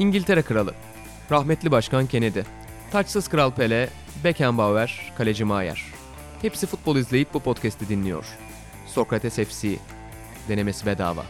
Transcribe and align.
İngiltere 0.00 0.42
Kralı, 0.42 0.74
rahmetli 1.30 1.70
Başkan 1.70 2.06
Kennedy, 2.06 2.40
taçsız 2.92 3.28
Kral 3.28 3.50
Pele, 3.50 3.88
Beckenbauer, 4.24 5.12
Kaleci 5.18 5.44
Maier. 5.44 5.82
Hepsi 6.42 6.66
futbol 6.66 6.96
izleyip 6.96 7.34
bu 7.34 7.40
podcast'i 7.40 7.88
dinliyor. 7.88 8.24
Sokrates 8.86 9.34
FC, 9.36 9.76
denemesi 10.48 10.86
bedava. 10.86 11.24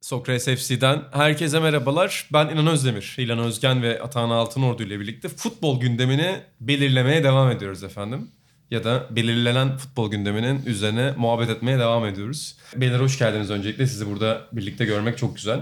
Sokrates 0.00 0.44
FC'den 0.44 1.02
herkese 1.12 1.60
merhabalar. 1.60 2.28
Ben 2.32 2.48
İnan 2.48 2.66
Özdemir, 2.66 3.14
İlhan 3.18 3.38
Özgen 3.38 3.82
ve 3.82 4.02
Atahan 4.02 4.30
Altınordu 4.30 4.82
ile 4.82 5.00
birlikte 5.00 5.28
futbol 5.28 5.80
gündemini 5.80 6.40
belirlemeye 6.60 7.24
devam 7.24 7.50
ediyoruz 7.50 7.84
efendim. 7.84 8.30
Ya 8.72 8.84
da 8.84 9.06
belirlenen 9.10 9.76
futbol 9.76 10.10
gündeminin 10.10 10.66
üzerine 10.66 11.12
muhabbet 11.16 11.50
etmeye 11.50 11.78
devam 11.78 12.06
ediyoruz. 12.06 12.56
Beyler 12.76 13.00
hoş 13.00 13.18
geldiniz 13.18 13.50
öncelikle. 13.50 13.86
Sizi 13.86 14.10
burada 14.10 14.40
birlikte 14.52 14.84
görmek 14.84 15.18
çok 15.18 15.36
güzel. 15.36 15.60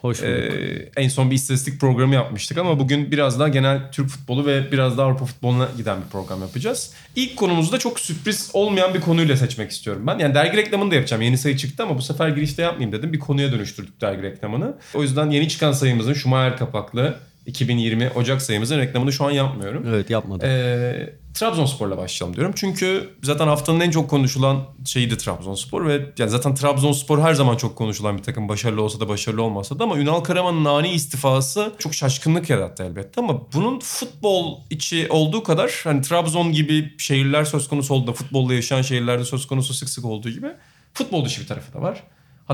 Hoş 0.00 0.22
bulduk. 0.22 0.32
Ee, 0.32 0.90
en 0.96 1.08
son 1.08 1.30
bir 1.30 1.34
istatistik 1.34 1.80
programı 1.80 2.14
yapmıştık 2.14 2.58
ama 2.58 2.78
bugün 2.78 3.12
biraz 3.12 3.40
daha 3.40 3.48
genel 3.48 3.92
Türk 3.92 4.08
futbolu 4.08 4.46
ve 4.46 4.72
biraz 4.72 4.98
daha 4.98 5.06
Avrupa 5.06 5.24
futboluna 5.24 5.68
giden 5.76 5.98
bir 6.04 6.10
program 6.10 6.40
yapacağız. 6.40 6.92
İlk 7.16 7.36
konumuzu 7.36 7.72
da 7.72 7.78
çok 7.78 8.00
sürpriz 8.00 8.50
olmayan 8.52 8.94
bir 8.94 9.00
konuyla 9.00 9.36
seçmek 9.36 9.70
istiyorum 9.70 10.06
ben. 10.06 10.18
Yani 10.18 10.34
dergi 10.34 10.56
reklamını 10.56 10.90
da 10.90 10.94
yapacağım. 10.94 11.22
Yeni 11.22 11.38
sayı 11.38 11.56
çıktı 11.56 11.82
ama 11.82 11.98
bu 11.98 12.02
sefer 12.02 12.28
girişte 12.28 12.62
yapmayayım 12.62 12.92
dedim. 12.92 13.12
Bir 13.12 13.18
konuya 13.18 13.52
dönüştürdük 13.52 14.00
dergi 14.00 14.22
reklamını. 14.22 14.74
O 14.94 15.02
yüzden 15.02 15.30
yeni 15.30 15.48
çıkan 15.48 15.72
sayımızın 15.72 16.14
Schumacher 16.14 16.56
kapaklı 16.56 17.16
2020 17.46 18.10
Ocak 18.10 18.42
sayımızın 18.42 18.78
reklamını 18.78 19.12
şu 19.12 19.24
an 19.24 19.30
yapmıyorum. 19.30 19.84
Evet 19.88 20.10
yapmadım. 20.10 20.48
Ee, 20.48 21.12
Trabzonspor'la 21.34 21.96
başlayalım 21.96 22.36
diyorum. 22.36 22.52
Çünkü 22.56 23.10
zaten 23.22 23.46
haftanın 23.46 23.80
en 23.80 23.90
çok 23.90 24.10
konuşulan 24.10 24.64
şeydi 24.84 25.18
Trabzonspor 25.18 25.86
ve 25.86 26.06
yani 26.18 26.30
zaten 26.30 26.54
Trabzonspor 26.54 27.18
her 27.18 27.34
zaman 27.34 27.56
çok 27.56 27.76
konuşulan 27.76 28.18
bir 28.18 28.22
takım. 28.22 28.48
Başarılı 28.48 28.82
olsa 28.82 29.00
da 29.00 29.08
başarılı 29.08 29.42
olmasa 29.42 29.78
da 29.78 29.84
ama 29.84 29.98
Ünal 29.98 30.20
Karaman'ın 30.20 30.64
ani 30.64 30.92
istifası 30.92 31.72
çok 31.78 31.94
şaşkınlık 31.94 32.50
yarattı 32.50 32.82
elbette 32.82 33.20
ama 33.20 33.52
bunun 33.52 33.80
futbol 33.80 34.58
içi 34.70 35.06
olduğu 35.10 35.42
kadar 35.42 35.80
hani 35.84 36.02
Trabzon 36.02 36.52
gibi 36.52 36.94
şehirler 36.98 37.44
söz 37.44 37.68
konusu 37.68 37.94
olduğunda 37.94 38.12
futbolla 38.12 38.54
yaşayan 38.54 38.82
şehirlerde 38.82 39.24
söz 39.24 39.46
konusu 39.46 39.74
sık 39.74 39.88
sık 39.88 40.04
olduğu 40.04 40.30
gibi 40.30 40.48
futbol 40.94 41.24
dışı 41.24 41.40
bir 41.40 41.46
tarafı 41.46 41.74
da 41.74 41.82
var. 41.82 42.02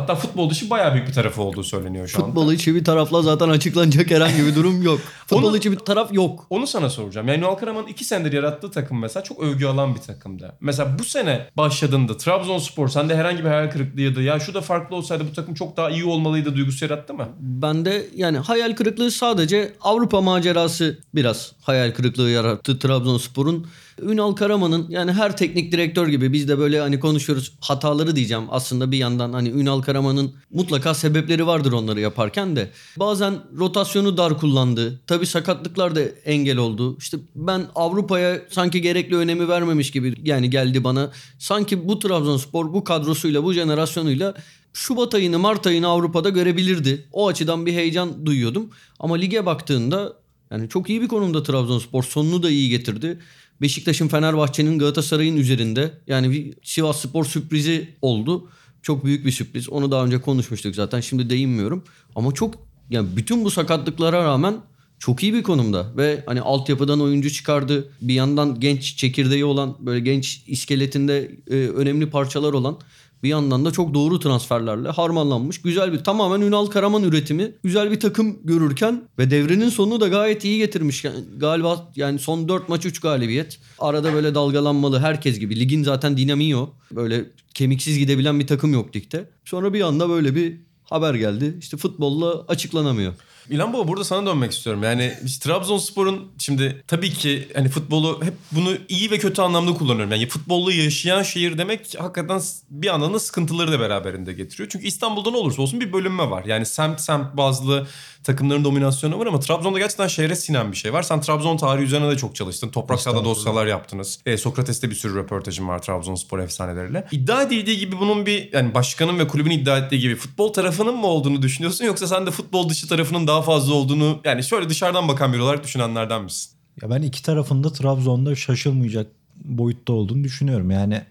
Hatta 0.00 0.14
futbol 0.14 0.50
dışı 0.50 0.70
bayağı 0.70 0.94
büyük 0.94 1.08
bir 1.08 1.12
tarafı 1.12 1.42
olduğu 1.42 1.64
söyleniyor 1.64 2.08
şu 2.08 2.18
anda. 2.18 2.26
Futbol 2.26 2.52
içi 2.52 2.74
bir 2.74 2.84
tarafla 2.84 3.22
zaten 3.22 3.48
açıklanacak 3.48 4.10
herhangi 4.10 4.46
bir 4.46 4.54
durum 4.54 4.82
yok. 4.82 5.00
Futbol 5.26 5.48
Onu- 5.48 5.56
içi 5.56 5.72
bir 5.72 5.76
taraf 5.76 6.12
yok. 6.12 6.46
Onu 6.50 6.66
sana 6.66 6.90
soracağım. 6.90 7.28
Yani 7.28 7.38
Ünal 7.38 7.54
Karaman'ın 7.54 7.86
iki 7.86 8.04
senedir 8.04 8.32
yarattığı 8.32 8.70
takım 8.70 9.00
mesela 9.00 9.24
çok 9.24 9.42
övgü 9.42 9.66
alan 9.66 9.94
bir 9.94 10.00
takımdı. 10.00 10.52
Mesela 10.60 10.98
bu 10.98 11.04
sene 11.04 11.46
başladığında 11.56 12.16
Trabzonspor 12.16 12.88
sende 12.88 13.16
herhangi 13.16 13.38
bir 13.38 13.48
hayal 13.48 13.70
kırıklığı 13.70 14.00
ya 14.00 14.16
da 14.16 14.22
ya 14.22 14.40
şu 14.40 14.54
da 14.54 14.60
farklı 14.60 14.96
olsaydı 14.96 15.24
bu 15.30 15.34
takım 15.34 15.54
çok 15.54 15.76
daha 15.76 15.90
iyi 15.90 16.04
olmalıydı 16.04 16.56
duygusu 16.56 16.84
yarattı 16.84 17.14
mı? 17.14 17.28
Bende 17.38 18.06
yani 18.16 18.38
hayal 18.38 18.76
kırıklığı 18.76 19.10
sadece 19.10 19.72
Avrupa 19.80 20.20
macerası 20.20 20.98
biraz 21.14 21.52
hayal 21.62 21.92
kırıklığı 21.92 22.30
yarattı 22.30 22.78
Trabzonspor'un. 22.78 23.66
Ünal 24.02 24.32
Karaman'ın 24.32 24.86
yani 24.88 25.12
her 25.12 25.36
teknik 25.36 25.72
direktör 25.72 26.08
gibi 26.08 26.32
biz 26.32 26.48
de 26.48 26.58
böyle 26.58 26.80
hani 26.80 27.00
konuşuyoruz 27.00 27.52
hataları 27.60 28.16
diyeceğim 28.16 28.44
aslında 28.50 28.90
bir 28.90 28.98
yandan 28.98 29.32
hani 29.32 29.48
Ünal 29.48 29.82
Karaman'ın 29.82 30.32
mutlaka 30.50 30.94
sebepleri 30.94 31.46
vardır 31.46 31.72
onları 31.72 32.00
yaparken 32.00 32.56
de. 32.56 32.70
Bazen 32.96 33.34
rotasyonu 33.58 34.16
dar 34.16 34.38
kullandı. 34.38 35.00
Tabii 35.06 35.26
sakatlıklar 35.26 35.96
da 35.96 36.00
engel 36.24 36.56
oldu. 36.56 36.96
İşte 36.98 37.18
ben 37.34 37.66
Avrupa'ya 37.74 38.40
sanki 38.50 38.82
gerekli 38.82 39.16
önemi 39.16 39.48
vermemiş 39.48 39.90
gibi 39.90 40.14
yani 40.24 40.50
geldi 40.50 40.84
bana. 40.84 41.10
Sanki 41.38 41.88
bu 41.88 41.98
Trabzonspor 41.98 42.72
bu 42.72 42.84
kadrosuyla 42.84 43.44
bu 43.44 43.52
jenerasyonuyla 43.52 44.34
Şubat 44.72 45.14
ayını 45.14 45.38
Mart 45.38 45.66
ayını 45.66 45.88
Avrupa'da 45.88 46.28
görebilirdi. 46.28 47.08
O 47.12 47.28
açıdan 47.28 47.66
bir 47.66 47.72
heyecan 47.72 48.26
duyuyordum. 48.26 48.70
Ama 48.98 49.16
lige 49.16 49.46
baktığında 49.46 50.16
yani 50.50 50.68
çok 50.68 50.90
iyi 50.90 51.02
bir 51.02 51.08
konumda 51.08 51.42
Trabzonspor. 51.42 52.02
Sonunu 52.02 52.42
da 52.42 52.50
iyi 52.50 52.68
getirdi. 52.68 53.18
Beşiktaş'ın 53.60 54.08
Fenerbahçe'nin 54.08 54.78
Galatasaray'ın 54.78 55.36
üzerinde. 55.36 55.92
Yani 56.06 56.30
bir 56.30 56.54
Sivas 56.62 57.00
Spor 57.00 57.24
sürprizi 57.24 57.94
oldu. 58.02 58.48
Çok 58.82 59.04
büyük 59.04 59.26
bir 59.26 59.30
sürpriz. 59.30 59.68
Onu 59.68 59.90
daha 59.90 60.04
önce 60.04 60.20
konuşmuştuk 60.20 60.74
zaten. 60.74 61.00
Şimdi 61.00 61.30
değinmiyorum. 61.30 61.84
Ama 62.14 62.32
çok 62.32 62.54
yani 62.90 63.08
bütün 63.16 63.44
bu 63.44 63.50
sakatlıklara 63.50 64.24
rağmen 64.24 64.56
çok 64.98 65.22
iyi 65.22 65.34
bir 65.34 65.42
konumda 65.42 65.96
ve 65.96 66.22
hani 66.26 66.40
altyapıdan 66.40 67.00
oyuncu 67.00 67.30
çıkardı. 67.30 67.92
Bir 68.00 68.14
yandan 68.14 68.60
genç 68.60 68.96
çekirdeği 68.96 69.44
olan 69.44 69.76
böyle 69.80 70.00
genç 70.00 70.42
iskeletinde 70.46 71.30
e, 71.50 71.54
önemli 71.54 72.10
parçalar 72.10 72.52
olan 72.52 72.78
bir 73.22 73.28
yandan 73.28 73.64
da 73.64 73.70
çok 73.70 73.94
doğru 73.94 74.20
transferlerle 74.20 74.88
harmanlanmış 74.88 75.62
güzel 75.62 75.92
bir 75.92 75.98
tamamen 75.98 76.40
Ünal 76.40 76.66
Karaman 76.66 77.02
üretimi 77.02 77.52
güzel 77.64 77.90
bir 77.90 78.00
takım 78.00 78.38
görürken 78.44 79.02
ve 79.18 79.30
devrenin 79.30 79.68
sonunu 79.68 80.00
da 80.00 80.08
gayet 80.08 80.44
iyi 80.44 80.58
getirmiş. 80.58 81.04
Yani 81.04 81.24
galiba 81.36 81.92
yani 81.96 82.18
son 82.18 82.48
4 82.48 82.68
maç 82.68 82.86
3 82.86 83.00
galibiyet. 83.00 83.58
Arada 83.78 84.12
böyle 84.12 84.34
dalgalanmalı 84.34 84.98
herkes 84.98 85.38
gibi. 85.38 85.60
Ligin 85.60 85.82
zaten 85.82 86.16
dinamiği 86.16 86.56
o. 86.56 86.74
Böyle 86.92 87.24
kemiksiz 87.54 87.98
gidebilen 87.98 88.40
bir 88.40 88.46
takım 88.46 88.72
yok 88.72 88.96
ligde. 88.96 89.30
Sonra 89.44 89.74
bir 89.74 89.80
anda 89.80 90.08
böyle 90.08 90.34
bir 90.34 90.56
haber 90.84 91.14
geldi. 91.14 91.56
İşte 91.58 91.76
futbolla 91.76 92.44
açıklanamıyor. 92.48 93.12
İlhan 93.50 93.72
Baba 93.72 93.88
burada 93.88 94.04
sana 94.04 94.26
dönmek 94.26 94.52
istiyorum. 94.52 94.82
Yani 94.82 95.14
işte 95.24 95.48
Trabzonspor'un 95.48 96.32
şimdi 96.38 96.84
tabii 96.86 97.10
ki 97.10 97.48
hani 97.54 97.68
futbolu 97.68 98.20
hep 98.24 98.34
bunu 98.52 98.70
iyi 98.88 99.10
ve 99.10 99.18
kötü 99.18 99.42
anlamda 99.42 99.74
kullanıyorum. 99.74 100.12
Yani 100.12 100.28
futbollu 100.28 100.72
yaşayan 100.72 101.22
şehir 101.22 101.58
demek 101.58 101.94
hakikaten 101.98 102.40
bir 102.70 102.86
yandan 102.86 103.14
da 103.14 103.18
sıkıntıları 103.18 103.72
da 103.72 103.80
beraberinde 103.80 104.32
getiriyor. 104.32 104.68
Çünkü 104.68 104.86
İstanbul'da 104.86 105.30
ne 105.30 105.36
olursa 105.36 105.62
olsun 105.62 105.80
bir 105.80 105.92
bölünme 105.92 106.30
var. 106.30 106.44
Yani 106.44 106.66
semt 106.66 107.00
semt 107.00 107.36
bazlı 107.36 107.86
takımların 108.24 108.64
dominasyonu 108.64 109.18
var 109.18 109.26
ama 109.26 109.40
Trabzon'da 109.40 109.78
gerçekten 109.78 110.08
şehre 110.08 110.36
sinen 110.36 110.72
bir 110.72 110.76
şey 110.76 110.92
var. 110.92 111.02
Sen 111.02 111.20
Trabzon 111.20 111.56
tarihi 111.56 111.84
üzerine 111.84 112.10
de 112.10 112.16
çok 112.16 112.34
çalıştın. 112.34 112.68
Toprak 112.68 113.00
sahada 113.00 113.24
dosyalar 113.24 113.66
yaptınız. 113.66 114.18
E, 114.26 114.36
Sokrates'te 114.36 114.90
bir 114.90 114.94
sürü 114.94 115.14
röportajım 115.14 115.68
var 115.68 115.82
Trabzonspor 115.82 116.38
efsaneleriyle. 116.38 117.08
İddia 117.12 117.42
edildiği 117.42 117.78
gibi 117.78 118.00
bunun 118.00 118.26
bir 118.26 118.52
yani 118.52 118.74
başkanın 118.74 119.18
ve 119.18 119.28
kulübün 119.28 119.50
iddia 119.50 119.78
ettiği 119.78 120.00
gibi 120.00 120.16
futbol 120.16 120.52
tarafının 120.52 120.96
mı 120.96 121.06
olduğunu 121.06 121.42
düşünüyorsun 121.42 121.84
yoksa 121.84 122.06
sen 122.06 122.26
de 122.26 122.30
futbol 122.30 122.68
dışı 122.68 122.88
tarafının 122.88 123.26
daha 123.26 123.37
fazla 123.42 123.74
olduğunu 123.74 124.20
yani 124.24 124.44
şöyle 124.44 124.68
dışarıdan 124.68 125.08
bakan 125.08 125.32
biri 125.32 125.42
olarak 125.42 125.64
düşünenlerden 125.64 126.24
misin? 126.24 126.50
Ya 126.82 126.90
ben 126.90 127.02
iki 127.02 127.22
tarafında 127.22 127.72
Trabzon'da 127.72 128.36
şaşılmayacak 128.36 129.06
boyutta 129.44 129.92
olduğunu 129.92 130.24
düşünüyorum. 130.24 130.70
Yani 130.70 131.02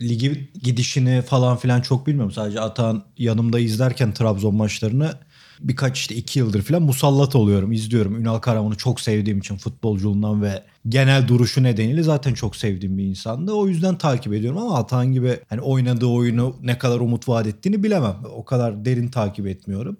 ligi 0.00 0.50
gidişini 0.62 1.22
falan 1.22 1.56
filan 1.56 1.80
çok 1.80 2.06
bilmiyorum. 2.06 2.32
Sadece 2.32 2.60
Atan 2.60 3.04
yanımda 3.18 3.58
izlerken 3.60 4.12
Trabzon 4.12 4.54
maçlarını 4.54 5.14
birkaç 5.60 5.98
işte 5.98 6.14
iki 6.14 6.38
yıldır 6.38 6.62
falan 6.62 6.82
musallat 6.82 7.36
oluyorum. 7.36 7.72
izliyorum. 7.72 8.20
Ünal 8.20 8.38
Karaman'ı 8.38 8.74
çok 8.76 9.00
sevdiğim 9.00 9.38
için 9.38 9.56
futbolculuğundan 9.56 10.42
ve 10.42 10.62
genel 10.88 11.28
duruşu 11.28 11.62
nedeniyle 11.62 12.02
zaten 12.02 12.34
çok 12.34 12.56
sevdiğim 12.56 12.98
bir 12.98 13.04
insandı. 13.04 13.52
O 13.52 13.68
yüzden 13.68 13.98
takip 13.98 14.34
ediyorum 14.34 14.58
ama 14.58 14.78
Atan 14.78 15.12
gibi 15.12 15.40
hani 15.48 15.60
oynadığı 15.60 16.06
oyunu 16.06 16.56
ne 16.62 16.78
kadar 16.78 17.00
umut 17.00 17.28
vaat 17.28 17.46
ettiğini 17.46 17.82
bilemem. 17.82 18.16
O 18.34 18.44
kadar 18.44 18.84
derin 18.84 19.08
takip 19.08 19.46
etmiyorum. 19.46 19.96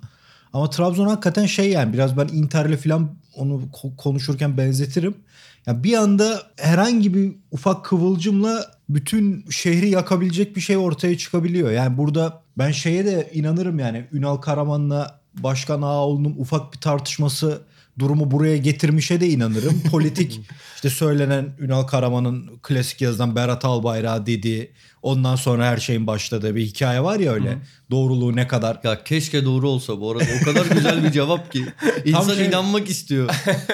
Ama 0.52 0.70
Trabzon 0.70 1.06
hakikaten 1.06 1.46
şey 1.46 1.70
yani 1.70 1.92
biraz 1.92 2.16
ben 2.16 2.28
Inter'le 2.28 2.76
falan 2.76 3.10
onu 3.36 3.62
ko- 3.72 3.96
konuşurken 3.96 4.56
benzetirim. 4.56 5.14
Ya 5.66 5.84
bir 5.84 5.94
anda 5.94 6.42
herhangi 6.56 7.14
bir 7.14 7.32
ufak 7.50 7.84
kıvılcımla 7.84 8.66
bütün 8.88 9.50
şehri 9.50 9.88
yakabilecek 9.88 10.56
bir 10.56 10.60
şey 10.60 10.76
ortaya 10.76 11.18
çıkabiliyor. 11.18 11.70
Yani 11.70 11.98
burada 11.98 12.42
ben 12.58 12.70
şeye 12.70 13.06
de 13.06 13.30
inanırım 13.34 13.78
yani 13.78 14.06
Ünal 14.12 14.36
Karaman'la 14.36 15.20
Başkan 15.34 15.82
Ağaoğlu'nun 15.82 16.34
ufak 16.38 16.72
bir 16.72 16.78
tartışması 16.78 17.62
durumu 17.98 18.30
buraya 18.30 18.56
getirmişe 18.56 19.20
de 19.20 19.28
inanırım. 19.28 19.82
Politik 19.90 20.40
işte 20.74 20.90
söylenen 20.90 21.46
Ünal 21.58 21.82
Karaman'ın 21.82 22.50
klasik 22.62 23.00
yazıdan 23.00 23.36
Berat 23.36 23.64
Albayrak 23.64 24.26
dediği 24.26 24.70
ondan 25.02 25.36
sonra 25.36 25.66
her 25.66 25.76
şeyin 25.76 26.06
başladığı 26.06 26.54
bir 26.56 26.66
hikaye 26.66 27.02
var 27.02 27.20
ya 27.20 27.32
öyle. 27.32 27.58
Doğruluğu 27.90 28.36
ne 28.36 28.46
kadar 28.46 28.80
Ya 28.84 29.04
keşke 29.04 29.44
doğru 29.44 29.68
olsa 29.68 30.00
bu 30.00 30.10
arada. 30.10 30.24
O 30.40 30.44
kadar 30.44 30.66
güzel 30.66 31.04
bir 31.04 31.10
cevap 31.10 31.52
ki. 31.52 31.64
İnsan 32.04 32.34
şey- 32.34 32.46
inanmak 32.46 32.90
istiyor. 32.90 33.30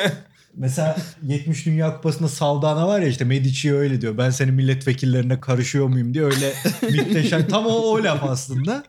Mesela 0.57 0.97
70 1.23 1.67
Dünya 1.67 1.97
Kupası'nda 1.97 2.29
Saldana 2.29 2.89
var 2.89 3.01
ya 3.01 3.09
işte 3.09 3.25
Medici'ye 3.25 3.75
öyle 3.75 4.01
diyor. 4.01 4.19
Ben 4.19 4.31
senin 4.31 4.55
milletvekillerine 4.55 5.41
karışıyor 5.41 5.87
muyum 5.87 6.15
diye 6.15 6.25
öyle 6.25 6.55
müthişem. 6.83 7.49
Tam 7.49 7.67
o, 7.67 7.71
o 7.71 8.05
laf 8.05 8.25
aslında. 8.25 8.85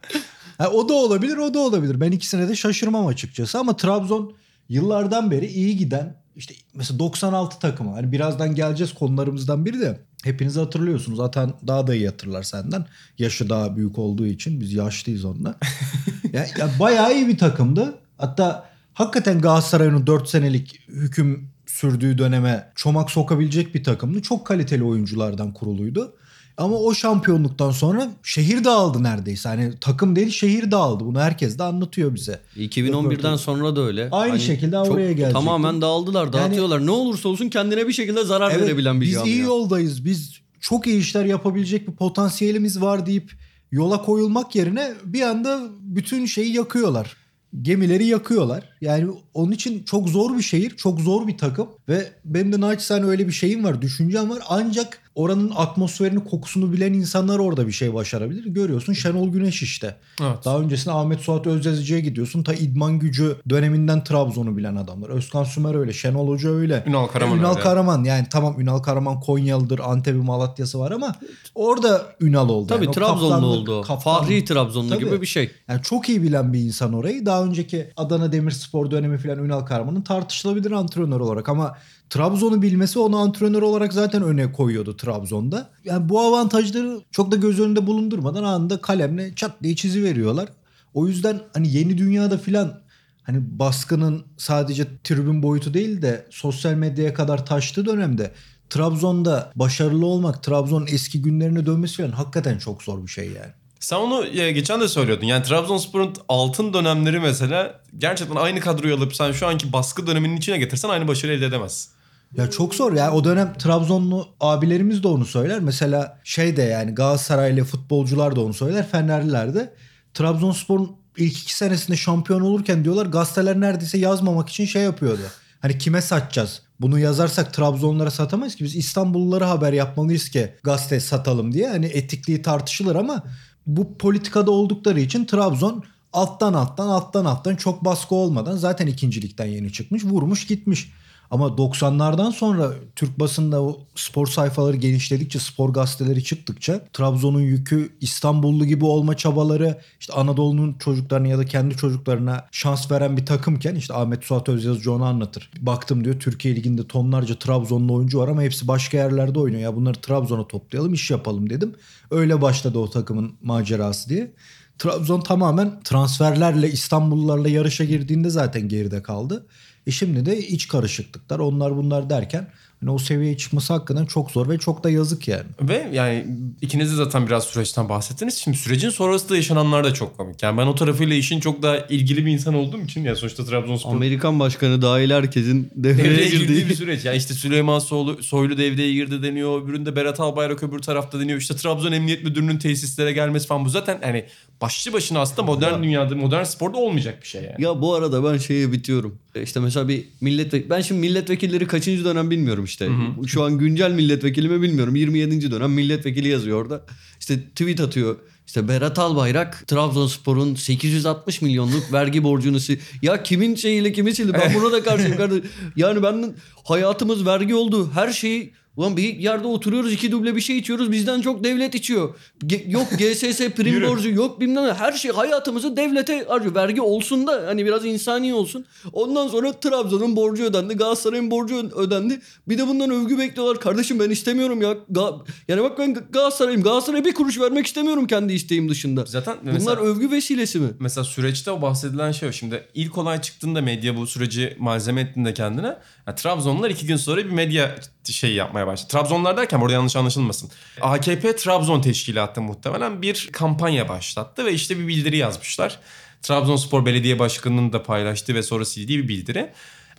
Ha, 0.58 0.70
o 0.70 0.90
da 0.90 0.94
olabilir 0.94 1.38
o 1.38 1.54
da 1.54 1.60
olabilir. 1.60 2.02
Ben 2.02 2.12
ikisine 2.12 2.50
de 2.50 2.56
şaşırmam 2.56 3.08
açıkçası. 3.08 3.60
Ama 3.60 3.78
Trabzon 3.78 4.34
yıllardan 4.70 5.32
beri 5.32 5.46
iyi 5.46 5.78
giden 5.78 6.16
işte 6.36 6.54
mesela 6.74 7.00
96 7.00 7.60
takımı. 7.60 7.92
Hani 7.92 8.12
birazdan 8.12 8.56
geleceğiz 8.56 8.94
konularımızdan 8.94 9.66
biri 9.66 9.80
de. 9.80 10.00
Hepiniz 10.24 10.56
hatırlıyorsunuz. 10.56 11.18
Zaten 11.18 11.54
daha 11.68 11.88
da 11.88 11.96
iyi 11.96 12.06
hatırlar 12.08 12.44
senden. 12.44 12.86
Yaşı 13.18 13.50
daha 13.50 13.76
büyük 13.76 14.00
olduğu 14.00 14.26
için 14.26 14.60
biz 14.60 14.74
yaşlıyız 14.74 15.26
onunla. 15.26 15.56
ya, 16.34 16.46
ya 16.58 16.70
bayağı 16.80 17.16
iyi 17.16 17.28
bir 17.28 17.38
takımdı. 17.38 18.00
Hatta 18.18 18.70
hakikaten 18.94 19.42
Galatasaray'ın 19.42 20.08
4 20.08 20.30
senelik 20.30 20.80
hüküm 20.88 21.50
sürdüğü 21.66 22.18
döneme 22.18 22.72
çomak 22.76 23.12
sokabilecek 23.12 23.76
bir 23.76 23.84
takımdı. 23.84 24.22
Çok 24.22 24.48
kaliteli 24.48 24.84
oyunculardan 24.84 25.54
kuruluydu. 25.54 26.16
Ama 26.58 26.78
o 26.78 26.94
şampiyonluktan 26.94 27.72
sonra 27.72 28.12
şehir 28.24 28.64
dağıldı 28.64 29.04
neredeyse. 29.04 29.50
Hani 29.50 29.74
takım 29.82 30.16
değil 30.16 30.30
şehir 30.30 30.72
dağıldı. 30.72 31.06
Bunu 31.06 31.20
herkes 31.20 31.60
de 31.60 31.64
anlatıyor 31.64 32.16
bize. 32.16 32.40
2011'den 32.58 33.36
sonra 33.36 33.76
da 33.76 33.82
öyle. 33.82 34.10
Aynı 34.12 34.40
şekilde 34.40 34.78
oraya 34.78 35.12
gelecektim. 35.12 35.34
Tamamen 35.34 35.82
dağıldılar, 35.82 36.34
dağıtıyorlar. 36.34 36.86
ne 36.86 36.92
olursa 36.92 37.30
olsun 37.30 37.50
kendine 37.50 37.88
bir 37.88 37.94
şekilde 37.94 38.24
zarar 38.24 38.62
verebilen 38.62 39.02
bir 39.02 39.06
biz 39.06 39.14
camia. 39.14 39.28
iyi 39.28 39.40
yoldayız. 39.40 40.06
Biz 40.06 40.42
çok 40.60 40.88
iyi 40.88 41.00
işler 41.00 41.26
yapabilecek 41.26 41.88
bir 41.88 41.94
potansiyelimiz 41.94 42.82
var 42.82 43.06
deyip 43.06 43.32
yola 43.72 44.02
koyulmak 44.02 44.56
yerine 44.56 44.94
bir 45.06 45.22
anda 45.22 45.62
bütün 45.80 46.26
şeyi 46.26 46.54
yakıyorlar. 46.54 47.18
Gemileri 47.62 48.06
yakıyorlar. 48.06 48.70
Yani 48.86 49.08
onun 49.34 49.52
için 49.52 49.84
çok 49.84 50.10
zor 50.10 50.38
bir 50.38 50.44
şehir, 50.44 50.70
çok 50.70 51.00
zor 51.00 51.28
bir 51.28 51.38
takım 51.38 51.68
ve 51.90 52.08
benim 52.26 52.54
de 52.54 52.62
naçizane 52.62 53.06
öyle 53.06 53.28
bir 53.28 53.34
şeyim 53.34 53.64
var, 53.64 53.82
düşüncem 53.82 54.30
var. 54.30 54.40
Ancak 54.50 55.02
oranın 55.16 55.52
atmosferini, 55.56 56.24
kokusunu 56.24 56.74
bilen 56.74 56.94
insanlar 56.94 57.40
orada 57.40 57.68
bir 57.68 57.72
şey 57.72 57.94
başarabilir. 57.94 58.46
Görüyorsun 58.46 58.94
Şenol 58.94 59.30
Güneş 59.30 59.62
işte. 59.62 59.96
Evet. 60.22 60.38
Daha 60.46 60.60
öncesinde 60.60 60.94
Ahmet 60.94 61.20
Suat 61.20 61.48
Özdezici'ye 61.48 62.00
gidiyorsun. 62.00 62.44
Ta 62.44 62.54
idman 62.54 63.00
gücü 63.00 63.36
döneminden 63.50 64.04
Trabzon'u 64.04 64.58
bilen 64.58 64.76
adamlar. 64.76 65.10
Özkan 65.10 65.44
Sümer 65.44 65.76
öyle, 65.76 65.94
Şenol 65.94 66.28
Hoca 66.28 66.50
öyle. 66.50 66.84
Ünal 66.88 67.08
Karaman 67.08 67.40
Ünal 67.40 67.50
öyle. 67.52 67.60
Karaman 67.60 68.04
yani 68.04 68.26
tamam 68.32 68.60
Ünal 68.62 68.80
Karaman 68.80 69.20
Konyalıdır, 69.20 69.80
Antep'i 69.80 70.18
Malatya'sı 70.18 70.80
var 70.80 70.92
ama 70.92 71.16
orada 71.56 72.06
Ünal 72.22 72.50
oldu. 72.50 72.68
Tabii 72.68 72.86
yani. 72.86 72.96
Trabzonlu 72.96 73.30
kaptanlık- 73.32 73.46
oldu. 73.46 73.82
kaptan- 73.82 74.00
Fahri 74.00 74.46
Trabzonlu 74.46 74.90
Tabii. 74.90 75.06
gibi 75.06 75.22
bir 75.22 75.26
şey. 75.28 75.52
Yani 75.70 75.82
çok 75.84 76.10
iyi 76.10 76.24
bilen 76.24 76.54
bir 76.54 76.60
insan 76.60 76.94
orayı. 76.94 77.26
Daha 77.26 77.44
önceki 77.44 77.88
Adana 77.98 78.32
Demirspor 78.32 78.75
dönemi 78.92 79.18
falan 79.18 79.46
Ünal 79.46 79.62
Karaman'ın 79.62 80.02
tartışılabilir 80.02 80.72
antrenör 80.72 81.20
olarak 81.20 81.50
ama 81.50 81.78
Trabzon'u 82.10 82.62
bilmesi 82.62 83.00
onu 83.00 83.18
antrenör 83.18 83.62
olarak 83.62 83.94
zaten 83.94 84.24
öne 84.24 84.52
koyuyordu 84.52 84.98
Trabzon'da. 84.98 85.70
Yani 85.84 86.10
bu 86.10 86.20
avantajları 86.20 87.02
çok 87.12 87.32
da 87.32 87.36
göz 87.36 87.60
önünde 87.60 87.88
bulundurmadan 87.88 88.44
anında 88.44 88.82
kalemle 88.82 89.36
çat 89.36 89.64
diye 89.64 89.76
çizi 89.76 90.04
veriyorlar. 90.04 90.50
O 90.94 91.08
yüzden 91.08 91.42
hani 91.54 91.74
yeni 91.74 91.98
dünyada 91.98 92.38
filan 92.38 92.82
hani 93.24 93.60
baskının 93.60 94.26
sadece 94.38 94.88
tribün 95.04 95.44
boyutu 95.44 95.74
değil 95.74 96.02
de 96.02 96.26
sosyal 96.30 96.74
medyaya 96.74 97.14
kadar 97.14 97.46
taştığı 97.46 97.86
dönemde 97.86 98.32
Trabzon'da 98.70 99.52
başarılı 99.56 100.06
olmak, 100.06 100.44
Trabzon'un 100.44 100.88
eski 100.88 101.22
günlerine 101.22 101.66
dönmesi 101.66 101.98
falan 101.98 102.12
hakikaten 102.12 102.58
çok 102.58 102.84
zor 102.84 103.04
bir 103.04 103.12
şey 103.12 103.26
yani. 103.26 103.52
Sen 103.86 103.96
onu 103.96 104.28
ya, 104.34 104.52
geçen 104.52 104.82
de 104.82 104.88
söylüyordun. 104.88 105.26
Yani 105.26 105.44
Trabzonspor'un 105.44 106.14
altın 106.30 106.74
dönemleri 106.74 107.20
mesela 107.20 107.82
gerçekten 107.98 108.36
aynı 108.36 108.60
kadroyu 108.60 108.96
alıp 108.96 109.16
sen 109.16 109.32
şu 109.32 109.48
anki 109.48 109.74
baskı 109.74 110.08
döneminin 110.08 110.38
içine 110.38 110.58
getirsen 110.58 110.90
aynı 110.90 111.08
başarı 111.08 111.34
elde 111.34 111.46
edemezsin. 111.46 111.92
Ya 112.38 112.50
çok 112.50 112.76
zor 112.76 112.94
ya. 112.94 113.12
O 113.14 113.24
dönem 113.24 113.54
Trabzonlu 113.54 114.28
abilerimiz 114.40 115.04
de 115.04 115.08
onu 115.08 115.26
söyler. 115.26 115.60
Mesela 115.60 116.20
şey 116.24 116.58
de 116.58 116.62
yani 116.62 116.92
Galatasaraylı 116.92 117.64
futbolcular 117.64 118.36
da 118.36 118.42
onu 118.42 118.54
söyler. 118.54 118.90
Fenerliler 118.90 119.54
de. 119.54 119.74
Trabzonspor'un 120.14 120.92
ilk 121.18 121.38
iki 121.38 121.56
senesinde 121.56 121.98
şampiyon 121.98 122.42
olurken 122.42 122.84
diyorlar 122.84 123.06
gazeteler 123.06 123.62
neredeyse 123.62 123.98
yazmamak 123.98 124.50
için 124.50 124.66
şey 124.66 124.84
yapıyordu. 124.84 125.22
Hani 125.60 125.78
kime 125.78 126.02
satacağız? 126.02 126.62
Bunu 126.80 127.00
yazarsak 127.00 127.54
Trabzonlara 127.54 128.12
satamayız 128.12 128.56
ki. 128.56 128.64
Biz 128.64 128.76
İstanbullulara 128.76 129.50
haber 129.50 129.74
yapmalıyız 129.74 130.30
ki 130.30 130.54
gazete 130.64 131.00
satalım 131.00 131.54
diye. 131.54 131.70
Hani 131.70 131.86
etikliği 131.86 132.42
tartışılır 132.42 132.96
ama 132.96 133.24
bu 133.68 133.98
politikada 133.98 134.52
oldukları 134.52 135.00
için 135.00 135.26
Trabzon 135.26 135.84
alttan 136.14 136.54
alttan 136.54 136.88
alttan 136.88 137.26
alttan 137.26 137.56
çok 137.56 137.86
baskı 137.86 138.16
olmadan 138.16 138.58
zaten 138.58 138.88
ikincilikten 138.88 139.46
yeni 139.46 139.74
çıkmış 139.74 140.06
vurmuş 140.06 140.48
gitmiş. 140.48 140.92
Ama 141.32 141.48
90'lardan 141.48 142.32
sonra 142.32 142.72
Türk 142.96 143.20
basında 143.20 143.64
o 143.64 143.80
spor 143.96 144.28
sayfaları 144.28 144.78
genişledikçe, 144.78 145.40
spor 145.40 145.70
gazeteleri 145.70 146.24
çıktıkça 146.24 146.82
Trabzon'un 146.94 147.42
yükü 147.42 147.90
İstanbullu 148.02 148.66
gibi 148.66 148.86
olma 148.86 149.18
çabaları, 149.18 149.82
işte 150.00 150.14
Anadolu'nun 150.14 150.74
çocuklarına 150.74 151.28
ya 151.28 151.38
da 151.38 151.46
kendi 151.46 151.78
çocuklarına 151.78 152.46
şans 152.52 152.92
veren 152.92 153.18
bir 153.18 153.26
takımken 153.26 153.76
işte 153.76 153.94
Ahmet 153.94 154.24
Suat 154.24 154.50
Özyazıcı 154.50 154.94
onu 154.94 155.06
anlatır. 155.06 155.52
Baktım 155.62 156.04
diyor 156.04 156.20
Türkiye 156.20 156.56
Ligi'nde 156.56 156.88
tonlarca 156.88 157.40
Trabzonlu 157.40 157.94
oyuncu 157.94 158.20
var 158.20 158.28
ama 158.28 158.42
hepsi 158.42 158.68
başka 158.68 158.98
yerlerde 158.98 159.40
oynuyor. 159.40 159.62
Ya 159.62 159.76
bunları 159.76 160.02
Trabzon'a 160.02 160.48
toplayalım, 160.48 160.94
iş 160.94 161.12
yapalım 161.12 161.50
dedim. 161.50 161.76
Öyle 162.12 162.42
başladı 162.42 162.80
o 162.80 162.90
takımın 162.90 163.36
macerası 163.42 164.10
diye. 164.10 164.34
Trabzon 164.80 165.22
tamamen 165.22 165.80
transferlerle 165.84 166.72
İstanbullularla 166.72 167.50
yarışa 167.50 167.84
girdiğinde 167.84 168.30
zaten 168.30 168.68
geride 168.68 169.04
kaldı. 169.04 169.48
E 169.88 169.92
şimdi 169.92 170.26
de 170.26 170.38
iç 170.40 170.68
karışıklıklar 170.68 171.40
onlar 171.40 171.78
bunlar 171.78 172.10
derken 172.10 172.48
hani 172.80 172.92
o 172.92 172.98
seviyeye 172.98 173.38
çıkması 173.38 173.74
hakikaten 173.74 174.06
çok 174.06 174.32
zor 174.32 174.50
ve 174.50 174.58
çok 174.58 174.84
da 174.84 174.90
yazık 174.90 175.28
yani. 175.28 175.44
Ve 175.62 175.90
yani 175.94 176.26
ikiniz 176.62 176.92
de 176.92 176.96
zaten 176.96 177.28
biraz 177.28 177.44
süreçten 177.44 177.90
bahsettiniz. 177.90 178.38
Şimdi 178.38 178.58
sürecin 178.58 178.90
sonrasında 178.90 179.36
yaşananlar 179.36 179.84
da 179.84 179.94
çok 179.94 180.18
komik. 180.18 180.44
Yani 180.44 180.58
ben 180.58 180.68
o 180.68 180.76
tarafıyla 180.76 181.16
işin 181.16 181.40
çok 181.40 181.64
daha 181.64 181.78
ilgili 181.78 182.26
bir 182.26 182.32
insan 182.32 182.54
olduğum 182.54 182.82
için 182.82 183.04
ya 183.04 183.16
sonuçta 183.16 183.46
Trabzonspor 183.46 183.92
Amerikan 183.92 184.40
başkanı 184.40 184.82
dahil 184.82 185.12
herkesin 185.12 185.72
devreye 185.76 186.10
devreye 186.10 186.30
girdiği 186.30 186.50
bir 186.50 186.58
girdiği 186.58 186.76
süreç. 186.76 187.06
Yani 187.06 187.18
işte 187.18 187.34
Süleyman 187.34 187.80
Soylu, 187.80 188.24
Soylu 188.24 188.58
devreye 188.58 188.94
girdi 188.94 189.24
deniyor. 189.24 189.64
Öbüründe 189.64 189.96
Berat 189.96 190.20
Albayrak 190.20 190.64
öbür 190.64 190.80
tarafta 190.80 191.20
deniyor. 191.20 191.40
İşte 191.40 191.56
Trabzon 191.56 191.92
Emniyet 191.92 192.24
Müdürlüğü'nün 192.24 192.58
tesislere 192.58 193.12
gelmesi 193.14 193.48
falan. 193.48 193.66
Bu 193.66 193.70
zaten 193.70 194.00
hani 194.04 194.26
başlı 194.62 194.94
başına 194.94 195.20
aslında 195.20 195.44
modern 195.44 195.84
dünyada, 195.84 196.16
modern 196.16 196.44
sporda 196.44 196.78
olmayacak 196.78 197.22
bir 197.22 197.28
şey 197.28 197.44
yani. 197.44 197.64
Ya 197.64 197.82
bu 197.82 197.94
arada 197.94 198.32
ben 198.32 198.38
şeye 198.38 198.72
bitiyorum. 198.72 199.20
E 199.36 199.42
İşte 199.42 199.60
mesela 199.60 199.88
bir 199.88 200.04
milletvekili... 200.22 200.70
Ben 200.70 200.82
şimdi 200.82 201.02
milletvekilleri 201.02 201.68
kaçıncı 201.68 202.06
dönem 202.06 202.32
bilmiyorum 202.32 202.64
işte. 202.64 202.90
Şu 203.28 203.44
an 203.44 203.58
güncel 203.58 203.92
milletvekili 203.92 204.50
mi 204.50 204.62
bilmiyorum. 204.62 204.96
27. 204.96 205.52
dönem 205.52 205.72
milletvekili 205.72 206.28
yazıyor 206.28 206.62
orada. 206.62 206.86
İşte 207.20 207.40
tweet 207.42 207.80
atıyor. 207.80 208.16
İşte 208.48 208.68
Berat 208.68 209.00
Albayrak 209.00 209.68
Trabzonspor'un 209.68 210.56
860 210.56 211.42
milyonluk 211.42 211.94
vergi 211.94 212.24
borcunu 212.24 212.60
si- 212.60 212.80
Ya 213.02 213.24
kimin 213.24 213.56
şeyiyle 213.56 213.92
kimi 213.92 214.16
sildi? 214.16 214.34
Ben 214.34 214.54
buna 214.62 214.72
da 214.72 214.84
karşıyım 214.84 215.18
kardeşim. 215.18 215.50
Yani 215.76 216.04
ben 216.04 216.36
hayatımız 216.64 217.26
vergi 217.26 217.56
oldu. 217.56 217.90
Her 217.94 218.12
şeyi 218.12 218.54
Ulan 218.78 218.98
bir 218.98 219.18
yerde 219.18 219.48
oturuyoruz 219.48 219.94
iki 219.94 220.12
duble 220.12 220.36
bir 220.36 220.42
şey 220.42 220.58
içiyoruz 220.58 220.92
bizden 220.92 221.22
çok 221.22 221.44
devlet 221.44 221.76
içiyor. 221.76 222.16
Ge- 222.44 222.72
yok 222.72 222.88
GSS 222.98 223.40
prim 223.50 223.84
borcu 223.90 224.10
yok 224.10 224.40
bilmem 224.40 224.66
ne. 224.68 224.74
Her 224.74 224.92
şey 224.94 225.12
hayatımızı 225.12 225.78
devlete 225.78 226.26
harcıyor. 226.28 226.56
Vergi 226.56 226.82
olsun 226.82 227.28
da 227.28 227.44
hani 227.48 227.66
biraz 227.66 227.86
insani 227.86 228.34
olsun. 228.34 228.66
Ondan 228.94 229.28
sonra 229.28 229.52
Trabzon'un 229.60 230.16
borcu 230.16 230.44
ödendi. 230.44 230.74
Galatasaray'ın 230.74 231.32
borcu 231.32 231.56
ödendi. 231.76 232.22
Bir 232.48 232.58
de 232.58 232.68
bundan 232.68 232.90
övgü 232.90 233.18
bekliyorlar. 233.18 233.60
Kardeşim 233.60 234.00
ben 234.00 234.10
istemiyorum 234.10 234.62
ya. 234.62 234.72
Ga- 234.92 235.20
yani 235.48 235.64
bak 235.64 235.80
ben 235.80 235.90
Ga- 235.94 236.12
Galatasaray'ım. 236.12 236.64
Galatasaray'a 236.64 237.06
bir 237.06 237.14
kuruş 237.14 237.40
vermek 237.40 237.66
istemiyorum 237.68 238.08
kendi 238.08 238.34
isteğim 238.34 238.70
dışında. 238.70 239.06
Zaten 239.06 239.36
Bunlar 239.42 239.54
mesela- 239.54 239.76
övgü 239.82 240.12
vesilesi 240.12 240.60
mi? 240.60 240.70
Mesela 240.80 241.04
süreçte 241.04 241.52
o 241.52 241.62
bahsedilen 241.62 242.12
şey 242.12 242.30
o. 242.30 242.32
Şimdi 242.32 242.64
ilk 242.74 242.98
olay 242.98 243.22
çıktığında 243.22 243.62
medya 243.62 243.98
bu 243.98 244.08
süreci 244.08 244.56
malzeme 244.60 245.02
ettiğinde 245.02 245.34
kendine. 245.34 245.78
Yani 246.08 246.16
Trabzonlular 246.16 246.70
iki 246.70 246.86
gün 246.88 246.98
sonra 246.98 247.18
bir 247.26 247.30
medya 247.32 247.76
şey 248.04 248.34
yapmaya 248.34 248.65
başladı. 248.68 248.92
Trabzonlar 248.92 249.38
derken 249.38 249.60
orada 249.60 249.74
yanlış 249.74 249.96
anlaşılmasın. 249.96 250.52
AKP 250.82 251.36
Trabzon 251.36 251.82
Teşkilatı 251.82 252.42
muhtemelen 252.42 253.02
bir 253.02 253.30
kampanya 253.32 253.90
başlattı 253.90 254.46
ve 254.46 254.54
işte 254.54 254.80
bir 254.80 254.88
bildiri 254.88 255.18
yazmışlar. 255.18 255.80
Trabzonspor 256.22 256.86
Belediye 256.86 257.20
Başkanı'nın 257.20 257.74
da 257.74 257.84
paylaştığı 257.84 258.36
ve 258.36 258.44
sonra 258.44 258.66
sildiği 258.66 259.04
bir 259.04 259.08
bildiri. 259.08 259.52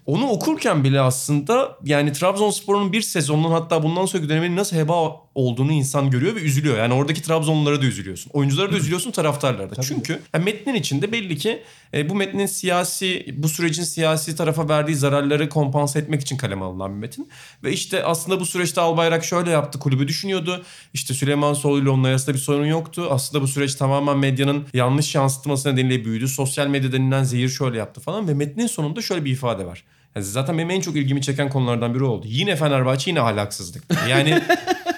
Onu 0.07 0.29
okurken 0.29 0.85
bile 0.85 1.01
aslında 1.01 1.79
yani 1.85 2.13
Trabzonspor'un 2.13 2.93
bir 2.93 3.03
sezonunun 3.03 3.51
hatta 3.51 3.83
bundan 3.83 4.07
sonraki 4.07 4.29
dönemin 4.29 4.57
nasıl 4.57 4.77
heba 4.77 5.27
olduğunu 5.35 5.73
insan 5.73 6.11
görüyor 6.11 6.35
ve 6.35 6.41
üzülüyor. 6.41 6.79
Yani 6.79 6.95
oradaki 6.95 7.23
Trabzonlulara 7.23 7.83
da 7.83 7.87
üzülüyorsun. 7.87 8.31
Oyunculara 8.33 8.73
da 8.73 8.77
üzülüyorsun, 8.77 9.11
taraftarlara 9.11 9.71
da. 9.71 9.83
Çünkü 9.83 10.23
yani 10.35 10.45
metnin 10.45 10.75
içinde 10.75 11.13
belli 11.13 11.39
ki 11.39 11.63
e, 11.95 12.09
bu 12.09 12.15
metnin 12.15 12.47
siyasi, 12.47 13.35
bu 13.37 13.49
sürecin 13.49 13.83
siyasi 13.83 14.37
tarafa 14.37 14.69
verdiği 14.69 14.95
zararları 14.95 15.49
kompanse 15.49 15.99
etmek 15.99 16.21
için 16.21 16.37
kaleme 16.37 16.65
alınan 16.65 16.95
bir 16.95 16.99
metin. 16.99 17.29
Ve 17.65 17.73
işte 17.73 18.05
aslında 18.05 18.41
bu 18.41 18.47
süreçte 18.47 18.81
Albayrak 18.81 19.25
şöyle 19.25 19.51
yaptı, 19.51 19.79
kulübü 19.79 20.09
düşünüyordu. 20.09 20.65
İşte 20.95 21.15
Süleyman 21.15 21.55
Soylu 21.55 21.83
ile 21.83 21.91
onun 21.91 22.05
arasında 22.05 22.35
bir 22.35 22.41
sorun 22.41 22.67
yoktu. 22.67 23.07
Aslında 23.11 23.43
bu 23.43 23.49
süreç 23.49 23.75
tamamen 23.75 24.19
medyanın 24.19 24.67
yanlış 24.75 25.15
yansıtması 25.15 25.73
nedeniyle 25.73 26.05
büyüdü. 26.05 26.29
Sosyal 26.29 26.67
medya 26.67 26.93
denilen 26.93 27.25
zehir 27.25 27.49
şöyle 27.49 27.79
yaptı 27.79 28.01
falan 28.01 28.29
ve 28.29 28.35
metnin 28.35 28.67
sonunda 28.67 29.03
şöyle 29.03 29.25
bir 29.25 29.31
ifade 29.31 29.67
var. 29.67 29.85
Zaten 30.17 30.59
benim 30.59 30.71
en 30.71 30.81
çok 30.81 30.97
ilgimi 30.97 31.23
çeken 31.23 31.49
konulardan 31.49 31.95
biri 31.95 32.05
oldu. 32.05 32.27
Yine 32.29 32.57
Fenerbahçe 32.57 33.11
yine 33.11 33.21
ahlaksızlık. 33.21 33.85
Yani 34.09 34.43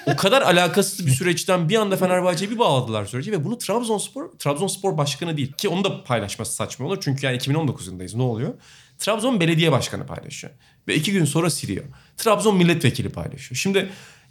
o 0.05 0.15
kadar 0.15 0.41
alakasız 0.41 1.07
bir 1.07 1.11
süreçten 1.11 1.69
bir 1.69 1.75
anda 1.75 1.97
Fenerbahçe'ye 1.97 2.51
bir 2.51 2.59
bağladılar 2.59 3.05
süreci 3.05 3.31
ve 3.31 3.45
bunu 3.45 3.57
Trabzonspor, 3.57 4.29
Trabzonspor 4.39 4.97
başkanı 4.97 5.37
değil 5.37 5.53
ki 5.53 5.69
onu 5.69 5.83
da 5.83 6.03
paylaşması 6.03 6.53
saçma 6.53 6.85
olur. 6.85 6.97
Çünkü 7.01 7.25
yani 7.25 7.35
2019 7.35 7.87
yılındayız 7.87 8.15
ne 8.15 8.21
oluyor? 8.21 8.53
Trabzon 8.97 9.39
belediye 9.39 9.71
başkanı 9.71 10.05
paylaşıyor 10.05 10.53
ve 10.87 10.95
iki 10.95 11.11
gün 11.11 11.25
sonra 11.25 11.49
siliyor. 11.49 11.85
Trabzon 12.17 12.57
milletvekili 12.57 13.09
paylaşıyor. 13.09 13.57
Şimdi 13.57 13.89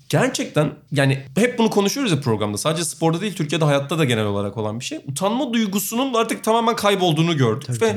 gerçekten 0.08 0.72
yani 0.92 1.22
hep 1.36 1.58
bunu 1.58 1.70
konuşuyoruz 1.70 2.12
ya 2.12 2.20
programda. 2.20 2.58
Sadece 2.58 2.84
sporda 2.84 3.20
değil 3.20 3.34
Türkiye'de 3.34 3.64
hayatta 3.64 3.98
da 3.98 4.04
genel 4.04 4.24
olarak 4.24 4.56
olan 4.56 4.80
bir 4.80 4.84
şey. 4.84 4.98
Utanma 5.06 5.52
duygusunun 5.52 6.14
artık 6.14 6.44
tamamen 6.44 6.76
kaybolduğunu 6.76 7.36
gördük 7.36 7.82
ve 7.82 7.96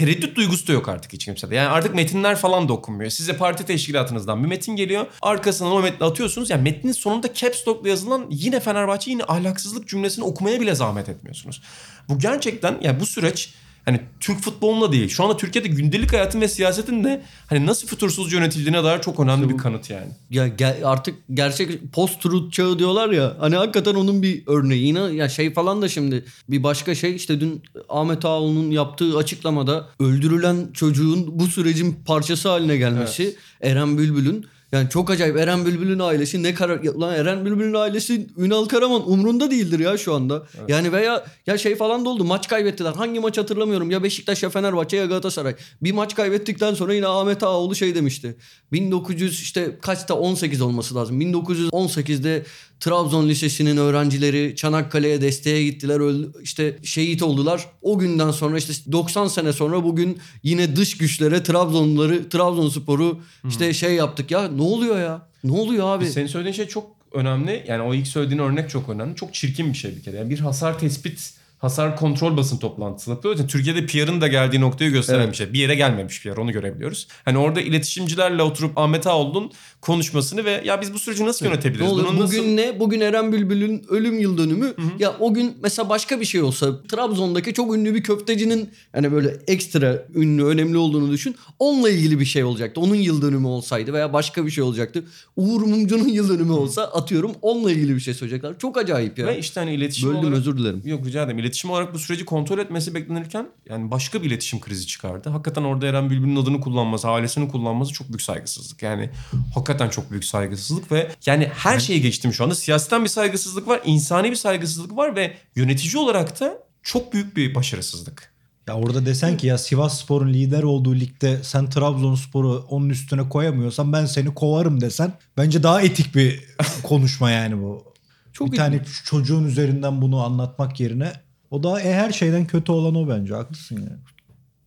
tereddüt 0.00 0.36
duygusu 0.36 0.66
da 0.66 0.72
yok 0.72 0.88
artık 0.88 1.12
hiç 1.12 1.24
kimsede. 1.24 1.54
Yani 1.54 1.68
artık 1.68 1.94
metinler 1.94 2.36
falan 2.36 2.68
da 2.68 2.72
okunmuyor. 2.72 3.10
Size 3.10 3.36
parti 3.36 3.66
teşkilatınızdan 3.66 4.42
bir 4.42 4.48
metin 4.48 4.76
geliyor. 4.76 5.06
Arkasından 5.22 5.72
o 5.72 5.80
metni 5.80 6.06
atıyorsunuz. 6.06 6.50
Yani 6.50 6.62
metnin 6.62 6.92
sonunda 6.92 7.34
caps 7.34 7.68
lock'la 7.68 7.88
yazılan 7.88 8.26
yine 8.30 8.60
Fenerbahçe 8.60 9.10
yine 9.10 9.24
ahlaksızlık 9.24 9.88
cümlesini 9.88 10.24
okumaya 10.24 10.60
bile 10.60 10.74
zahmet 10.74 11.08
etmiyorsunuz. 11.08 11.62
Bu 12.08 12.18
gerçekten 12.18 12.78
yani 12.82 13.00
bu 13.00 13.06
süreç 13.06 13.54
hani 13.84 14.00
Türk 14.20 14.40
futbolunda 14.40 14.92
değil. 14.92 15.08
Şu 15.08 15.24
anda 15.24 15.36
Türkiye'de 15.36 15.68
gündelik 15.68 16.12
hayatın 16.12 16.40
ve 16.40 16.48
siyasetin 16.48 17.04
de 17.04 17.22
hani 17.46 17.66
nasıl 17.66 17.88
fütursuzca 17.88 18.38
yönetildiğine 18.38 18.84
dair 18.84 19.00
çok 19.00 19.20
önemli 19.20 19.48
bir 19.48 19.56
kanıt 19.56 19.90
yani. 19.90 20.08
Ya 20.30 20.48
ge- 20.48 20.84
artık 20.84 21.14
gerçek 21.34 21.92
post 21.92 22.22
truth 22.22 22.52
çağı 22.52 22.78
diyorlar 22.78 23.10
ya. 23.10 23.36
Hani 23.40 23.56
hakikaten 23.56 23.94
onun 23.94 24.22
bir 24.22 24.42
örneği. 24.46 24.86
Yine 24.86 25.00
ya 25.00 25.28
şey 25.28 25.52
falan 25.52 25.82
da 25.82 25.88
şimdi 25.88 26.24
bir 26.48 26.62
başka 26.62 26.94
şey 26.94 27.16
işte 27.16 27.40
dün 27.40 27.62
Ahmet 27.88 28.24
Ağaoğlu'nun 28.24 28.70
yaptığı 28.70 29.16
açıklamada 29.16 29.88
öldürülen 30.00 30.56
çocuğun 30.74 31.38
bu 31.38 31.46
sürecin 31.46 31.98
parçası 32.06 32.48
haline 32.48 32.76
gelmesi 32.76 33.36
Eren 33.60 33.98
Bülbül'ün 33.98 34.46
yani 34.72 34.88
çok 34.88 35.10
acayip 35.10 35.36
Eren 35.36 35.66
Bülbül'ün 35.66 35.98
ailesi 35.98 36.42
ne 36.42 36.54
karar 36.54 36.84
lan 36.84 37.14
Eren 37.14 37.44
Bülbül'ün 37.44 37.74
ailesi 37.74 38.26
Ünal 38.36 38.64
Karaman 38.64 39.10
umrunda 39.10 39.50
değildir 39.50 39.78
ya 39.78 39.98
şu 39.98 40.14
anda. 40.14 40.42
Yani 40.68 40.92
veya 40.92 41.24
ya 41.46 41.58
şey 41.58 41.76
falan 41.76 42.04
da 42.04 42.08
oldu 42.08 42.24
maç 42.24 42.48
kaybettiler. 42.48 42.92
Hangi 42.92 43.20
maç 43.20 43.38
hatırlamıyorum 43.38 43.90
ya 43.90 44.02
Beşiktaş 44.02 44.42
ya 44.42 44.50
Fenerbahçe 44.50 44.96
ya 44.96 45.06
Galatasaray. 45.06 45.54
Bir 45.82 45.92
maç 45.92 46.14
kaybettikten 46.14 46.74
sonra 46.74 46.94
yine 46.94 47.06
Ahmet 47.06 47.42
Ağaoğlu 47.42 47.74
şey 47.74 47.94
demişti. 47.94 48.36
1900 48.72 49.40
işte 49.42 49.78
kaçta 49.82 50.14
18 50.14 50.60
olması 50.60 50.94
lazım. 50.94 51.20
1918'de 51.20 52.44
Trabzon 52.80 53.28
Lisesi'nin 53.28 53.76
öğrencileri 53.76 54.56
Çanakkale'ye 54.56 55.20
desteğe 55.20 55.64
gittiler. 55.64 56.00
İşte 56.42 56.78
şehit 56.82 57.22
oldular. 57.22 57.66
O 57.82 57.98
günden 57.98 58.30
sonra 58.30 58.58
işte 58.58 58.92
90 58.92 59.28
sene 59.28 59.52
sonra 59.52 59.84
bugün 59.84 60.18
yine 60.42 60.76
dış 60.76 60.98
güçlere 60.98 61.42
Trabzonluları, 61.42 62.28
Trabzonspor'u 62.28 63.20
işte 63.48 63.72
şey 63.72 63.94
yaptık 63.94 64.30
ya. 64.30 64.48
Ne 64.48 64.62
oluyor 64.62 65.00
ya? 65.00 65.28
Ne 65.44 65.52
oluyor 65.52 65.96
abi? 65.96 66.06
Senin 66.06 66.26
söylediğin 66.26 66.54
şey 66.54 66.66
çok 66.66 66.90
önemli. 67.12 67.64
Yani 67.68 67.82
o 67.82 67.94
ilk 67.94 68.06
söylediğin 68.06 68.40
örnek 68.40 68.70
çok 68.70 68.88
önemli. 68.88 69.16
Çok 69.16 69.34
çirkin 69.34 69.72
bir 69.72 69.78
şey 69.78 69.96
bir 69.96 70.02
kere. 70.02 70.16
Yani 70.16 70.30
bir 70.30 70.38
hasar 70.38 70.78
tespit, 70.78 71.32
hasar 71.60 71.96
kontrol 71.96 72.36
basın 72.36 72.58
toplantısı 72.58 73.10
yapıyoruz. 73.10 73.40
Yani 73.40 73.50
Türkiye'de 73.50 73.86
PR'ın 73.86 74.20
da 74.20 74.28
geldiği 74.28 74.60
noktayı 74.60 74.90
gösteren 74.90 75.20
Evet. 75.20 75.30
bir 75.32 75.36
şey. 75.36 75.52
Bir 75.52 75.58
yere 75.58 75.74
gelmemiş 75.74 76.22
PR 76.22 76.36
onu 76.36 76.52
görebiliyoruz. 76.52 77.08
Hani 77.24 77.38
orada 77.38 77.60
iletişimcilerle 77.60 78.42
oturup 78.42 78.78
Ahmet 78.78 79.06
Ağoğlu'nun 79.06 79.50
konuşmasını 79.80 80.44
ve 80.44 80.62
ya 80.64 80.80
biz 80.80 80.94
bu 80.94 80.98
süreci 80.98 81.26
nasıl 81.26 81.46
Ne 81.46 81.50
yönetebiliriz? 81.50 81.92
oluyor? 81.92 82.08
Bunun 82.08 82.20
Bugün 82.26 82.38
nasıl... 82.38 82.72
ne? 82.72 82.80
Bugün 82.80 83.00
Eren 83.00 83.32
Bülbül'ün 83.32 83.84
ölüm 83.88 84.18
yıl 84.20 84.38
dönümü. 84.38 84.74
Ya 84.98 85.16
o 85.20 85.34
gün 85.34 85.52
mesela 85.62 85.88
başka 85.88 86.20
bir 86.20 86.24
şey 86.24 86.42
olsa 86.42 86.82
Trabzon'daki 86.82 87.54
çok 87.54 87.74
ünlü 87.76 87.94
bir 87.94 88.02
köftecinin 88.02 88.70
hani 88.92 89.12
böyle 89.12 89.36
ekstra 89.46 90.06
ünlü, 90.14 90.44
önemli 90.44 90.76
olduğunu 90.78 91.12
düşün. 91.12 91.36
Onunla 91.58 91.90
ilgili 91.90 92.20
bir 92.20 92.24
şey 92.24 92.44
olacaktı. 92.44 92.80
Onun 92.80 92.94
yıl 92.94 93.22
dönümü 93.22 93.46
olsaydı 93.46 93.92
veya 93.92 94.12
başka 94.12 94.46
bir 94.46 94.50
şey 94.50 94.64
olacaktı. 94.64 95.04
Uğur 95.36 95.60
Mumcu'nun 95.62 96.08
yıl 96.08 96.28
dönümü 96.28 96.52
olsa 96.52 96.84
atıyorum 96.84 97.32
onunla 97.42 97.72
ilgili 97.72 97.94
bir 97.94 98.00
şey 98.00 98.14
söyleyecekler. 98.14 98.58
Çok 98.58 98.78
acayip 98.78 99.18
ya. 99.18 99.26
Ve 99.26 99.38
işte 99.38 99.60
hani 99.60 99.74
iletişim 99.74 100.08
Böldüm 100.08 100.20
olarak... 100.20 100.38
özür 100.38 100.58
dilerim. 100.58 100.82
Yok 100.84 101.06
rica 101.06 101.22
ederim. 101.22 101.38
İletişim 101.50 101.70
olarak 101.70 101.94
bu 101.94 101.98
süreci 101.98 102.24
kontrol 102.24 102.58
etmesi 102.58 102.94
beklenirken 102.94 103.48
yani 103.68 103.90
başka 103.90 104.22
bir 104.22 104.26
iletişim 104.26 104.60
krizi 104.60 104.86
çıkardı. 104.86 105.30
Hakikaten 105.30 105.62
orada 105.62 105.86
Eren 105.86 106.10
Bülbül'ün 106.10 106.36
adını 106.36 106.60
kullanması, 106.60 107.08
ailesini 107.08 107.48
kullanması 107.48 107.92
çok 107.92 108.08
büyük 108.08 108.22
saygısızlık. 108.22 108.82
Yani 108.82 109.10
hakikaten 109.54 109.88
çok 109.88 110.10
büyük 110.10 110.24
saygısızlık 110.24 110.92
ve 110.92 111.10
yani 111.26 111.50
her 111.54 111.80
şeyi 111.80 112.02
geçtim 112.02 112.32
şu 112.32 112.44
anda. 112.44 112.54
Siyasetten 112.54 113.04
bir 113.04 113.08
saygısızlık 113.08 113.68
var, 113.68 113.80
insani 113.84 114.30
bir 114.30 114.36
saygısızlık 114.36 114.96
var 114.96 115.16
ve 115.16 115.36
yönetici 115.56 116.02
olarak 116.02 116.40
da 116.40 116.58
çok 116.82 117.12
büyük 117.12 117.36
bir 117.36 117.54
başarısızlık. 117.54 118.32
Ya 118.68 118.74
orada 118.74 119.06
desen 119.06 119.36
ki 119.36 119.46
ya 119.46 119.58
Sivas 119.58 120.00
Spor'un 120.00 120.32
lider 120.32 120.62
olduğu 120.62 120.94
ligde 120.94 121.42
sen 121.42 121.70
Trabzonspor'u 121.70 122.66
onun 122.68 122.88
üstüne 122.88 123.28
koyamıyorsan 123.28 123.92
ben 123.92 124.06
seni 124.06 124.34
kovarım 124.34 124.80
desen 124.80 125.12
bence 125.36 125.62
daha 125.62 125.82
etik 125.82 126.14
bir 126.14 126.44
konuşma 126.82 127.30
yani 127.30 127.62
bu. 127.62 127.90
Çok 128.32 128.52
bir 128.52 128.56
tane 128.56 128.80
çocuğun 129.04 129.44
üzerinden 129.44 130.02
bunu 130.02 130.24
anlatmak 130.24 130.80
yerine 130.80 131.12
o 131.50 131.62
da 131.62 131.80
e, 131.80 131.94
her 131.94 132.10
şeyden 132.10 132.46
kötü 132.46 132.72
olan 132.72 132.94
o 132.94 133.08
bence 133.08 133.34
haklısın 133.34 133.76
ya. 133.76 133.98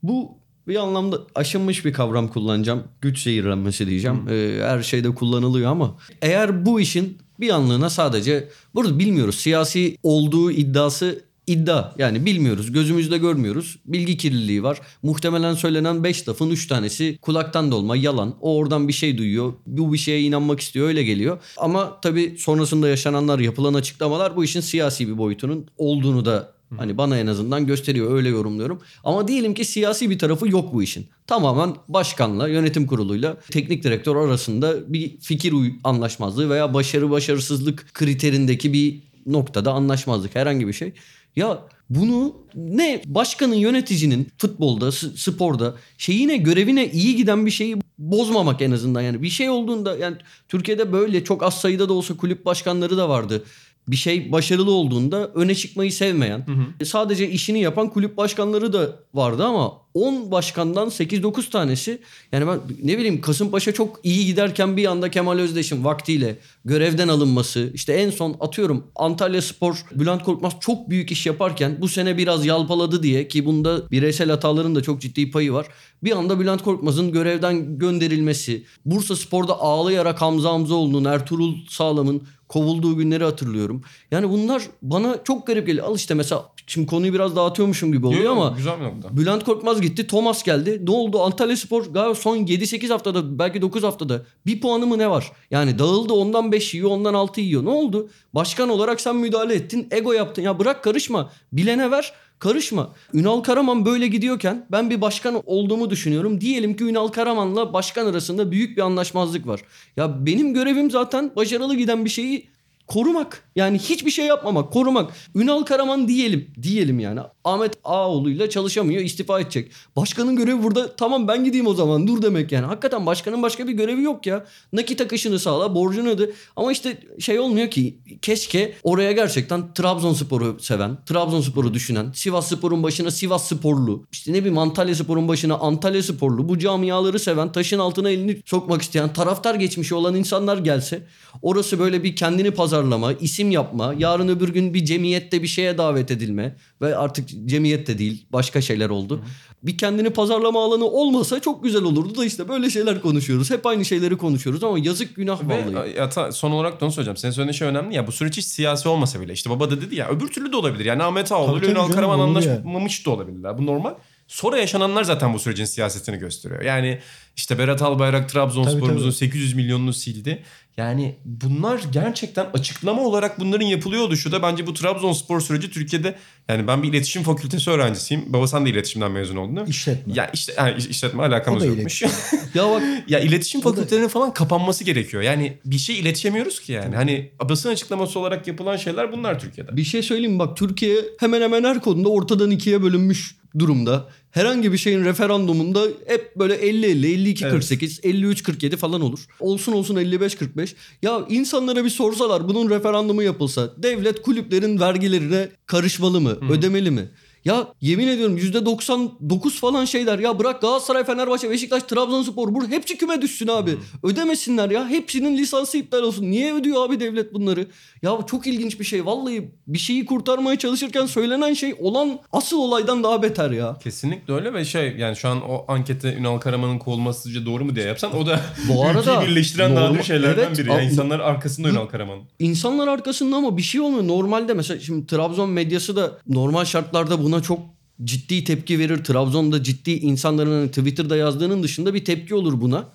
Bu 0.04 0.38
bir 0.68 0.76
anlamda 0.76 1.18
aşınmış 1.36 1.86
bir 1.86 1.94
kavram 1.94 2.28
kullanacağım. 2.28 2.84
Güç 3.02 3.24
zehirlenmesi 3.24 3.88
diyeceğim. 3.88 4.28
Ee, 4.30 4.60
her 4.62 4.84
şeyde 4.84 5.16
kullanılıyor 5.16 5.72
ama 5.72 5.98
eğer 6.22 6.66
bu 6.66 6.80
işin 6.80 7.18
bir 7.40 7.50
anlığına 7.50 7.90
sadece 7.90 8.50
burada 8.76 9.00
bilmiyoruz. 9.00 9.36
Siyasi 9.36 9.98
olduğu 10.04 10.52
iddiası 10.52 11.24
iddia. 11.48 11.92
Yani 11.98 12.26
bilmiyoruz. 12.26 12.72
Gözümüzle 12.72 13.18
görmüyoruz. 13.18 13.80
Bilgi 13.86 14.18
kirliliği 14.18 14.64
var. 14.64 14.82
Muhtemelen 15.04 15.54
söylenen 15.54 16.04
5 16.04 16.30
lafın 16.30 16.50
3 16.50 16.68
tanesi 16.68 17.18
kulaktan 17.22 17.72
dolma, 17.72 17.96
yalan. 17.96 18.36
O 18.42 18.58
oradan 18.58 18.88
bir 18.88 18.94
şey 18.94 19.18
duyuyor. 19.18 19.54
Bu 19.68 19.94
bir 19.94 19.98
şeye 19.98 20.22
inanmak 20.22 20.60
istiyor. 20.60 20.88
Öyle 20.88 21.04
geliyor. 21.04 21.38
Ama 21.58 22.02
tabii 22.02 22.36
sonrasında 22.40 22.90
yaşananlar, 22.90 23.40
yapılan 23.40 23.74
açıklamalar 23.74 24.36
bu 24.36 24.44
işin 24.44 24.62
siyasi 24.62 25.08
bir 25.08 25.18
boyutunun 25.18 25.68
olduğunu 25.78 26.26
da 26.26 26.53
Hani 26.78 26.98
bana 26.98 27.18
en 27.18 27.28
azından 27.28 27.68
gösteriyor 27.68 28.16
öyle 28.16 28.30
yorumluyorum. 28.30 28.82
Ama 29.04 29.28
diyelim 29.28 29.54
ki 29.54 29.66
siyasi 29.66 30.10
bir 30.10 30.20
tarafı 30.20 30.50
yok 30.50 30.74
bu 30.74 30.84
işin. 30.84 31.08
Tamamen 31.28 31.76
başkanla, 31.88 32.48
yönetim 32.48 32.88
kuruluyla, 32.88 33.38
teknik 33.52 33.84
direktör 33.84 34.16
arasında 34.16 34.94
bir 34.94 35.18
fikir 35.20 35.54
anlaşmazlığı 35.84 36.50
veya 36.50 36.74
başarı 36.74 37.10
başarısızlık 37.10 37.94
kriterindeki 37.94 38.74
bir 38.74 39.04
noktada 39.26 39.72
anlaşmazlık 39.72 40.36
herhangi 40.36 40.68
bir 40.68 40.74
şey. 40.74 40.94
Ya 41.36 41.60
bunu 41.90 42.36
ne 42.56 43.02
başkanın 43.06 43.56
yöneticinin 43.56 44.32
futbolda, 44.38 44.92
sporda 44.92 45.76
şeyine 45.98 46.38
görevine 46.38 46.92
iyi 46.92 47.16
giden 47.16 47.46
bir 47.46 47.52
şeyi 47.52 47.78
bozmamak 47.98 48.62
en 48.62 48.72
azından 48.72 49.02
yani 49.02 49.22
bir 49.22 49.30
şey 49.30 49.50
olduğunda 49.50 49.98
yani 49.98 50.18
Türkiye'de 50.48 50.94
böyle 50.94 51.24
çok 51.24 51.44
az 51.44 51.54
sayıda 51.54 51.90
da 51.90 51.94
olsa 51.94 52.18
kulüp 52.18 52.46
başkanları 52.46 52.98
da 52.98 53.10
vardı 53.10 53.44
bir 53.88 53.96
şey 53.96 54.32
başarılı 54.32 54.72
olduğunda 54.72 55.28
öne 55.28 55.56
çıkmayı 55.56 55.92
sevmeyen, 55.92 56.46
sadece 56.84 57.30
işini 57.30 57.62
yapan 57.62 57.90
kulüp 57.90 58.18
başkanları 58.18 58.74
da 58.74 59.00
vardı 59.14 59.44
ama 59.46 59.84
10 59.94 60.32
başkandan 60.32 60.88
8-9 60.88 61.50
tanesi 61.50 62.02
yani 62.32 62.48
ben 62.48 62.60
ne 62.84 62.98
bileyim 62.98 63.22
Kasımpaşa 63.22 63.72
çok 63.72 64.00
iyi 64.04 64.26
giderken 64.26 64.78
bir 64.78 64.86
anda 64.86 65.12
Kemal 65.12 65.40
Özdeş'in 65.40 65.84
vaktiyle 65.84 66.38
görevden 66.66 67.08
alınması 67.08 67.72
işte 67.74 67.94
en 67.94 68.10
son 68.10 68.36
atıyorum 68.40 68.84
Antalya 68.96 69.42
Spor 69.42 69.86
Bülent 69.92 70.24
Korkmaz 70.24 70.54
çok 70.60 70.90
büyük 70.90 71.12
iş 71.12 71.26
yaparken 71.26 71.78
bu 71.82 71.88
sene 71.88 72.18
biraz 72.18 72.46
yalpaladı 72.46 73.04
diye 73.04 73.28
ki 73.28 73.46
bunda 73.46 73.92
bireysel 73.92 74.30
hataların 74.30 74.76
da 74.76 74.84
çok 74.84 75.02
ciddi 75.02 75.32
payı 75.32 75.54
var. 75.54 75.68
Bir 76.04 76.12
anda 76.12 76.40
Bülent 76.40 76.64
Korkmaz'ın 76.64 77.12
görevden 77.12 77.80
gönderilmesi, 77.80 78.64
Bursa 78.86 79.16
Spor'da 79.16 79.60
ağlayarak 79.60 80.22
Hamza 80.22 80.50
Hamzaoğlu'nun, 80.50 81.06
Ertuğrul 81.06 81.56
Sağlam'ın 81.70 82.24
kovulduğu 82.54 82.98
günleri 82.98 83.24
hatırlıyorum. 83.24 83.84
Yani 84.12 84.30
bunlar 84.30 84.64
bana 84.82 85.24
çok 85.24 85.48
garip 85.48 85.68
geliyor. 85.68 85.88
Al 85.88 85.96
işte 85.96 86.14
mesela 86.14 86.53
şimdi 86.68 86.88
konuyu 86.88 87.14
biraz 87.14 87.36
dağıtıyormuşum 87.36 87.92
gibi 87.92 88.08
oluyor 88.08 88.24
Yok, 88.24 88.38
ama 88.38 88.54
Güzel 88.58 88.80
bir 88.80 88.86
nokta. 88.86 89.18
Bülent 89.18 89.44
Korkmaz 89.44 89.82
gitti, 89.82 90.08
Thomas 90.08 90.44
geldi. 90.44 90.82
Ne 90.86 90.92
oldu? 90.92 91.22
Antalya 91.22 91.58
Spor 91.58 91.86
galiba 91.86 92.16
son 92.16 92.38
7-8 92.38 92.88
haftada 92.88 93.40
belki 93.40 93.62
9 93.62 93.84
haftada 93.84 94.22
bir 94.46 94.62
puanı 94.62 94.88
mı 94.88 94.98
ne 94.98 95.10
var? 95.10 95.32
Yani 95.52 95.80
dağıldı 95.80 96.14
ondan 96.14 96.52
5 96.52 96.74
yiyor 96.74 96.90
ondan 96.90 97.14
6 97.14 97.42
yiyor. 97.42 97.66
Ne 97.66 97.70
oldu? 97.70 98.10
Başkan 98.36 98.70
olarak 98.70 99.02
sen 99.02 99.16
müdahale 99.16 99.54
ettin, 99.56 99.88
ego 99.92 100.14
yaptın. 100.14 100.42
Ya 100.42 100.60
bırak 100.60 100.84
karışma. 100.84 101.32
Bilene 101.52 101.92
ver. 101.92 102.14
Karışma. 102.40 102.94
Ünal 103.14 103.42
Karaman 103.42 103.86
böyle 103.86 104.08
gidiyorken 104.08 104.68
ben 104.72 104.90
bir 104.90 105.02
başkan 105.02 105.42
olduğumu 105.46 105.90
düşünüyorum. 105.90 106.42
Diyelim 106.42 106.76
ki 106.76 106.84
Ünal 106.84 107.08
Karaman'la 107.08 107.74
başkan 107.74 108.06
arasında 108.06 108.52
büyük 108.52 108.78
bir 108.78 108.82
anlaşmazlık 108.82 109.48
var. 109.48 109.62
Ya 109.98 110.26
benim 110.26 110.54
görevim 110.54 110.92
zaten 110.92 111.32
başarılı 111.36 111.76
giden 111.76 112.06
bir 112.06 112.10
şeyi 112.10 112.48
korumak. 112.88 113.50
Yani 113.56 113.80
hiçbir 113.80 114.12
şey 114.12 114.26
yapmamak, 114.26 114.74
korumak. 114.74 115.12
Ünal 115.36 115.64
Karaman 115.64 116.08
diyelim, 116.08 116.52
diyelim 116.62 117.00
yani. 117.00 117.20
Ahmet 117.44 117.74
Ağaoğlu'yla 117.84 118.50
çalışamıyor, 118.50 119.02
istifa 119.02 119.40
edecek. 119.40 119.72
Başkanın 119.96 120.36
görevi 120.36 120.64
burada 120.64 120.96
tamam 120.96 121.28
ben 121.28 121.44
gideyim 121.44 121.68
o 121.68 121.74
zaman 121.74 122.08
dur 122.08 122.22
demek 122.22 122.52
yani. 122.52 122.66
Hakikaten 122.66 123.06
başkanın 123.06 123.44
başka 123.44 123.68
bir 123.68 123.74
görevi 123.74 124.04
yok 124.04 124.26
ya. 124.26 124.46
Nakit 124.74 125.02
akışını 125.02 125.40
sağla, 125.40 125.76
borcunu 125.76 126.10
öde. 126.10 126.32
Ama 126.56 126.72
işte 126.72 126.98
şey 127.20 127.40
olmuyor 127.40 127.70
ki 127.70 127.98
keşke 128.22 128.74
oraya 128.84 129.12
gerçekten 129.12 129.74
Trabzonspor'u 129.74 130.58
seven, 130.60 130.98
Trabzonspor'u 131.06 131.74
düşünen, 131.74 132.12
Sivas 132.12 132.50
Spor'un 132.50 132.84
başına 132.84 133.12
Sivas 133.12 133.48
Sporlu, 133.48 134.06
işte 134.12 134.34
ne 134.34 134.40
bileyim 134.40 134.58
Antalya 134.58 134.96
Spor'un 134.96 135.28
başına 135.28 135.56
Antalya 135.56 136.04
Sporlu, 136.04 136.50
bu 136.50 136.60
camiaları 136.60 137.20
seven, 137.20 137.52
taşın 137.52 137.80
altına 137.80 138.10
elini 138.10 138.42
sokmak 138.46 138.82
isteyen, 138.82 139.14
taraftar 139.14 139.56
geçmişi 139.56 139.96
olan 139.96 140.16
insanlar 140.16 140.58
gelse 140.58 141.02
orası 141.42 141.80
böyle 141.80 142.04
bir 142.04 142.16
kendini 142.16 142.52
pazarlama, 142.52 143.14
isim 143.14 143.52
yapma, 143.52 143.94
yarın 143.98 144.28
öbür 144.28 144.50
gün 144.50 144.74
bir 144.74 144.86
cemiyette 144.86 145.42
bir 145.44 145.48
şeye 145.48 145.78
davet 145.78 146.12
edilme 146.12 146.56
ve 146.82 146.98
artık 146.98 147.33
cemiyet 147.46 147.88
de 147.88 147.98
değil 147.98 148.26
başka 148.30 148.62
şeyler 148.62 148.90
oldu. 148.90 149.24
Bir 149.64 149.78
kendini 149.78 150.10
pazarlama 150.10 150.66
alanı 150.66 150.86
olmasa 150.86 151.40
çok 151.40 151.64
güzel 151.64 151.84
olurdu 151.84 152.18
da 152.18 152.26
işte 152.26 152.50
böyle 152.50 152.70
şeyler 152.70 153.02
konuşuyoruz. 153.02 153.52
Hep 153.52 153.66
aynı 153.66 153.86
şeyleri 153.86 154.18
konuşuyoruz 154.18 154.64
ama 154.64 154.80
yazık 154.80 155.16
günah 155.16 155.42
vallahi. 155.44 155.76
Ve 155.76 155.90
ya, 155.98 156.10
ta- 156.10 156.32
son 156.32 156.52
olarak 156.52 156.82
da 156.82 156.86
onu 156.86 156.92
söyleyeceğim. 156.92 157.18
Senin 157.18 157.32
söylediğin 157.32 157.58
şey 157.58 157.68
önemli 157.68 157.96
ya. 157.96 158.08
Bu 158.08 158.12
süreç 158.12 158.38
hiç 158.38 158.46
siyasi 158.46 158.90
olmasa 158.90 159.22
bile. 159.22 159.34
işte 159.34 159.50
baba 159.50 159.72
da 159.72 159.82
dedi 159.82 159.96
ya 159.96 160.10
öbür 160.10 160.28
türlü 160.28 160.52
de 160.52 160.56
olabilir. 160.56 160.86
Yani 160.86 161.04
Ahmet 161.04 161.32
Ağoğlu 161.32 161.60
Tabii 161.60 161.72
Ünal 161.72 161.82
canım, 161.82 161.92
Karaman 161.92 162.20
anlaşmamış 162.20 163.06
da 163.06 163.12
olabilirler. 163.12 163.58
Bu 163.58 163.66
normal. 163.66 163.94
Sonra 164.28 164.58
yaşananlar 164.58 165.04
zaten 165.04 165.34
bu 165.34 165.40
sürecin 165.40 165.66
siyasetini 165.66 166.18
gösteriyor. 166.18 166.62
Yani 166.62 167.00
işte 167.36 167.60
Berat 167.60 167.82
Albayrak 167.82 168.30
Trabzonspor'umuzun 168.30 169.10
Tabii, 169.10 169.18
800 169.18 169.54
milyonunu 169.54 169.94
sildi. 169.94 170.44
Yani 170.78 171.16
bunlar 171.26 171.82
gerçekten 171.92 172.48
açıklama 172.54 173.02
olarak 173.02 173.40
bunların 173.40 173.66
yapılıyor 173.66 174.04
oluşu 174.04 174.32
da 174.32 174.42
bence 174.42 174.68
bu 174.68 174.74
Trabzonspor 174.74 175.42
süreci 175.42 175.72
Türkiye'de 175.72 176.16
yani 176.50 176.68
ben 176.68 176.84
bir 176.84 176.88
iletişim 176.88 177.24
fakültesi 177.24 177.70
öğrencisiyim. 177.70 178.24
Baba 178.28 178.48
sen 178.48 178.66
de 178.66 178.70
iletişimden 178.70 179.12
mezun 179.12 179.36
oldun 179.36 179.56
değil 179.56 179.68
mi? 179.68 179.72
İşletme. 179.72 180.14
Ya 180.16 180.30
işte 180.34 180.54
yani 180.58 180.78
iş- 180.78 180.88
işletme 180.88 181.24
alakamız 181.24 181.66
yokmuş. 181.66 182.04
Ya 182.54 182.70
bak 182.70 182.84
ya 183.08 183.20
iletişim 183.20 183.62
fakültelerinin 183.62 184.08
falan 184.08 184.34
kapanması 184.34 184.84
gerekiyor. 184.84 185.24
Yani 185.24 185.58
bir 185.66 185.78
şey 185.78 186.00
iletişemiyoruz 186.00 186.60
ki 186.60 186.72
yani. 186.72 186.96
Hani 186.96 187.32
basın 187.50 187.70
açıklaması 187.70 188.20
olarak 188.20 188.48
yapılan 188.48 188.78
şeyler 188.78 189.12
bunlar 189.12 189.40
Türkiye'de. 189.40 189.78
Bir 189.78 189.84
şey 189.84 190.04
söyleyeyim 190.04 190.40
bak 190.40 190.58
Türkiye 190.58 190.96
hemen 191.20 191.42
hemen 191.42 191.64
her 191.64 191.82
konuda 191.82 192.10
ortadan 192.10 192.52
ikiye 192.52 192.84
bölünmüş 192.84 193.36
durumda. 193.60 194.10
Herhangi 194.32 194.72
bir 194.74 194.78
şeyin 194.78 195.06
referandumunda 195.06 195.82
hep 196.08 196.36
böyle 196.36 196.56
50-50, 196.56 197.36
52-48, 197.36 198.02
53-47 198.02 198.78
falan 198.78 199.02
olur. 199.02 199.20
Olsun 199.40 199.72
olsun 199.74 199.96
55-45. 199.96 200.74
Ya 201.02 201.20
insanlara 201.30 201.86
bir 201.86 201.90
sorsalar 201.90 202.48
bunun 202.48 202.70
referandumu 202.70 203.24
yapılsa 203.24 203.74
devlet 203.78 204.22
kulüplerin 204.22 204.80
vergilerine 204.80 205.50
karışmalı 205.66 206.22
mı, 206.22 206.33
ödemeli 206.42 206.92
mi? 206.92 207.10
Ya 207.46 207.68
yemin 207.82 208.08
ediyorum 208.08 208.38
%99 208.38 209.50
falan 209.50 209.86
şeyler 209.86 210.20
ya 210.20 210.40
bırak 210.40 210.62
Galatasaray, 210.62 211.04
Fenerbahçe, 211.04 211.50
Beşiktaş, 211.50 211.84
Trabzonspor 211.84 212.54
bu 212.54 212.68
hepsi 212.68 212.98
küme 212.98 213.22
düşsün 213.22 213.48
abi. 213.48 213.72
Ödemesinler 214.04 214.70
ya 214.70 214.90
hepsinin 214.90 215.38
lisansı 215.38 215.78
iptal 215.78 216.02
olsun. 216.02 216.24
Niye 216.24 216.54
ödüyor 216.54 216.86
abi 216.86 217.00
devlet 217.00 217.34
bunları? 217.34 217.68
Ya 218.02 218.18
çok 218.28 218.48
ilginç 218.48 218.80
bir 218.80 218.86
şey. 218.86 219.06
Vallahi 219.06 219.52
bir 219.68 219.80
şeyi 219.80 220.06
kurtarmaya 220.06 220.58
çalışırken 220.58 221.06
söylenen 221.06 221.54
şey 221.54 221.76
olan 221.80 222.20
asıl 222.32 222.58
olaydan 222.58 223.04
daha 223.04 223.24
beter 223.24 223.52
ya. 223.52 223.78
Kesinlikle 223.84 224.34
öyle 224.34 224.54
ve 224.54 224.66
şey 224.66 224.96
yani 224.98 225.16
şu 225.16 225.30
an 225.30 225.50
o 225.50 225.66
ankette 225.68 226.14
Ünal 226.14 226.38
Karaman'ın 226.38 226.80
kovulması 226.80 227.22
sizce 227.22 227.46
doğru 227.46 227.66
mu 227.66 227.76
diye 227.76 227.86
yapsan 227.86 228.16
o 228.16 228.26
da 228.26 228.42
Bu 228.70 228.84
arada 228.86 229.00
ülkeyi 229.16 229.30
birleştiren 229.30 229.76
normal- 229.76 229.94
nadir 229.94 230.04
şeylerden 230.04 230.44
evet, 230.48 230.60
biri. 230.60 230.70
Yani 230.70 230.86
insanlar 230.86 231.20
arkasında 231.20 231.70
Ünal 231.70 231.86
Karaman'ın. 231.86 232.24
İnsanlar 232.40 232.88
arkasında 232.88 233.36
ama 233.36 233.58
bir 233.58 233.62
şey 233.62 233.82
olmuyor. 233.82 234.08
Normalde 234.08 234.54
mesela 234.54 234.80
şimdi 234.80 235.08
Trabzon 235.08 235.50
medyası 235.50 235.96
da 235.96 236.12
normal 236.28 236.66
şartlarda 236.66 237.24
buna 237.34 237.42
çok 237.42 237.60
ciddi 238.04 238.44
tepki 238.44 238.80
verir. 238.80 239.04
Trabzon'da 239.04 239.64
ciddi 239.64 239.92
insanların 239.92 240.52
hani 240.52 240.68
Twitter'da 240.68 241.16
yazdığının 241.16 241.64
dışında 241.64 241.94
bir 241.94 242.06
tepki 242.06 242.36
olur 242.36 242.62
buna. 242.62 242.90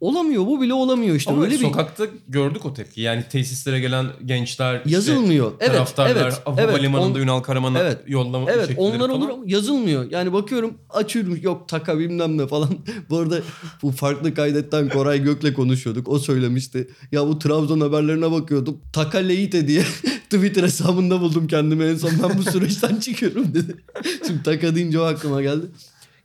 Olamıyor 0.00 0.46
bu 0.46 0.60
bile 0.60 0.74
olamıyor 0.74 1.16
işte. 1.16 1.30
Ama 1.30 1.42
Böyle 1.42 1.54
bir 1.54 1.58
sokakta 1.58 2.06
gördük 2.28 2.66
o 2.66 2.74
tepkiyi. 2.74 3.06
Yani 3.06 3.24
tesislere 3.30 3.80
gelen 3.80 4.06
gençler, 4.24 4.76
işte 4.76 4.90
Yazılmıyor. 4.90 5.52
Evet, 5.60 5.72
taraftarlar, 5.72 6.22
evet, 6.22 6.42
Havalimanı'nda 6.44 7.18
evet. 7.18 7.24
Ünal 7.24 7.40
Karaman'a 7.40 7.78
Evet. 7.78 7.98
yollama 8.06 8.50
Evet 8.50 8.70
onlar 8.76 8.98
falan. 8.98 9.10
olur 9.10 9.28
ama 9.28 9.42
yazılmıyor. 9.46 10.10
Yani 10.10 10.32
bakıyorum 10.32 10.74
açıyorum 10.90 11.38
yok 11.42 11.68
taka 11.68 11.98
bilmem 11.98 12.38
ne 12.38 12.46
falan. 12.46 12.68
bu 13.10 13.18
arada 13.18 13.40
bu 13.82 13.90
farklı 13.90 14.34
kaydetten 14.34 14.88
Koray 14.88 15.22
Gök'le 15.22 15.54
konuşuyorduk. 15.54 16.08
O 16.08 16.18
söylemişti. 16.18 16.88
Ya 17.12 17.26
bu 17.26 17.38
Trabzon 17.38 17.80
haberlerine 17.80 18.30
bakıyordum. 18.30 18.80
Taka 18.92 19.18
Leite 19.18 19.68
diye 19.68 19.82
Twitter 20.30 20.62
hesabında 20.62 21.20
buldum 21.20 21.46
kendimi 21.46 21.84
en 21.84 21.96
son 21.96 22.10
ben 22.22 22.38
bu 22.38 22.42
süreçten 22.42 22.96
çıkıyorum 23.00 23.54
dedi. 23.54 23.76
Şimdi 24.26 24.42
taka 24.42 24.74
deyince 24.74 25.00
o 25.00 25.02
aklıma 25.02 25.42
geldi. 25.42 25.66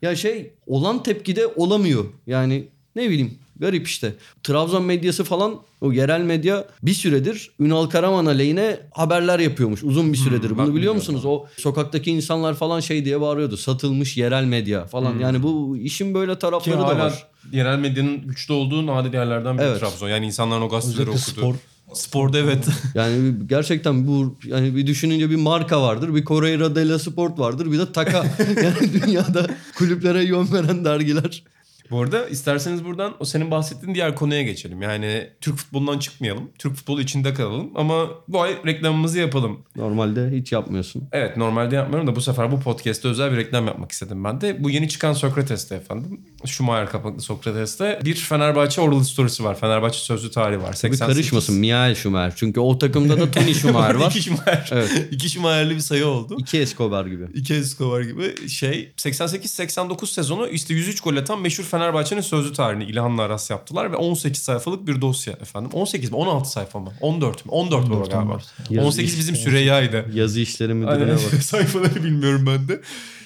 Ya 0.01 0.15
şey 0.15 0.53
olan 0.67 1.03
tepkide 1.03 1.48
olamıyor. 1.48 2.05
Yani 2.27 2.67
ne 2.96 3.10
bileyim 3.10 3.38
garip 3.60 3.88
işte. 3.88 4.13
Trabzon 4.43 4.84
medyası 4.84 5.24
falan 5.24 5.55
o 5.81 5.91
yerel 5.91 6.22
medya 6.22 6.65
bir 6.84 6.93
süredir 6.93 7.51
Ünal 7.60 7.86
Karaman 7.86 8.25
aleyhine 8.25 8.79
haberler 8.91 9.39
yapıyormuş 9.39 9.84
uzun 9.84 10.13
bir 10.13 10.17
süredir. 10.17 10.58
bak 10.58 10.67
Bunu 10.67 10.75
biliyor 10.75 10.93
musunuz? 10.93 11.25
O 11.25 11.46
sokaktaki 11.58 12.12
insanlar 12.12 12.53
falan 12.53 12.79
şey 12.79 13.05
diye 13.05 13.22
bağırıyordu. 13.22 13.58
Satılmış 13.58 14.17
yerel 14.17 14.43
medya 14.43 14.86
falan. 14.86 15.19
Yani 15.19 15.43
bu 15.43 15.77
işin 15.77 16.13
böyle 16.13 16.34
Ki 16.34 16.39
tarafları 16.39 16.79
da 16.79 16.88
hala 16.88 17.00
var. 17.00 17.27
yerel 17.51 17.79
medyanın 17.79 18.27
güçlü 18.27 18.53
olduğu 18.53 18.86
nadir 18.88 19.13
yerlerden 19.13 19.58
biri 19.58 19.65
Evet. 19.65 19.79
Trabzon. 19.79 20.10
Yani 20.10 20.25
insanların 20.25 20.62
o 20.62 20.69
gazeteleri 20.69 21.10
okudu. 21.10 21.22
spor. 21.22 21.55
Sporda 21.93 22.38
evet. 22.38 22.65
Yani 22.96 23.34
gerçekten 23.48 24.08
bu 24.08 24.38
yani 24.46 24.75
bir 24.75 24.88
düşününce 24.88 25.29
bir 25.29 25.36
marka 25.36 25.81
vardır. 25.81 26.15
Bir 26.15 26.25
Correira 26.25 26.75
della 26.75 27.00
Sport 27.00 27.39
vardır. 27.39 27.71
Bir 27.71 27.80
de 27.80 27.91
Taka. 27.91 28.17
yani 28.63 28.93
dünyada 28.93 29.47
kulüplere 29.78 30.23
yön 30.23 30.54
veren 30.54 30.86
dergiler. 30.86 31.43
Bu 31.91 32.02
arada 32.02 32.28
isterseniz 32.28 32.86
buradan 32.86 33.13
o 33.19 33.25
senin 33.25 33.52
bahsettiğin 33.52 33.95
diğer 33.95 34.15
konuya 34.15 34.43
geçelim. 34.43 34.82
Yani 34.82 35.30
Türk 35.41 35.58
futbolundan 35.58 35.99
çıkmayalım. 35.99 36.49
Türk 36.60 36.75
futbolu 36.75 37.02
içinde 37.02 37.34
kalalım. 37.34 37.71
Ama 37.75 38.08
bu 38.28 38.41
ay 38.41 38.56
reklamımızı 38.65 39.19
yapalım. 39.19 39.60
Normalde 39.75 40.32
hiç 40.32 40.52
yapmıyorsun. 40.52 41.04
Evet 41.12 41.38
normalde 41.38 41.75
yapmıyorum 41.75 42.08
da 42.08 42.15
bu 42.15 42.21
sefer 42.21 42.52
bu 42.52 42.60
podcast'te 42.60 43.08
özel 43.08 43.32
bir 43.32 43.38
reklam 43.38 43.67
yapmak 43.67 43.91
istedim 43.91 44.23
ben 44.23 44.41
de. 44.41 44.63
Bu 44.63 44.69
yeni 44.69 44.89
çıkan 44.89 45.13
Sokrates'te 45.13 45.75
efendim. 45.75 46.21
Schumacher 46.45 46.89
kapaklı 46.89 47.21
Sokrates'te 47.21 47.99
bir 48.06 48.15
Fenerbahçe 48.15 48.82
oral 48.82 49.04
story'si 49.04 49.43
var. 49.43 49.60
Fenerbahçe 49.60 49.99
sözlü 49.99 50.32
tarihi 50.32 50.62
var. 50.62 50.71
Bir 50.71 50.75
88. 50.78 51.15
karışmasın 51.15 51.56
Mihail 51.56 51.95
Schumacher. 51.95 52.34
Çünkü 52.36 52.60
o 52.60 52.78
takımda 52.78 53.19
da 53.19 53.32
Tony 53.32 53.54
Schumacher 53.60 53.95
var. 53.95 54.10
İki 54.12 54.21
Schumacher. 54.21 54.67
Evet. 54.71 55.08
İki 55.12 55.30
Schumacher'li 55.30 55.75
bir 55.75 55.80
sayı 55.80 56.06
oldu. 56.08 56.36
İki 56.39 56.60
Escobar 56.60 57.06
gibi. 57.06 57.25
İki 57.34 57.54
Escobar 57.54 58.02
gibi 58.02 58.49
şey 58.49 58.91
88-89 58.97 60.08
sezonu 60.08 60.47
işte 60.47 60.73
103 60.73 61.02
gol 61.02 61.15
atan 61.17 61.41
meşhur 61.41 61.63
Fenerbahçe'nin 61.79 62.21
sözlü 62.21 62.53
tarihini 62.53 62.83
İlhan'la 62.83 63.21
Aras 63.21 63.49
yaptılar 63.49 63.91
ve 63.91 63.95
18 63.95 64.41
sayfalık 64.41 64.87
bir 64.87 65.01
dosya 65.01 65.33
efendim. 65.33 65.71
18 65.73 66.11
mi 66.11 66.17
16 66.17 66.51
sayfa 66.51 66.79
mı 66.79 66.91
14 67.01 67.45
mü 67.45 67.51
14, 67.51 67.85
14 67.85 67.91
14, 67.91 68.11
galiba. 68.11 68.31
14. 68.31 68.53
Yazı 68.69 68.87
18 68.87 69.19
bizim 69.19 69.35
Süreyya'ydı. 69.35 70.05
Yazı 70.13 70.39
işleri 70.39 70.73
müdürüne 70.73 71.13
bak. 71.13 71.33
Sayfaları 71.43 72.03
bilmiyorum 72.03 72.45
ben 72.47 72.67
de. 72.67 72.81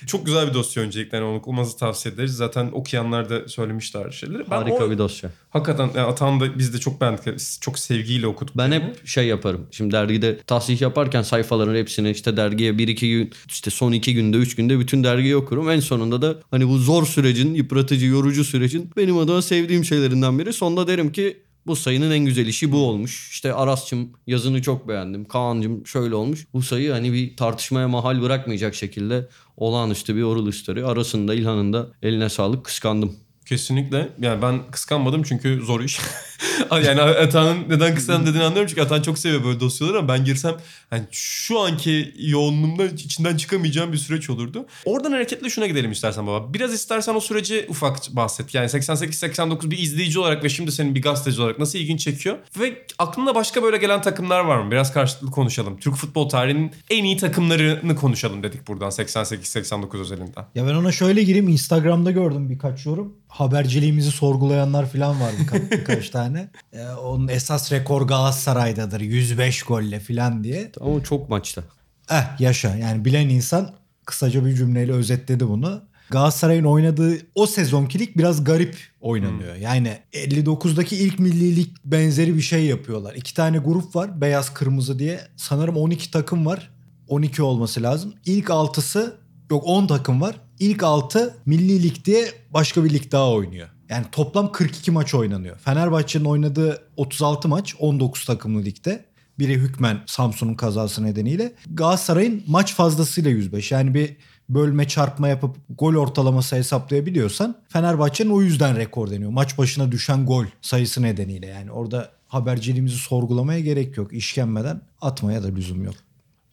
Çok 0.08 0.26
güzel 0.26 0.50
bir 0.50 0.54
dosya 0.54 0.84
öncelikle 0.84 1.18
yani 1.18 1.28
onu 1.28 1.38
okumanızı 1.38 1.78
tavsiye 1.78 2.16
ederiz. 2.16 2.36
Zaten 2.36 2.70
okuyanlar 2.72 3.30
da 3.30 3.48
söylemişler 3.48 4.12
şeyleri. 4.12 4.44
Ben 4.52 4.56
Harika 4.56 4.86
o, 4.86 4.92
bir 4.92 4.98
dosya. 4.98 5.30
Hakikaten 5.50 5.90
yani 5.96 6.08
Atan 6.08 6.40
da 6.40 6.60
biz 6.60 6.74
de 6.74 6.78
çok 6.78 7.02
beğendik. 7.02 7.62
Çok 7.62 7.80
sevgiyle 7.80 8.28
okuduk. 8.28 8.58
Ben 8.58 8.72
hep 8.72 9.08
şey 9.08 9.28
yaparım. 9.28 9.68
Şimdi 9.72 9.92
dergide 9.92 10.38
tahsih 10.38 10.82
yaparken 10.82 11.22
sayfaların 11.22 11.76
hepsini 11.76 12.12
işte 12.12 12.38
dergiye 12.38 12.78
bir 12.78 12.88
iki 12.88 13.10
gün 13.10 13.32
işte 13.48 13.72
son 13.72 13.92
iki 13.92 14.14
günde 14.14 14.38
üç 14.38 14.56
günde 14.56 14.80
bütün 14.80 15.04
dergiyi 15.04 15.36
okurum. 15.36 15.70
En 15.70 15.80
sonunda 15.80 16.22
da 16.22 16.36
hani 16.52 16.68
bu 16.68 16.78
zor 16.78 17.06
sürecin 17.06 17.54
yıpratıcı 17.54 18.06
yorucu 18.06 18.44
sürecin 18.44 18.92
benim 18.98 19.18
adıma 19.18 19.42
sevdiğim 19.42 19.86
şeylerinden 19.86 20.40
biri. 20.40 20.54
Sonda 20.54 20.88
derim 20.88 21.12
ki 21.12 21.44
bu 21.68 21.76
sayının 21.76 22.12
en 22.12 22.26
güzel 22.26 22.48
işi 22.48 22.72
bu 22.72 22.78
olmuş. 22.78 23.30
İşte 23.32 23.54
Aras'cığım 23.54 24.10
yazını 24.28 24.62
çok 24.62 24.88
beğendim. 24.88 25.26
Kaan'cığım 25.26 25.88
şöyle 25.88 26.16
olmuş. 26.16 26.48
Bu 26.54 26.62
sayı 26.62 26.92
hani 26.92 27.14
bir 27.14 27.38
tartışmaya 27.38 27.88
mahal 27.88 28.22
bırakmayacak 28.22 28.76
şekilde 28.76 29.30
olağanüstü 29.58 30.16
bir 30.16 30.24
oral 30.24 30.48
history. 30.48 30.86
Arasında 30.86 31.34
İlhan'ın 31.36 31.74
da 31.74 31.88
eline 32.02 32.30
sağlık 32.30 32.66
kıskandım. 32.66 33.16
Kesinlikle. 33.54 34.10
Yani 34.20 34.42
ben 34.42 34.72
kıskanmadım 34.72 35.24
çünkü 35.24 35.62
zor 35.62 35.82
iş. 35.82 36.00
yani 36.72 37.02
Atan'ın 37.02 37.70
neden 37.70 37.96
kıskandım 37.96 38.26
dediğini 38.28 38.44
anlıyorum 38.44 38.68
çünkü 38.70 38.82
Atan 38.82 39.02
çok 39.02 39.20
seviyor 39.20 39.44
böyle 39.44 39.60
dosyaları 39.60 40.00
ama 40.00 40.08
ben 40.08 40.26
girsem 40.26 40.56
yani 40.92 41.04
şu 41.12 41.60
anki 41.60 42.14
yoğunluğumda 42.18 42.86
içinden 42.86 43.38
çıkamayacağım 43.38 43.94
bir 43.94 43.98
süreç 43.98 44.30
olurdu. 44.30 44.66
Oradan 44.86 45.12
hareketle 45.12 45.50
şuna 45.50 45.68
gidelim 45.68 45.92
istersen 45.92 46.28
baba. 46.28 46.54
Biraz 46.54 46.74
istersen 46.74 47.16
o 47.16 47.20
süreci 47.20 47.66
ufak 47.70 47.98
bahset. 48.12 48.54
Yani 48.54 48.66
88-89 48.66 49.72
bir 49.72 49.78
izleyici 49.78 50.20
olarak 50.20 50.44
ve 50.44 50.50
şimdi 50.50 50.72
senin 50.72 50.96
bir 50.96 51.02
gazeteci 51.02 51.42
olarak 51.42 51.60
nasıl 51.60 51.80
ilgin 51.80 51.98
çekiyor? 51.98 52.38
Ve 52.60 52.86
aklına 53.00 53.36
başka 53.36 53.64
böyle 53.64 53.78
gelen 53.78 54.02
takımlar 54.02 54.40
var 54.40 54.58
mı? 54.58 54.72
Biraz 54.72 54.94
karşılıklı 54.94 55.32
konuşalım. 55.32 55.80
Türk 55.80 55.96
futbol 55.96 56.30
tarihinin 56.30 56.72
en 56.90 57.04
iyi 57.04 57.18
takımlarını 57.18 57.96
konuşalım 57.96 58.44
dedik 58.44 58.68
buradan 58.68 58.90
88-89 58.90 60.00
özelinden. 60.00 60.46
Ya 60.56 60.68
ben 60.68 60.74
ona 60.74 60.92
şöyle 60.92 61.24
gireyim. 61.24 61.48
Instagram'da 61.48 62.12
gördüm 62.12 62.50
birkaç 62.50 62.86
yorum. 62.86 63.14
Haberciliğimizi 63.34 64.12
sorgulayanlar 64.12 64.90
falan 64.90 65.22
var 65.22 65.32
birkaç, 65.40 65.62
birkaç 65.72 66.10
tane. 66.10 66.50
Ee, 66.74 66.88
onun 66.88 67.28
esas 67.28 67.72
rekor 67.72 68.02
Galatasaray'dadır. 68.02 69.02
105 69.02 69.64
golle 69.64 70.00
falan 70.00 70.44
diye. 70.44 70.72
Ama 70.82 71.04
çok 71.04 71.30
maçta. 71.30 71.64
Eh 72.12 72.40
yaşa 72.40 72.76
yani 72.76 73.06
bilen 73.06 73.30
insan 73.30 73.72
kısaca 74.06 74.46
bir 74.46 74.56
cümleyle 74.56 74.92
özetledi 74.92 75.48
bunu. 75.48 75.82
Galatasaray'ın 76.10 76.64
oynadığı 76.64 77.18
o 77.36 77.48
sezonkilik 77.48 78.18
biraz 78.18 78.44
garip 78.44 78.78
oynanıyor. 79.02 79.56
Yani 79.56 79.98
59'daki 80.14 80.96
ilk 80.96 81.20
millilik 81.20 81.86
benzeri 81.86 82.36
bir 82.36 82.42
şey 82.42 82.66
yapıyorlar. 82.66 83.14
İki 83.14 83.34
tane 83.34 83.58
grup 83.58 83.96
var 83.96 84.22
beyaz 84.22 84.54
kırmızı 84.54 85.00
diye. 85.00 85.20
Sanırım 85.38 85.78
12 85.78 86.12
takım 86.12 86.46
var. 86.46 86.70
12 87.08 87.44
olması 87.44 87.84
lazım. 87.84 88.14
İlk 88.26 88.50
altısı 88.50 89.18
yok 89.52 89.64
10 89.66 89.88
takım 89.88 90.22
var. 90.22 90.36
İlk 90.60 90.84
6 90.84 91.38
milli 91.46 91.84
lig 91.84 92.18
başka 92.54 92.84
bir 92.84 92.90
lig 92.90 93.12
daha 93.12 93.32
oynuyor. 93.32 93.68
Yani 93.90 94.06
toplam 94.12 94.52
42 94.52 94.92
maç 94.92 95.14
oynanıyor. 95.14 95.58
Fenerbahçe'nin 95.58 96.26
oynadığı 96.26 96.84
36 96.98 97.48
maç 97.48 97.76
19 97.80 98.26
takımlı 98.26 98.66
ligde. 98.66 99.06
Biri 99.40 99.54
hükmen 99.54 100.02
Samsun'un 100.06 100.56
kazası 100.56 101.04
nedeniyle. 101.04 101.54
Galatasaray'ın 101.72 102.44
maç 102.48 102.76
fazlasıyla 102.76 103.32
105. 103.32 103.72
Yani 103.72 103.94
bir 103.94 104.18
bölme 104.50 104.88
çarpma 104.88 105.28
yapıp 105.28 105.56
gol 105.70 105.96
ortalaması 105.96 106.56
hesaplayabiliyorsan 106.56 107.56
Fenerbahçe'nin 107.70 108.30
o 108.30 108.42
yüzden 108.42 108.78
rekor 108.78 109.12
deniyor. 109.12 109.32
Maç 109.32 109.58
başına 109.58 109.92
düşen 109.92 110.26
gol 110.26 110.46
sayısı 110.62 111.02
nedeniyle. 111.02 111.46
Yani 111.46 111.72
orada 111.72 112.10
haberciliğimizi 112.28 112.98
sorgulamaya 112.98 113.60
gerek 113.60 113.98
yok. 113.98 114.14
İşkenmeden 114.14 114.82
atmaya 115.02 115.44
da 115.44 115.48
lüzum 115.48 115.84
yok. 115.84 115.96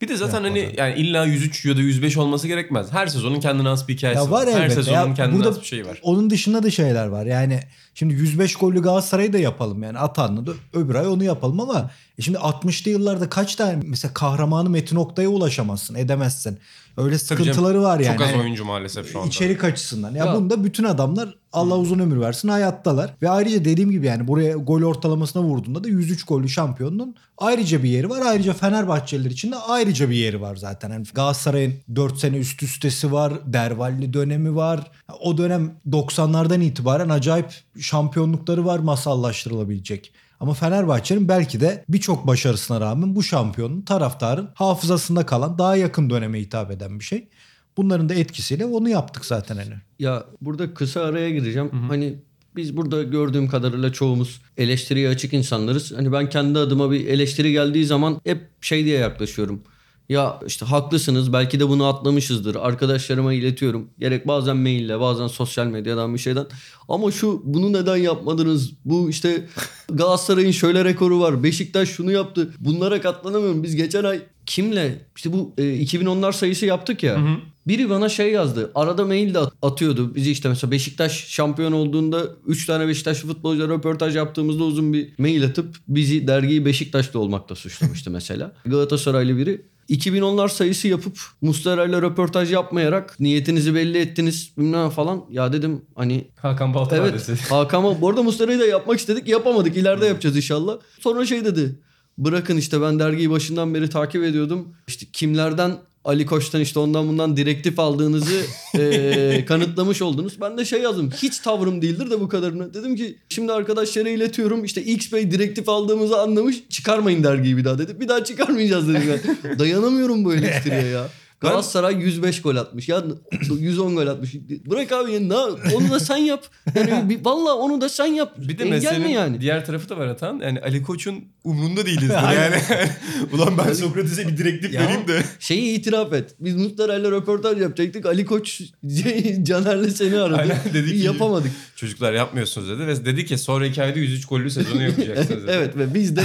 Bir 0.00 0.08
de 0.08 0.16
zaten 0.16 0.42
hani 0.42 0.74
yani 0.76 0.94
illa 0.94 1.24
103 1.24 1.64
ya 1.64 1.76
da 1.76 1.80
105 1.80 2.16
olması 2.16 2.48
gerekmez. 2.48 2.92
Her 2.92 3.06
sezonun 3.06 3.40
kendine 3.40 3.68
has 3.68 3.88
bir 3.88 3.94
hikayesi 3.94 4.20
Ya 4.20 4.30
var 4.30 4.48
Her 4.48 4.56
elbette. 4.60 4.74
sezonun 4.74 5.08
Ya 5.08 5.14
kendine 5.14 5.44
has 5.44 5.60
bir 5.60 5.66
şeyi 5.66 5.86
var. 5.86 5.98
Onun 6.02 6.30
dışında 6.30 6.62
da 6.62 6.70
şeyler 6.70 7.06
var. 7.06 7.26
Yani 7.26 7.60
şimdi 7.94 8.14
105 8.14 8.56
gollü 8.56 8.82
Galatasaray'ı 8.82 9.32
da 9.32 9.38
yapalım 9.38 9.82
yani 9.82 9.98
Atan'la 9.98 10.46
da 10.46 10.50
öbür 10.72 10.94
ay 10.94 11.06
onu 11.08 11.24
yapalım 11.24 11.60
ama 11.60 11.90
e 12.20 12.22
şimdi 12.22 12.38
60'lı 12.38 12.90
yıllarda 12.90 13.28
kaç 13.28 13.54
tane 13.54 13.82
mesela 13.84 14.14
kahramanı 14.14 14.70
Metin 14.70 14.96
Oktay'a 14.96 15.28
ulaşamazsın 15.28 15.94
edemezsin. 15.94 16.58
Öyle 16.96 17.18
canım, 17.18 17.18
sıkıntıları 17.18 17.82
var 17.82 18.00
yani. 18.00 18.16
Çok 18.16 18.26
az 18.26 18.32
Hani 18.32 18.42
oyuncu 18.42 18.64
maalesef 18.64 19.12
şu 19.12 19.18
anda. 19.18 19.28
İçerik 19.28 19.64
açısından. 19.64 20.14
Ya, 20.14 20.24
Ya- 20.24 20.34
bunda 20.34 20.64
bütün 20.64 20.84
adamlar 20.84 21.34
Allah 21.52 21.78
uzun 21.78 21.98
ömür 21.98 22.20
versin 22.20 22.48
hayattalar. 22.48 23.14
Ve 23.22 23.30
ayrıca 23.30 23.64
dediğim 23.64 23.90
gibi 23.90 24.06
yani 24.06 24.28
buraya 24.28 24.52
gol 24.52 24.82
ortalamasına 24.82 25.42
vurduğunda 25.42 25.84
da 25.84 25.88
103 25.88 26.24
gollü 26.24 26.48
şampiyonluğun 26.48 27.14
ayrıca 27.38 27.82
bir 27.82 27.88
yeri 27.88 28.10
var. 28.10 28.22
Ayrıca 28.26 28.52
Fenerbahçeliler 28.52 29.30
için 29.30 29.52
de 29.52 29.56
ayrıca 29.56 30.10
bir 30.10 30.14
yeri 30.14 30.40
var 30.40 30.56
zaten. 30.56 30.90
Yani 30.90 31.06
Galatasaray'ın 31.14 31.74
4 31.96 32.18
sene 32.18 32.36
üst 32.36 32.62
üstesi 32.62 33.12
var. 33.12 33.32
Dervalli 33.46 34.12
dönemi 34.12 34.56
var. 34.56 34.90
O 35.20 35.38
dönem 35.38 35.74
90'lardan 35.90 36.62
itibaren 36.62 37.08
acayip 37.08 37.46
şampiyonlukları 37.80 38.66
var 38.66 38.78
masallaştırılabilecek. 38.78 40.12
Ama 40.40 40.54
Fenerbahçe'nin 40.54 41.28
belki 41.28 41.60
de 41.60 41.84
birçok 41.88 42.26
başarısına 42.26 42.80
rağmen 42.80 43.16
bu 43.16 43.22
şampiyonun 43.22 43.82
taraftarın 43.82 44.48
hafızasında 44.54 45.26
kalan 45.26 45.58
daha 45.58 45.76
yakın 45.76 46.10
döneme 46.10 46.40
hitap 46.40 46.70
eden 46.70 46.98
bir 46.98 47.04
şey. 47.04 47.28
Bunların 47.76 48.08
da 48.08 48.14
etkisiyle 48.14 48.64
onu 48.64 48.88
yaptık 48.88 49.24
zaten 49.24 49.56
hani. 49.56 49.74
Ya 49.98 50.24
burada 50.40 50.74
kısa 50.74 51.00
araya 51.00 51.30
gireceğim. 51.30 51.70
Hani 51.88 52.18
biz 52.56 52.76
burada 52.76 53.02
gördüğüm 53.02 53.48
kadarıyla 53.48 53.92
çoğumuz 53.92 54.40
eleştiriye 54.56 55.08
açık 55.08 55.32
insanlarız. 55.34 55.92
Hani 55.96 56.12
ben 56.12 56.28
kendi 56.28 56.58
adıma 56.58 56.90
bir 56.90 57.06
eleştiri 57.06 57.52
geldiği 57.52 57.84
zaman 57.84 58.20
hep 58.24 58.48
şey 58.60 58.84
diye 58.84 58.98
yaklaşıyorum. 58.98 59.62
Ya 60.10 60.40
işte 60.46 60.66
haklısınız 60.66 61.32
belki 61.32 61.60
de 61.60 61.68
bunu 61.68 61.84
atlamışızdır. 61.86 62.54
Arkadaşlarıma 62.54 63.32
iletiyorum. 63.32 63.88
Gerek 63.98 64.26
bazen 64.26 64.56
maille 64.56 65.00
bazen 65.00 65.26
sosyal 65.26 65.66
medyadan 65.66 66.14
bir 66.14 66.18
şeyden. 66.18 66.46
Ama 66.88 67.10
şu 67.10 67.42
bunu 67.44 67.72
neden 67.72 67.96
yapmadınız? 67.96 68.70
Bu 68.84 69.10
işte 69.10 69.46
Galatasaray'ın 69.90 70.50
şöyle 70.50 70.84
rekoru 70.84 71.20
var. 71.20 71.42
Beşiktaş 71.42 71.88
şunu 71.88 72.12
yaptı. 72.12 72.54
Bunlara 72.60 73.00
katlanamıyorum. 73.00 73.62
Biz 73.62 73.76
geçen 73.76 74.04
ay 74.04 74.20
kimle 74.46 74.98
işte 75.16 75.32
bu 75.32 75.52
e, 75.58 75.62
2010'lar 75.62 76.32
sayısı 76.32 76.66
yaptık 76.66 77.02
ya. 77.02 77.18
Biri 77.66 77.90
bana 77.90 78.08
şey 78.08 78.32
yazdı. 78.32 78.70
Arada 78.74 79.04
mail 79.06 79.34
de 79.34 79.38
at- 79.38 79.52
atıyordu. 79.62 80.14
Bizi 80.14 80.30
işte 80.30 80.48
mesela 80.48 80.70
Beşiktaş 80.70 81.26
şampiyon 81.28 81.72
olduğunda 81.72 82.22
3 82.46 82.66
tane 82.66 82.88
Beşiktaşlı 82.88 83.28
futbolcuya 83.28 83.68
röportaj 83.68 84.16
yaptığımızda 84.16 84.64
uzun 84.64 84.92
bir 84.92 85.08
mail 85.18 85.44
atıp 85.44 85.76
bizi 85.88 86.26
dergiyi 86.26 86.64
Beşiktaşlı 86.64 87.20
olmakla 87.20 87.54
suçlamıştı 87.54 88.10
mesela. 88.10 88.52
Galatasaraylı 88.66 89.36
biri. 89.36 89.62
2010'lar 89.90 90.48
sayısı 90.48 90.88
yapıp 90.88 91.18
Muslera 91.40 91.84
ile 91.84 92.02
röportaj 92.02 92.52
yapmayarak 92.52 93.20
niyetinizi 93.20 93.74
belli 93.74 93.98
ettiniz 93.98 94.52
bilmem 94.58 94.90
falan. 94.90 95.24
Ya 95.30 95.52
dedim 95.52 95.84
hani 95.94 96.28
Hakan 96.36 96.74
Balta 96.74 96.96
Evet. 96.96 97.30
Hakan 97.50 98.00
bu 98.00 98.08
arada 98.08 98.22
Muslera'yı 98.22 98.60
da 98.60 98.66
yapmak 98.66 98.98
istedik. 98.98 99.28
Yapamadık. 99.28 99.76
İleride 99.76 100.06
yapacağız 100.06 100.36
inşallah. 100.36 100.78
Sonra 101.00 101.26
şey 101.26 101.44
dedi. 101.44 101.78
Bırakın 102.18 102.56
işte 102.56 102.82
ben 102.82 102.98
dergiyi 102.98 103.30
başından 103.30 103.74
beri 103.74 103.90
takip 103.90 104.24
ediyordum. 104.24 104.74
İşte 104.86 105.06
kimlerden 105.12 105.76
Ali 106.04 106.26
Koç'tan 106.26 106.60
işte 106.60 106.78
ondan 106.78 107.08
bundan 107.08 107.36
direktif 107.36 107.78
aldığınızı 107.78 108.40
eee, 108.74 109.44
kanıtlamış 109.44 110.02
oldunuz. 110.02 110.40
Ben 110.40 110.58
de 110.58 110.64
şey 110.64 110.82
yazdım. 110.82 111.10
Hiç 111.22 111.38
tavrım 111.38 111.82
değildir 111.82 112.10
de 112.10 112.20
bu 112.20 112.28
kadarını. 112.28 112.74
Dedim 112.74 112.96
ki 112.96 113.14
şimdi 113.28 113.52
arkadaşlara 113.52 114.08
iletiyorum. 114.08 114.64
İşte 114.64 114.82
X 114.82 115.12
Bey 115.12 115.30
direktif 115.30 115.68
aldığımızı 115.68 116.20
anlamış. 116.20 116.56
Çıkarmayın 116.68 117.24
dergiyi 117.24 117.56
bir 117.56 117.64
daha 117.64 117.78
dedi. 117.78 118.00
Bir 118.00 118.08
daha 118.08 118.24
çıkarmayacağız 118.24 118.88
dedim 118.88 119.02
ben. 119.44 119.58
Dayanamıyorum 119.58 120.24
bu 120.24 120.34
eleştiriye 120.34 120.86
ya. 120.86 121.08
Galatasaray 121.40 121.94
105 121.94 122.42
gol 122.42 122.56
atmış. 122.56 122.88
Ya 122.88 123.04
110 123.60 123.96
gol 123.96 124.06
atmış. 124.06 124.34
Bırak 124.66 124.92
abi 124.92 125.12
ya, 125.12 125.28
na- 125.28 125.48
onu 125.74 125.90
da 125.90 126.00
sen 126.00 126.16
yap. 126.16 126.44
Yani 126.74 127.10
bir, 127.10 127.24
vallahi 127.24 127.52
onu 127.54 127.80
da 127.80 127.88
sen 127.88 128.06
yap. 128.06 128.34
Bir 128.38 128.58
de 128.58 128.64
meselenin 128.64 129.08
yani? 129.08 129.40
diğer 129.40 129.66
tarafı 129.66 129.88
da 129.88 129.96
var 129.96 130.06
Atan. 130.06 130.40
Yani 130.44 130.60
Ali 130.60 130.82
Koç'un 130.82 131.24
umrunda 131.44 131.86
değiliz. 131.86 132.08
yani. 132.10 132.56
Ulan 133.32 133.58
ben 133.58 133.72
Sokrates'e 133.72 134.28
bir 134.28 134.36
direktif 134.36 134.74
Ya. 134.74 134.80
vereyim 134.82 135.08
de. 135.08 135.22
Şeyi 135.38 135.78
itiraf 135.78 136.12
et. 136.12 136.34
Biz 136.40 136.54
Muslera'yla 136.56 137.10
röportaj 137.10 137.60
yapacaktık. 137.60 138.06
Ali 138.06 138.24
Koç 138.24 138.60
Caner'le 139.42 139.88
seni 139.90 140.18
aradı. 140.18 140.36
Aynen, 140.40 140.58
dedi 140.74 140.92
ki- 140.92 140.98
Yapamadık. 140.98 141.50
Çocuklar 141.76 142.12
yapmıyorsunuz 142.12 142.68
dedi. 142.68 142.86
Ve 142.86 143.04
dedi 143.04 143.26
ki 143.26 143.38
sonraki 143.38 143.82
ayda 143.82 143.98
103 143.98 144.26
gollü 144.26 144.50
sezonu 144.50 144.82
yapacaksınız 144.82 145.42
dedi. 145.42 145.50
evet 145.50 145.76
ve 145.76 145.94
biz 145.94 146.16
de 146.16 146.22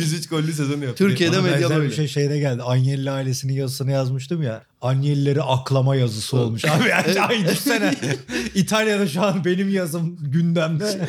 103 0.00 0.28
gollü 0.28 0.52
sezonu 0.52 0.84
yaptı. 0.84 1.04
Türkiye'de 1.04 1.40
medya 1.40 1.70
böyle. 1.70 1.88
bir 1.88 1.94
şey 1.94 2.08
şeyde 2.08 2.38
geldi. 2.38 2.62
Agnelli 2.62 3.10
ailesinin 3.10 3.52
yazısını 3.52 3.90
yazmıştım 3.92 4.42
ya. 4.44 4.62
Agnellileri 4.84 5.42
aklama 5.42 5.96
yazısı 5.96 6.36
olmuş. 6.36 6.64
Abi 6.64 6.88
yani 6.88 7.20
ay 7.20 7.48
düşsene. 7.48 7.94
İtalya'da 8.54 9.06
şu 9.08 9.22
an 9.22 9.44
benim 9.44 9.68
yazım 9.68 10.16
gündemde. 10.20 10.84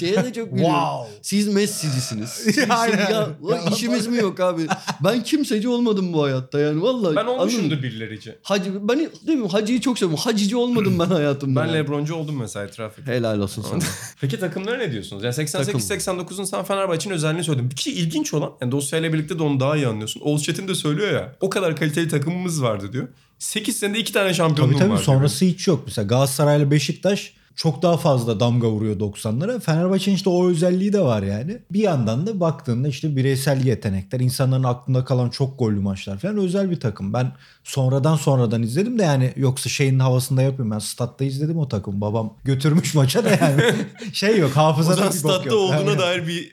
Şeye 0.00 0.16
de 0.24 0.32
çok 0.32 0.50
gülüyorum. 0.50 0.74
wow. 0.74 1.18
Siz 1.22 1.48
Messi'cisiniz. 1.48 2.28
Siz- 2.30 2.70
Aynen. 2.70 3.10
ya, 3.10 3.28
o 3.42 3.70
işimiz 3.72 4.06
mi 4.06 4.16
yok 4.16 4.40
abi? 4.40 4.66
Ben 5.04 5.22
kimseci 5.22 5.68
olmadım 5.68 6.12
bu 6.12 6.24
hayatta 6.24 6.60
yani 6.60 6.82
vallahi. 6.82 7.16
Ben 7.16 7.20
Anladın 7.20 7.38
olmuşumdur 7.38 7.76
mı? 7.76 7.82
birileri 7.82 8.14
için. 8.14 8.34
Hacı, 8.42 8.88
ben 8.88 8.98
değil 9.26 9.38
mi? 9.38 9.48
Hacı'yı 9.48 9.80
çok 9.80 9.98
seviyorum. 9.98 10.24
Hacıcı 10.24 10.58
olmadım 10.58 10.98
ben 10.98 11.04
hayatımda. 11.06 11.60
Ben 11.60 11.66
yani. 11.66 11.76
Lebroncu 11.76 12.14
oldum 12.14 12.38
mesela 12.40 12.66
edeyim. 12.66 12.92
Helal 13.06 13.38
olsun 13.40 13.62
sana. 13.70 13.80
Peki 14.20 14.40
takımlara 14.40 14.76
ne 14.76 14.92
diyorsunuz? 14.92 15.24
Yani 15.24 15.34
88-89'un 15.34 16.44
sen 16.44 16.64
Fenerbahçe'nin 16.64 17.14
özelliğini 17.14 17.44
söyledin. 17.44 17.70
Bir 17.70 17.76
şey 17.76 17.92
ilginç 17.92 18.34
olan, 18.34 18.50
yani 18.60 18.72
dosyayla 18.72 19.12
birlikte 19.12 19.38
de 19.38 19.42
onu 19.42 19.60
daha 19.60 19.76
iyi 19.76 19.86
anlıyorsun. 19.86 20.20
Oğuz 20.20 20.42
Çetin 20.42 20.68
de 20.68 20.74
söylüyor 20.74 21.12
ya, 21.12 21.36
o 21.40 21.50
kadar 21.50 21.76
kaliteli 21.76 22.08
takımımız 22.26 22.62
vardı 22.62 22.92
diyor. 22.92 23.08
8 23.38 23.76
senede 23.76 23.98
2 23.98 24.12
tane 24.12 24.34
şampiyonluğum 24.34 24.72
Tabii 24.72 24.88
tabii 24.88 24.98
var 24.98 25.02
sonrası 25.02 25.44
hiç 25.44 25.68
yok. 25.68 25.82
Mesela 25.86 26.06
Galatasaray'la 26.06 26.70
Beşiktaş 26.70 27.32
çok 27.56 27.82
daha 27.82 27.96
fazla 27.96 28.40
damga 28.40 28.70
vuruyor 28.70 28.96
90'lara. 29.00 29.60
Fenerbahçe'nin 29.60 30.16
işte 30.16 30.30
o 30.30 30.48
özelliği 30.48 30.92
de 30.92 31.00
var 31.00 31.22
yani. 31.22 31.58
Bir 31.72 31.80
yandan 31.80 32.26
da 32.26 32.40
baktığında 32.40 32.88
işte 32.88 33.16
bireysel 33.16 33.64
yetenekler, 33.64 34.20
insanların 34.20 34.62
aklında 34.62 35.04
kalan 35.04 35.30
çok 35.30 35.58
gollü 35.58 35.80
maçlar 35.80 36.18
falan 36.18 36.36
özel 36.36 36.70
bir 36.70 36.80
takım. 36.80 37.12
Ben 37.12 37.32
sonradan 37.64 38.16
sonradan 38.16 38.62
izledim 38.62 38.98
de 38.98 39.02
yani 39.02 39.32
yoksa 39.36 39.70
şeyin 39.70 39.98
havasında 39.98 40.42
yapıyorum. 40.42 40.70
Ben 40.70 40.78
statta 40.78 41.24
izledim 41.24 41.58
o 41.58 41.68
takım. 41.68 42.00
Babam 42.00 42.34
götürmüş 42.44 42.94
maça 42.94 43.24
da 43.24 43.30
yani. 43.30 43.62
şey 44.12 44.38
yok 44.38 44.50
hafızada 44.50 45.00
bir 45.00 45.06
bok 45.06 45.14
statta 45.14 45.48
yok. 45.48 45.58
olduğuna 45.58 45.76
Aynen. 45.76 45.98
dair 45.98 46.26
bir 46.26 46.52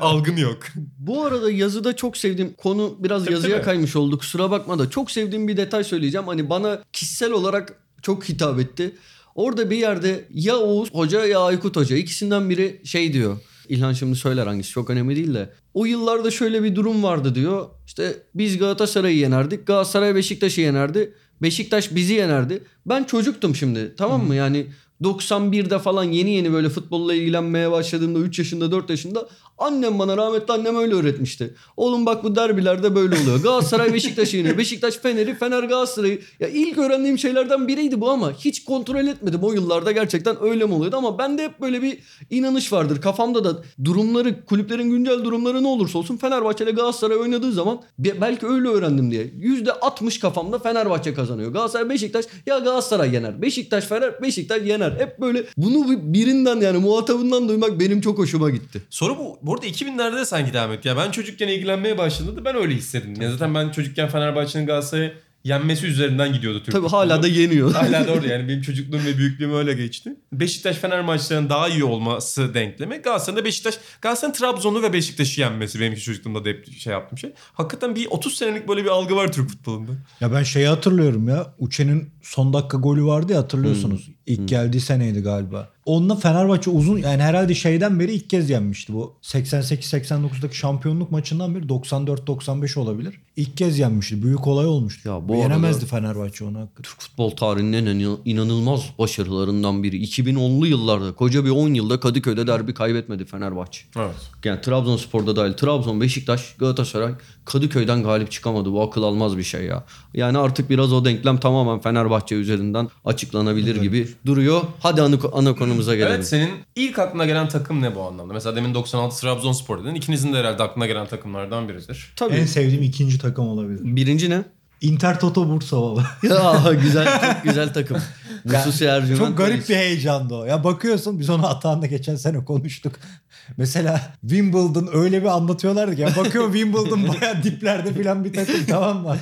algın 0.00 0.36
yok. 0.36 0.58
Bu 0.98 1.24
arada 1.24 1.50
yazıda 1.50 1.96
çok 1.96 2.16
sevdiğim 2.16 2.54
konu 2.54 2.96
biraz 2.98 3.24
Tabii, 3.24 3.32
yazıya 3.32 3.56
tabii. 3.56 3.64
kaymış 3.64 3.96
oldu 3.96 4.18
kusura 4.18 4.50
bakma 4.50 4.78
da 4.78 4.90
çok 4.90 5.10
sevdiğim 5.10 5.48
bir 5.48 5.56
detay 5.56 5.84
söyleyeceğim. 5.84 6.26
Hani 6.26 6.50
bana 6.50 6.78
kişisel 6.92 7.32
olarak 7.32 7.72
çok 8.02 8.28
hitap 8.28 8.60
etti. 8.60 8.94
Orada 9.34 9.70
bir 9.70 9.76
yerde 9.76 10.24
ya 10.30 10.56
Oğuz 10.56 10.94
Hoca 10.94 11.26
ya 11.26 11.40
Aykut 11.40 11.76
Hoca 11.76 11.96
ikisinden 11.96 12.50
biri 12.50 12.80
şey 12.84 13.12
diyor. 13.12 13.38
İlhan 13.68 13.92
şimdi 13.92 14.16
söyler 14.16 14.46
hangisi 14.46 14.70
çok 14.70 14.90
önemli 14.90 15.16
değil 15.16 15.34
de. 15.34 15.50
O 15.74 15.84
yıllarda 15.84 16.30
şöyle 16.30 16.62
bir 16.62 16.74
durum 16.74 17.02
vardı 17.02 17.34
diyor. 17.34 17.66
İşte 17.86 18.16
biz 18.34 18.58
Galatasaray'ı 18.58 19.16
yenerdik. 19.16 19.66
Galatasaray 19.66 20.14
Beşiktaş'ı 20.14 20.60
yenerdi. 20.60 21.14
Beşiktaş 21.42 21.94
bizi 21.94 22.12
yenerdi. 22.12 22.62
Ben 22.86 23.04
çocuktum 23.04 23.56
şimdi 23.56 23.94
tamam 23.96 24.26
mı? 24.26 24.34
Yani 24.34 24.66
91'de 25.02 25.78
falan 25.78 26.04
yeni 26.04 26.30
yeni 26.30 26.52
böyle 26.52 26.68
futbolla 26.68 27.14
ilgilenmeye 27.14 27.70
başladığımda 27.70 28.18
3 28.18 28.38
yaşında 28.38 28.72
4 28.72 28.90
yaşında 28.90 29.28
annem 29.58 29.98
bana 29.98 30.16
rahmetli 30.16 30.52
annem 30.54 30.76
öyle 30.76 30.94
öğretmişti. 30.94 31.54
Oğlum 31.76 32.06
bak 32.06 32.24
bu 32.24 32.36
derbilerde 32.36 32.94
böyle 32.94 33.14
oluyor. 33.22 33.42
Galatasaray 33.42 33.94
Beşiktaş'ı 33.94 34.36
yeniyor. 34.36 34.58
Beşiktaş 34.58 34.94
Fener'i 34.94 35.34
Fener 35.34 35.62
Galatasaray'ı. 35.62 36.20
Ya 36.40 36.48
ilk 36.48 36.78
öğrendiğim 36.78 37.18
şeylerden 37.18 37.68
biriydi 37.68 38.00
bu 38.00 38.10
ama 38.10 38.32
hiç 38.32 38.64
kontrol 38.64 39.06
etmedim. 39.06 39.40
O 39.42 39.52
yıllarda 39.52 39.92
gerçekten 39.92 40.36
öyle 40.42 40.64
mi 40.64 40.74
oluyordu 40.74 40.96
ama 40.96 41.18
bende 41.18 41.44
hep 41.44 41.60
böyle 41.60 41.82
bir 41.82 41.98
inanış 42.30 42.72
vardır. 42.72 43.00
Kafamda 43.00 43.44
da 43.44 43.62
durumları 43.84 44.44
kulüplerin 44.44 44.90
güncel 44.90 45.24
durumları 45.24 45.62
ne 45.62 45.66
olursa 45.68 45.98
olsun 45.98 46.16
Fenerbahçe 46.16 46.64
ile 46.64 46.70
Galatasaray 46.70 47.16
oynadığı 47.16 47.52
zaman 47.52 47.80
be- 47.98 48.20
belki 48.20 48.46
öyle 48.46 48.68
öğrendim 48.68 49.10
diye. 49.10 49.24
%60 49.24 50.20
kafamda 50.20 50.58
Fenerbahçe 50.58 51.14
kazanıyor. 51.14 51.52
Galatasaray 51.52 51.88
Beşiktaş 51.90 52.24
ya 52.46 52.58
Galatasaray 52.58 53.14
yener. 53.14 53.42
Beşiktaş 53.42 53.84
Fener 53.84 54.22
Beşiktaş 54.22 54.62
yener. 54.62 54.83
Hep 54.98 55.20
böyle 55.20 55.44
bunu 55.56 55.90
bir- 55.90 56.12
birinden 56.20 56.56
yani 56.60 56.78
muhatabından 56.78 57.48
duymak 57.48 57.80
benim 57.80 58.00
çok 58.00 58.18
hoşuma 58.18 58.50
gitti. 58.50 58.82
Sonra 58.90 59.18
bu, 59.18 59.38
bu 59.42 59.54
arada 59.54 59.66
2000'lerde 59.66 60.16
de 60.16 60.24
sanki 60.24 60.52
devam 60.52 60.72
etti. 60.72 60.88
Ya 60.88 60.96
ben 60.96 61.10
çocukken 61.10 61.48
ilgilenmeye 61.48 61.98
başladığında 61.98 62.44
ben 62.44 62.56
öyle 62.56 62.74
hissettim. 62.74 63.16
Ya 63.20 63.30
zaten 63.30 63.54
ben 63.54 63.70
çocukken 63.70 64.08
Fenerbahçe'nin 64.08 64.66
Galatasaray'ı 64.66 65.12
yenmesi 65.44 65.86
üzerinden 65.86 66.32
gidiyordu 66.32 66.58
Türk 66.58 66.72
Tabii 66.72 66.82
futbolu. 66.82 67.00
hala 67.00 67.22
da 67.22 67.28
yeniyor. 67.28 67.72
Hala 67.72 68.06
da 68.06 68.12
orada 68.12 68.26
yani 68.26 68.48
benim 68.48 68.62
çocukluğum 68.62 68.98
ve 69.06 69.18
büyüklüğüm 69.18 69.54
öyle 69.54 69.72
geçti. 69.74 70.16
Beşiktaş 70.32 70.76
Fener 70.76 71.00
maçlarının 71.00 71.48
daha 71.50 71.68
iyi 71.68 71.84
olması 71.84 72.54
denklemi. 72.54 72.96
Galatasaray'ın 72.96 73.40
da 73.40 73.44
Beşiktaş, 73.44 73.74
Galatasaray'ın 74.02 74.34
Trabzon'u 74.34 74.82
ve 74.82 74.92
Beşiktaş'ı 74.92 75.40
yenmesi 75.40 75.80
benim 75.80 75.94
çocukluğumda 75.94 76.44
da 76.44 76.48
hep 76.48 76.72
şey 76.78 76.92
yaptığım 76.92 77.18
şey. 77.18 77.32
Hakikaten 77.52 77.94
bir 77.94 78.06
30 78.10 78.36
senelik 78.36 78.68
böyle 78.68 78.84
bir 78.84 78.88
algı 78.90 79.16
var 79.16 79.32
Türk 79.32 79.48
futbolunda. 79.50 79.92
Ya 80.20 80.32
ben 80.32 80.42
şeyi 80.42 80.66
hatırlıyorum 80.66 81.28
ya. 81.28 81.54
Uçe'nin 81.58 82.10
son 82.22 82.52
dakika 82.52 82.76
golü 82.78 83.04
vardı 83.04 83.32
ya 83.32 83.38
hatırlıyorsunuz. 83.38 84.08
İlk 84.26 84.48
geldiği 84.48 84.80
seneydi 84.80 85.20
galiba. 85.20 85.68
Onunla 85.84 86.16
Fenerbahçe 86.16 86.70
uzun 86.70 86.98
yani 86.98 87.22
herhalde 87.22 87.54
şeyden 87.54 88.00
beri 88.00 88.12
ilk 88.12 88.30
kez 88.30 88.50
yenmişti 88.50 88.92
bu. 88.92 89.14
88-89'daki 89.22 90.56
şampiyonluk 90.56 91.10
maçından 91.10 91.54
beri 91.54 91.64
94-95 91.64 92.78
olabilir. 92.78 93.20
İlk 93.36 93.56
kez 93.56 93.78
yenmişti. 93.78 94.22
Büyük 94.22 94.46
olay 94.46 94.66
olmuştu. 94.66 95.08
Ya 95.08 95.28
bu 95.28 95.34
Yenemezdi 95.34 95.86
Fenerbahçe 95.86 96.44
onu 96.44 96.58
hakikaten. 96.58 96.82
Türk 96.82 97.00
futbol 97.00 97.30
tarihinin 97.30 98.18
inanılmaz 98.24 98.82
başarılarından 98.98 99.82
biri. 99.82 100.04
2010'lu 100.04 100.66
yıllarda 100.66 101.14
koca 101.14 101.44
bir 101.44 101.50
10 101.50 101.74
yılda 101.74 102.00
Kadıköy'de 102.00 102.46
derbi 102.46 102.74
kaybetmedi 102.74 103.24
Fenerbahçe. 103.24 103.80
Evet. 103.96 104.14
Yani 104.44 104.60
Trabzonspor'da 104.60 105.36
dahil 105.36 105.52
Trabzon, 105.52 106.00
Beşiktaş, 106.00 106.54
Galatasaray 106.58 107.12
Kadıköy'den 107.44 108.02
galip 108.02 108.30
çıkamadı. 108.30 108.72
Bu 108.72 108.82
akıl 108.82 109.02
almaz 109.02 109.38
bir 109.38 109.42
şey 109.42 109.64
ya. 109.64 109.84
Yani 110.14 110.38
artık 110.38 110.70
biraz 110.70 110.92
o 110.92 111.04
denklem 111.04 111.40
tamamen 111.40 111.80
Fenerbahçe 111.80 112.34
üzerinden 112.34 112.88
açıklanabilir 113.04 113.76
gibi 113.76 114.08
duruyor. 114.26 114.62
Hadi 114.80 115.02
ana, 115.02 115.16
ana 115.32 115.54
konumuza 115.54 115.94
gelelim. 115.94 116.14
Evet 116.14 116.28
senin 116.28 116.50
ilk 116.76 116.98
aklına 116.98 117.26
gelen 117.26 117.48
takım 117.48 117.82
ne 117.82 117.94
bu 117.94 118.02
anlamda? 118.02 118.32
Mesela 118.32 118.56
demin 118.56 118.74
96 118.74 119.20
Trabzonspor 119.20 119.84
dedin. 119.84 119.94
İkinizin 119.94 120.32
de 120.32 120.36
herhalde 120.36 120.62
aklına 120.62 120.86
gelen 120.86 121.06
takımlardan 121.06 121.68
biridir. 121.68 122.12
Tabii. 122.16 122.34
En 122.34 122.46
sevdiğim 122.46 122.82
ikinci 122.82 123.18
takım 123.18 123.48
olabilir. 123.48 123.80
Birinci 123.82 124.30
ne? 124.30 124.44
Inter 124.80 125.20
Toto 125.20 125.48
Bursa 125.48 125.76
baba. 125.76 126.06
ya 126.22 126.72
güzel 126.82 127.04
çok 127.04 127.44
güzel 127.44 127.72
takım. 127.72 127.96
Mususi 128.44 128.84
Ercüment. 128.84 129.18
Çok 129.18 129.38
garip 129.38 129.68
bir 129.68 129.76
heyecandı 129.76 130.34
o. 130.34 130.44
Ya 130.44 130.64
bakıyorsun 130.64 131.20
biz 131.20 131.30
onu 131.30 131.46
Atahan'da 131.46 131.86
geçen 131.86 132.16
sene 132.16 132.44
konuştuk. 132.44 132.92
Mesela 133.56 134.12
Wimbledon 134.20 134.88
öyle 134.92 135.22
bir 135.22 135.26
anlatıyorlardı 135.26 135.96
ki. 135.96 136.02
Ya 136.02 136.16
bakıyor 136.16 136.52
Wimbledon 136.54 137.08
bayağı 137.08 137.42
diplerde 137.42 138.02
falan 138.02 138.24
bir 138.24 138.32
takım 138.32 138.66
tamam 138.68 139.02
mı? 139.02 139.16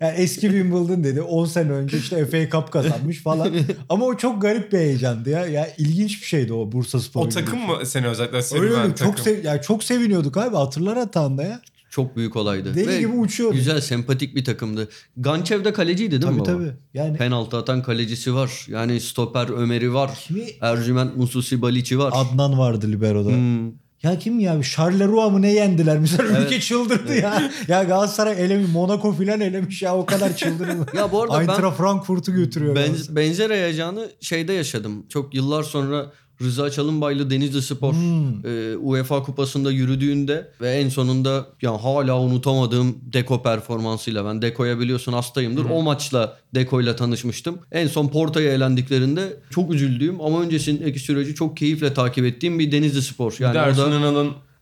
Yani 0.00 0.14
eski 0.16 0.40
Wimbledon 0.40 1.04
dedi 1.04 1.22
10 1.22 1.44
sene 1.44 1.72
önce 1.72 1.98
işte 1.98 2.26
FA 2.26 2.50
Cup 2.58 2.72
kazanmış 2.72 3.22
falan. 3.22 3.54
Ama 3.88 4.04
o 4.04 4.16
çok 4.16 4.42
garip 4.42 4.72
bir 4.72 4.78
heyecandı 4.78 5.30
ya. 5.30 5.46
Ya 5.46 5.68
ilginç 5.78 6.22
bir 6.22 6.26
şeydi 6.26 6.52
o 6.52 6.72
Bursa 6.72 7.00
Spor. 7.00 7.26
O 7.26 7.28
takım 7.28 7.58
mı 7.58 7.86
seni 7.86 8.06
özellikle 8.06 8.42
sevilen 8.42 8.64
Öyle 8.64 8.82
öyle 8.82 8.94
takım? 8.94 9.14
çok 9.14 9.20
sev 9.20 9.44
ya 9.44 9.62
çok 9.62 9.84
seviniyorduk 9.84 10.36
abi 10.36 10.56
hatırlar 10.56 10.96
Atahan'da 10.96 11.42
ya. 11.42 11.60
Çok 11.92 12.16
büyük 12.16 12.36
olaydı. 12.36 12.74
Deli 12.74 12.88
Ve 12.88 12.98
gibi 12.98 13.12
uçuyordu. 13.12 13.54
Güzel, 13.56 13.80
sempatik 13.80 14.36
bir 14.36 14.44
takımdı. 14.44 14.88
Gançev 15.16 15.64
de 15.64 15.72
kaleciydi 15.72 16.10
değil 16.10 16.22
Tabii 16.22 16.34
mi 16.34 16.40
baba? 16.40 16.48
tabii. 16.48 16.72
Yani 16.94 17.16
Penaltı 17.16 17.56
atan 17.56 17.82
kalecisi 17.82 18.34
var. 18.34 18.66
Yani 18.68 19.00
stoper 19.00 19.48
Ömer'i 19.48 19.94
var. 19.94 20.10
Kimi? 20.26 20.44
Ercüment 20.60 21.16
Mususi 21.16 21.62
Baliç'i 21.62 21.98
var. 21.98 22.12
Adnan 22.16 22.58
vardı 22.58 22.88
libero'da. 22.92 23.28
Hmm. 23.30 23.66
Ya 24.02 24.18
kim 24.18 24.40
ya? 24.40 24.62
Charleroi 24.62 25.30
mı 25.30 25.42
ne 25.42 25.52
yendiler? 25.52 25.98
Mesela 25.98 26.22
Evet. 26.28 26.46
ülke 26.46 26.60
çıldırdı 26.60 27.14
ya. 27.16 27.50
Ya 27.68 27.82
Galatasaray 27.84 28.44
elemiş, 28.44 28.70
Monaco 28.72 29.12
filan 29.12 29.40
elemiş 29.40 29.82
ya 29.82 29.96
o 29.96 30.06
kadar 30.06 30.36
çıldırdı. 30.36 30.86
Ya 30.96 31.12
bu 31.12 31.22
arada 31.22 31.34
ben- 31.34 31.40
Eintracht 31.40 31.76
Frankfurt'u 31.78 32.32
götürüyor. 32.34 32.76
Benz- 32.76 33.16
benzer 33.16 33.50
heyecanı 33.50 34.08
şeyde 34.20 34.52
yaşadım. 34.52 35.06
Çok 35.08 35.34
yıllar 35.34 35.62
sonra 35.62 36.06
Rıza 36.42 36.70
Çalınbaylı 36.70 37.30
Denizli 37.30 37.62
Spor 37.62 37.92
Hmm. 37.92 38.46
e, 38.46 38.76
UEFA 38.76 39.22
kupasında 39.22 39.70
yürüdüğünde 39.70 40.50
ve 40.60 40.70
en 40.70 40.88
sonunda 40.88 41.46
ya 41.62 41.84
hala 41.84 42.20
unutamadığım 42.20 42.98
Deko 43.12 43.42
performansıyla 43.42 44.24
ben 44.24 44.42
Deko'ya 44.42 44.78
biliyorsun 44.80 45.12
hastayımdır. 45.12 45.64
O 45.70 45.82
maçla 45.82 46.36
Deko'yla 46.54 46.96
tanışmıştım. 46.96 47.58
En 47.72 47.86
son 47.86 48.08
Porto'ya 48.08 48.52
elendiklerinde 48.52 49.36
çok 49.50 49.74
üzüldüğüm 49.74 50.20
ama 50.20 50.40
öncesindeki 50.42 50.98
süreci 50.98 51.34
çok 51.34 51.56
keyifle 51.56 51.94
takip 51.94 52.24
ettiğim 52.24 52.58
bir 52.58 52.72
Denizli 52.72 53.02
Spor. 53.02 53.36
Yani 53.38 53.56
Yani 53.56 53.72
bir 53.72 53.76
de 53.76 53.82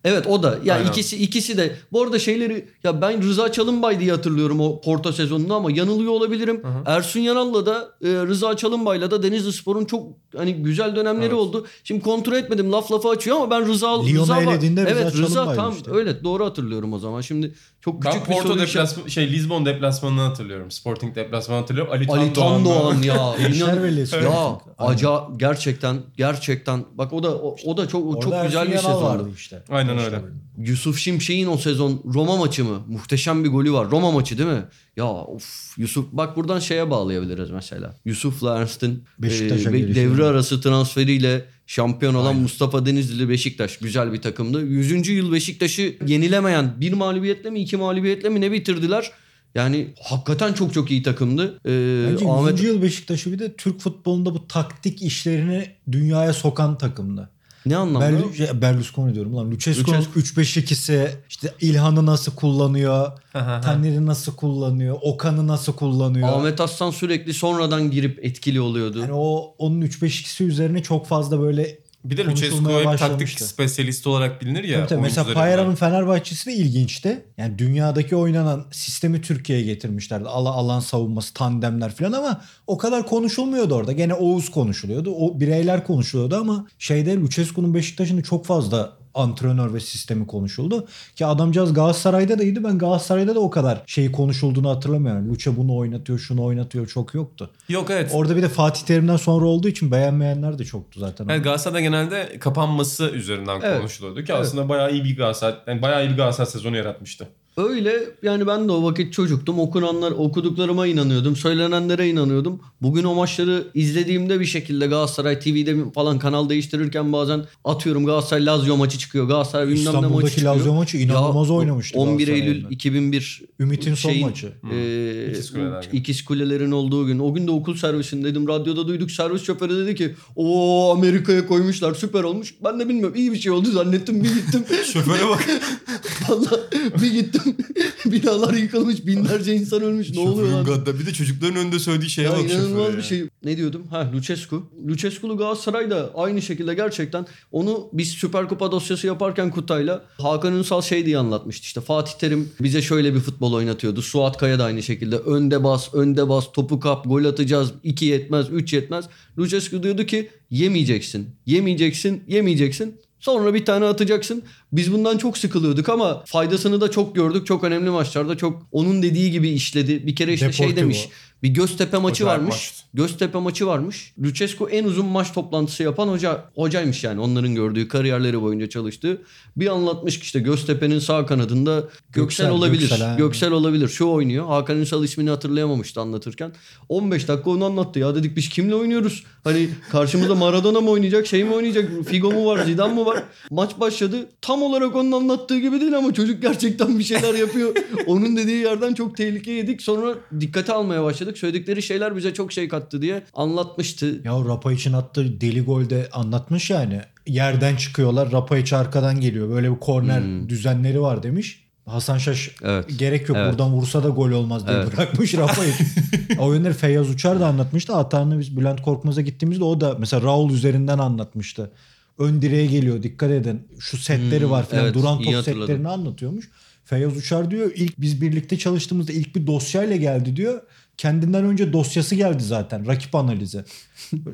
Evet 0.04 0.26
o 0.26 0.42
da. 0.42 0.58
Ya 0.64 0.74
Aynen. 0.74 0.88
ikisi 0.88 1.16
ikisi 1.16 1.56
de. 1.58 1.76
Bu 1.92 2.02
arada 2.02 2.18
şeyleri 2.18 2.68
ya 2.84 3.02
ben 3.02 3.22
Rıza 3.22 3.52
Çalınbay 3.52 4.00
diye 4.00 4.10
hatırlıyorum 4.10 4.60
o 4.60 4.80
Porto 4.80 5.12
sezonunu 5.12 5.54
ama 5.54 5.70
yanılıyor 5.70 6.12
olabilirim. 6.12 6.62
Ersun 6.86 7.20
Yanal'la 7.20 7.66
da 7.66 7.88
e, 8.04 8.08
Rıza 8.08 8.56
Çalınbay'la 8.56 9.10
da 9.10 9.22
Denizli 9.22 9.52
Spor'un 9.52 9.84
çok 9.84 10.06
hani 10.36 10.54
güzel 10.54 10.96
dönemleri 10.96 11.24
Evet. 11.26 11.34
oldu. 11.38 11.66
Şimdi 11.84 12.00
kontrol 12.02 12.32
etmedim 12.36 12.72
laf 12.72 12.92
lafı 12.92 13.08
açıyor 13.08 13.36
ama 13.36 13.50
ben 13.50 13.68
Rıza 13.68 14.02
Lyon'u 14.04 14.22
Rıza 14.22 14.40
elediğinde 14.40 14.82
Rıza 14.86 15.00
Evet 15.00 15.14
Rıza 15.14 15.54
tam 15.54 15.72
işte. 15.76 15.90
öyle 15.90 16.24
doğru 16.24 16.44
hatırlıyorum 16.44 16.92
o 16.92 16.98
zaman. 16.98 17.20
Şimdi 17.20 17.54
çok 17.80 18.04
ben 18.04 18.12
küçük 18.12 18.28
bir 18.28 18.34
Porto 18.34 18.58
deplasman, 18.58 19.06
şey 19.08 19.30
Lisbon 19.32 19.66
deplasmanını 19.66 20.20
hatırlıyorum. 20.20 20.70
Sporting 20.70 21.14
deplasmanını 21.16 21.60
hatırlıyorum. 21.60 21.92
Ali, 21.92 22.06
Ali 22.08 22.32
Tan 22.32 22.64
Doğan 22.64 23.02
ya. 23.02 23.14
İnan- 23.54 24.22
ya 24.22 24.58
Aynen. 24.78 24.92
aca 24.92 25.20
gerçekten 25.36 25.96
gerçekten 26.16 26.84
bak 26.94 27.12
o 27.12 27.22
da 27.22 27.34
o, 27.36 27.56
o 27.64 27.76
da 27.76 27.88
çok 27.88 28.06
Orada 28.06 28.20
çok 28.20 28.42
güzel 28.46 28.70
bir 28.72 28.76
sezondu. 28.76 29.04
vardı 29.04 29.28
işte. 29.36 29.62
Aynen 29.70 29.89
Gençler 29.94 30.18
öyle. 30.18 30.40
Yusuf 30.58 30.98
Şimşek'in 30.98 31.46
o 31.46 31.56
sezon 31.56 32.02
Roma 32.14 32.36
maçı 32.36 32.64
mı? 32.64 32.82
Muhteşem 32.88 33.44
bir 33.44 33.48
golü 33.48 33.72
var. 33.72 33.90
Roma 33.90 34.10
maçı 34.10 34.38
değil 34.38 34.48
mi? 34.48 34.64
Ya 34.96 35.06
of 35.06 35.74
Yusuf 35.78 36.06
bak 36.12 36.36
buradan 36.36 36.58
şeye 36.58 36.90
bağlayabiliriz 36.90 37.50
mesela. 37.50 37.96
Yusuf'la 38.04 38.58
Ernst'in 38.58 39.04
Beşiktaş'a 39.18 39.70
e, 39.70 39.94
devre 39.94 40.24
arası 40.24 40.60
transferiyle 40.60 41.44
şampiyon 41.66 42.14
olan 42.14 42.26
Aynen. 42.26 42.42
Mustafa 42.42 42.86
Denizli 42.86 43.28
Beşiktaş 43.28 43.78
güzel 43.78 44.12
bir 44.12 44.22
takımdı. 44.22 44.62
100. 44.62 45.08
yıl 45.08 45.32
Beşiktaş'ı 45.32 45.96
yenilemeyen 46.06 46.80
bir 46.80 46.92
mağlubiyetle 46.92 47.50
mi 47.50 47.60
iki 47.60 47.76
mağlubiyetle 47.76 48.28
mi 48.28 48.40
ne 48.40 48.52
bitirdiler? 48.52 49.10
Yani 49.54 49.94
hakikaten 50.02 50.52
çok 50.52 50.74
çok 50.74 50.90
iyi 50.90 51.02
takımdı. 51.02 51.60
Ee, 51.66 52.04
Bence 52.10 52.24
100. 52.24 52.32
Ahmet 52.32 52.62
yıl 52.62 52.82
Beşiktaş'ı 52.82 53.32
bir 53.32 53.38
de 53.38 53.56
Türk 53.56 53.80
futbolunda 53.80 54.34
bu 54.34 54.48
taktik 54.48 55.02
işlerini 55.02 55.68
dünyaya 55.92 56.32
sokan 56.32 56.78
takımdı. 56.78 57.30
Ne 57.66 57.76
anlamda? 57.76 58.06
Berlu- 58.10 58.60
Berlusconi 58.62 59.14
diyorum 59.14 59.36
lan. 59.36 59.50
Lucescu'nun 59.50 59.98
Lucescu. 59.98 60.20
3-5-2'si 60.40 61.08
işte 61.28 61.54
İlhan'ı 61.60 62.06
nasıl 62.06 62.32
kullanıyor, 62.34 63.12
Taner'i 63.32 64.06
nasıl 64.06 64.32
kullanıyor, 64.36 64.96
Okan'ı 65.02 65.46
nasıl 65.46 65.72
kullanıyor. 65.72 66.28
Ahmet 66.28 66.60
Aslan 66.60 66.90
sürekli 66.90 67.34
sonradan 67.34 67.90
girip 67.90 68.24
etkili 68.24 68.60
oluyordu. 68.60 68.98
Yani 69.00 69.12
o 69.12 69.54
onun 69.58 69.80
3-5-2'si 69.82 70.44
üzerine 70.44 70.82
çok 70.82 71.06
fazla 71.06 71.40
böyle 71.40 71.78
Bir 72.04 72.16
de 72.16 72.24
Lucescu 72.24 72.80
hep 72.80 72.98
taktik 72.98 73.40
spesyalisti 73.40 74.08
olarak 74.08 74.42
bilinir 74.42 74.64
ya. 74.64 74.78
Tabii 74.78 74.88
tabii. 74.88 75.00
Mesela 75.00 75.34
Payra'nın. 75.34 75.74
Fenerbahçesi 75.74 76.46
de 76.46 76.54
ilginçti. 76.54 77.24
Yani 77.38 77.58
dünyadaki 77.58 78.16
oynanan 78.16 78.64
sistemi 78.70 79.20
Türkiye'ye 79.20 79.64
getirmişlerdi. 79.64 80.28
Ala 80.28 80.50
alan 80.50 80.80
savunması, 80.80 81.34
tandemler 81.34 81.94
falan 81.94 82.12
ama 82.12 82.40
o 82.66 82.78
kadar 82.78 83.06
konuşulmuyordu 83.06 83.74
orada. 83.74 83.92
Gene 83.92 84.14
Oğuz 84.14 84.50
konuşuluyordu. 84.50 85.14
O 85.14 85.40
bireyler 85.40 85.86
konuşuluyordu 85.86 86.36
ama 86.36 86.66
şeyde 86.78 87.16
Lucescu'nun 87.16 87.74
Beşiktaş'ın 87.74 88.22
çok 88.22 88.46
fazla 88.46 88.99
antrenör 89.14 89.74
ve 89.74 89.80
sistemi 89.80 90.26
konuşuldu. 90.26 90.86
Ki 91.16 91.26
adamcağız 91.26 91.74
Galatasaray'da 91.74 92.38
da 92.38 92.42
iyiydi. 92.42 92.64
Ben 92.64 92.78
Galatasaray'da 92.78 93.34
da 93.34 93.40
o 93.40 93.50
kadar 93.50 93.82
şey 93.86 94.12
konuşulduğunu 94.12 94.70
hatırlamıyorum. 94.70 95.30
Luce 95.30 95.56
bunu 95.56 95.76
oynatıyor, 95.76 96.18
şunu 96.18 96.44
oynatıyor 96.44 96.86
çok 96.86 97.14
yoktu. 97.14 97.50
Yok 97.68 97.90
evet. 97.90 98.10
Orada 98.14 98.36
bir 98.36 98.42
de 98.42 98.48
Fatih 98.48 98.82
Terim'den 98.82 99.16
sonra 99.16 99.46
olduğu 99.46 99.68
için 99.68 99.90
beğenmeyenler 99.90 100.58
de 100.58 100.64
çoktu 100.64 101.00
zaten. 101.00 101.28
Evet, 101.28 101.44
Galatasaray'da 101.44 101.80
genelde 101.80 102.38
kapanması 102.40 103.10
üzerinden 103.10 103.60
Evet. 103.62 103.78
konuşuluyordu 103.78 104.24
ki 104.24 104.34
aslında 104.34 104.68
bayağı 104.68 104.92
iyi 104.92 105.04
bir 105.04 105.16
Galatasaray, 105.16 105.54
yani 105.66 105.82
bayağı 105.82 106.06
iyi 106.06 106.10
bir 106.10 106.16
Galatasaray 106.16 106.50
sezonu 106.50 106.76
yaratmıştı. 106.76 107.28
Öyle 107.56 107.92
yani 108.22 108.46
ben 108.46 108.68
de 108.68 108.72
o 108.72 108.82
vakit 108.82 109.12
çocuktum. 109.12 109.58
Okunanlar, 109.58 110.10
okuduklarıma 110.12 110.86
inanıyordum. 110.86 111.36
Söylenenlere 111.36 112.08
inanıyordum. 112.08 112.60
Bugün 112.82 113.04
o 113.04 113.14
maçları 113.14 113.64
izlediğimde 113.74 114.40
bir 114.40 114.44
şekilde 114.44 114.86
Galatasaray 114.86 115.40
TV'de 115.40 115.90
falan 115.94 116.18
kanal 116.18 116.48
değiştirirken 116.48 117.12
bazen 117.12 117.44
atıyorum 117.64 118.06
Galatasaray 118.06 118.46
Lazio 118.46 118.76
maçı 118.76 118.98
çıkıyor. 118.98 119.28
Galatasaray 119.28 119.68
bilmem 119.68 120.02
ne 120.02 120.06
maçı 120.06 120.28
çıkıyor. 120.28 120.54
Lazio 120.56 120.74
maçı 120.74 120.96
inanılmaz 120.98 121.48
Ya, 121.48 121.54
oynamıştı 121.54 121.98
11 121.98 122.26
Galatasaray 122.26 122.40
Eylül 122.50 122.62
yani. 122.62 122.74
2001 122.74 123.42
Ümit'in 123.60 123.94
son 123.94 124.10
şeyin, 124.10 124.26
maçı. 124.26 124.52
e, 124.72 125.26
İkiz 125.30 125.52
Kuleler. 125.52 125.88
İkiz 125.92 126.24
Kulelerin 126.24 126.70
olduğu 126.70 127.06
gün. 127.06 127.18
O 127.18 127.34
gün 127.34 127.46
de 127.46 127.50
okul 127.50 127.74
servisindeydim. 127.76 128.48
Radyoda 128.48 128.88
duyduk. 128.88 129.10
Servis 129.10 129.42
şoförü 129.42 129.76
dedi 129.86 129.94
ki 129.94 130.14
o 130.36 130.92
Amerika'ya 130.96 131.46
koymuşlar 131.46 131.94
süper 131.94 132.22
olmuş. 132.22 132.54
Ben 132.64 132.80
de 132.80 132.88
bilmiyorum 132.88 133.16
iyi 133.16 133.32
bir 133.32 133.38
şey 133.38 133.52
oldu 133.52 133.70
zannettim 133.70 134.24
bir 134.24 134.34
gittim. 134.34 134.64
Şoföre 134.92 135.28
bak. 135.28 135.46
Vallahi 136.28 136.60
bir 137.02 137.12
gittim. 137.12 137.39
Binalar 138.06 138.54
yıkılmış. 138.54 139.06
Binlerce 139.06 139.54
insan 139.54 139.82
ölmüş. 139.82 140.10
Ne 140.10 140.20
oluyor 140.20 140.48
lan? 140.48 140.64
Gadda. 140.64 140.98
Bir 140.98 141.06
de 141.06 141.12
çocukların 141.12 141.56
önünde 141.56 141.78
söylediği 141.78 142.10
şeye 142.10 142.22
Ya 142.22 142.32
bak 142.32 142.44
inanılmaz 142.50 142.70
şoföre 142.70 142.92
bir 142.92 142.96
ya. 142.96 143.02
şey. 143.02 143.24
Ne 143.44 143.56
diyordum? 143.56 143.86
Ha 143.90 144.10
Lucescu. 144.14 144.70
Lucescu'lu 144.88 145.36
Galatasaray 145.36 145.90
da 145.90 146.10
aynı 146.14 146.42
şekilde 146.42 146.74
gerçekten 146.74 147.26
onu 147.52 147.88
biz 147.92 148.08
Süper 148.08 148.48
Kupa 148.48 148.72
dosyası 148.72 149.06
yaparken 149.06 149.50
Kutay'la 149.50 150.04
Hakan 150.18 150.54
Ünsal 150.54 150.82
şey 150.82 151.06
diye 151.06 151.18
anlatmıştı. 151.18 151.62
İşte 151.64 151.80
Fatih 151.80 152.12
Terim 152.12 152.48
bize 152.60 152.82
şöyle 152.82 153.14
bir 153.14 153.20
futbol 153.20 153.52
oynatıyordu. 153.52 154.02
Suat 154.02 154.38
Kaya 154.38 154.58
da 154.58 154.64
aynı 154.64 154.82
şekilde. 154.82 155.16
Önde 155.16 155.64
bas, 155.64 155.94
önde 155.94 156.28
bas, 156.28 156.52
topu 156.52 156.80
kap, 156.80 157.04
gol 157.04 157.24
atacağız. 157.24 157.72
2 157.84 158.04
yetmez, 158.04 158.46
3 158.52 158.72
yetmez. 158.72 159.04
Lucescu 159.38 159.82
diyordu 159.82 160.06
ki 160.06 160.30
yemeyeceksin, 160.50 161.28
yemeyeceksin, 161.46 162.22
yemeyeceksin. 162.28 163.00
Sonra 163.20 163.54
bir 163.54 163.64
tane 163.64 163.84
atacaksın. 163.84 164.42
Biz 164.72 164.92
bundan 164.92 165.18
çok 165.18 165.38
sıkılıyorduk 165.38 165.88
ama 165.88 166.22
faydasını 166.26 166.80
da 166.80 166.90
çok 166.90 167.14
gördük. 167.14 167.46
Çok 167.46 167.64
önemli 167.64 167.90
maçlarda 167.90 168.36
çok 168.36 168.66
onun 168.72 169.02
dediği 169.02 169.30
gibi 169.30 169.48
işledi. 169.48 170.06
Bir 170.06 170.16
kere 170.16 170.32
işte 170.32 170.52
şey 170.52 170.66
Deportivo. 170.66 170.84
demiş. 170.84 171.08
Bir 171.42 171.48
Göztepe 171.48 171.98
maçı 171.98 172.24
Acayip 172.24 172.40
varmış. 172.40 172.54
maçtı. 172.54 172.80
Göztepe 172.94 173.38
maçı 173.38 173.66
varmış. 173.66 174.14
Lucescu 174.22 174.68
en 174.68 174.84
uzun 174.84 175.06
maç 175.06 175.32
toplantısı 175.32 175.82
yapan 175.82 176.08
hoca 176.08 176.44
hocaymış 176.54 177.04
yani. 177.04 177.20
Onların 177.20 177.54
gördüğü 177.54 177.88
kariyerleri 177.88 178.42
boyunca 178.42 178.68
çalıştığı. 178.68 179.22
Bir 179.56 179.66
anlatmış 179.66 180.18
ki 180.18 180.22
işte 180.22 180.40
Göztepe'nin 180.40 180.98
sağ 180.98 181.26
kanadında 181.26 181.80
Göksel, 181.80 182.12
Göksel, 182.12 182.50
olabilir. 182.50 182.88
Göksel, 182.88 183.16
Göksel, 183.18 183.52
olabilir. 183.52 183.88
Şu 183.88 184.08
oynuyor. 184.08 184.46
Hakan 184.46 184.76
Ünsal 184.76 185.04
ismini 185.04 185.30
hatırlayamamıştı 185.30 186.00
anlatırken. 186.00 186.52
15 186.88 187.28
dakika 187.28 187.50
onu 187.50 187.64
anlattı. 187.64 187.98
Ya 187.98 188.14
dedik 188.14 188.36
biz 188.36 188.48
kimle 188.48 188.74
oynuyoruz? 188.74 189.24
Hani 189.44 189.68
karşımızda 189.90 190.34
Maradona 190.34 190.80
mı 190.80 190.90
oynayacak? 190.90 191.26
Şey 191.26 191.44
mi 191.44 191.54
oynayacak? 191.54 191.90
Figo 192.06 192.32
mu 192.32 192.46
var? 192.46 192.64
Zidane 192.64 192.94
mı 192.94 193.06
var? 193.06 193.22
Maç 193.50 193.70
başladı. 193.80 194.28
Tam 194.42 194.62
olarak 194.62 194.96
onun 194.96 195.12
anlattığı 195.12 195.58
gibi 195.58 195.80
değil 195.80 195.96
ama 195.96 196.14
çocuk 196.14 196.42
gerçekten 196.42 196.98
bir 196.98 197.04
şeyler 197.04 197.34
yapıyor. 197.34 197.76
onun 198.06 198.36
dediği 198.36 198.56
yerden 198.62 198.94
çok 198.94 199.16
tehlike 199.16 199.52
yedik. 199.52 199.82
Sonra 199.82 200.14
dikkate 200.40 200.72
almaya 200.72 201.04
başladık. 201.30 201.38
Söyledikleri 201.38 201.82
şeyler 201.82 202.16
bize 202.16 202.34
çok 202.34 202.52
şey 202.52 202.68
kattı 202.68 203.02
diye 203.02 203.22
anlatmıştı. 203.34 204.20
Ya 204.24 204.32
Rapa 204.32 204.72
için 204.72 204.92
attığı 204.92 205.40
deli 205.40 205.60
golde 205.60 206.08
anlatmış 206.12 206.70
yani. 206.70 207.00
Yerden 207.26 207.76
çıkıyorlar. 207.76 208.32
Rapa 208.32 208.58
içi 208.58 208.76
arkadan 208.76 209.20
geliyor. 209.20 209.50
Böyle 209.50 209.70
bir 209.74 209.80
korner 209.80 210.22
düzenleri 210.48 211.00
var 211.00 211.22
demiş. 211.22 211.64
Hasan 211.86 212.18
Şaş 212.18 212.50
Evet. 212.62 212.98
gerek 212.98 213.28
yok 213.28 213.38
Evet. 213.40 213.52
buradan 213.52 213.72
vursa 213.72 214.04
da 214.04 214.08
gol 214.08 214.30
olmaz 214.30 214.66
diye 214.66 214.76
Evet. 214.76 214.92
bırakmış 214.96 215.34
Rapa'yı. 215.34 215.72
o 216.38 216.52
yönleri 216.52 216.74
Feyyaz 216.74 217.10
Uçar 217.10 217.40
da 217.40 217.46
anlatmıştı. 217.46 217.92
Hatanını 217.92 218.38
biz 218.40 218.56
Bülent 218.56 218.82
Korkmaz'a 218.82 219.20
gittiğimizde 219.20 219.64
o 219.64 219.80
da 219.80 219.96
mesela 219.98 220.22
Raul 220.22 220.50
üzerinden 220.50 220.98
anlatmıştı. 220.98 221.70
Ön 222.18 222.42
direğe 222.42 222.66
geliyor 222.66 223.02
dikkat 223.02 223.30
edin. 223.30 223.68
Şu 223.78 223.96
setleri 223.96 224.44
Hmm, 224.44 224.50
var 224.50 224.66
falan. 224.66 224.84
evet, 224.84 224.94
Duran 224.94 225.22
top 225.22 225.44
setlerini 225.44 225.88
anlatıyormuş. 225.88 226.50
Feyyaz 226.84 227.16
Uçar 227.16 227.50
diyor 227.50 227.70
ilk 227.74 228.00
biz 228.00 228.20
birlikte 228.20 228.58
çalıştığımızda 228.58 229.12
ilk 229.12 229.36
bir 229.36 229.46
dosyayla 229.46 229.96
geldi 229.96 230.36
diyor. 230.36 230.60
Kendinden 231.00 231.44
önce 231.44 231.72
dosyası 231.72 232.14
geldi 232.14 232.42
zaten 232.42 232.86
rakip 232.86 233.14
analizi. 233.14 233.64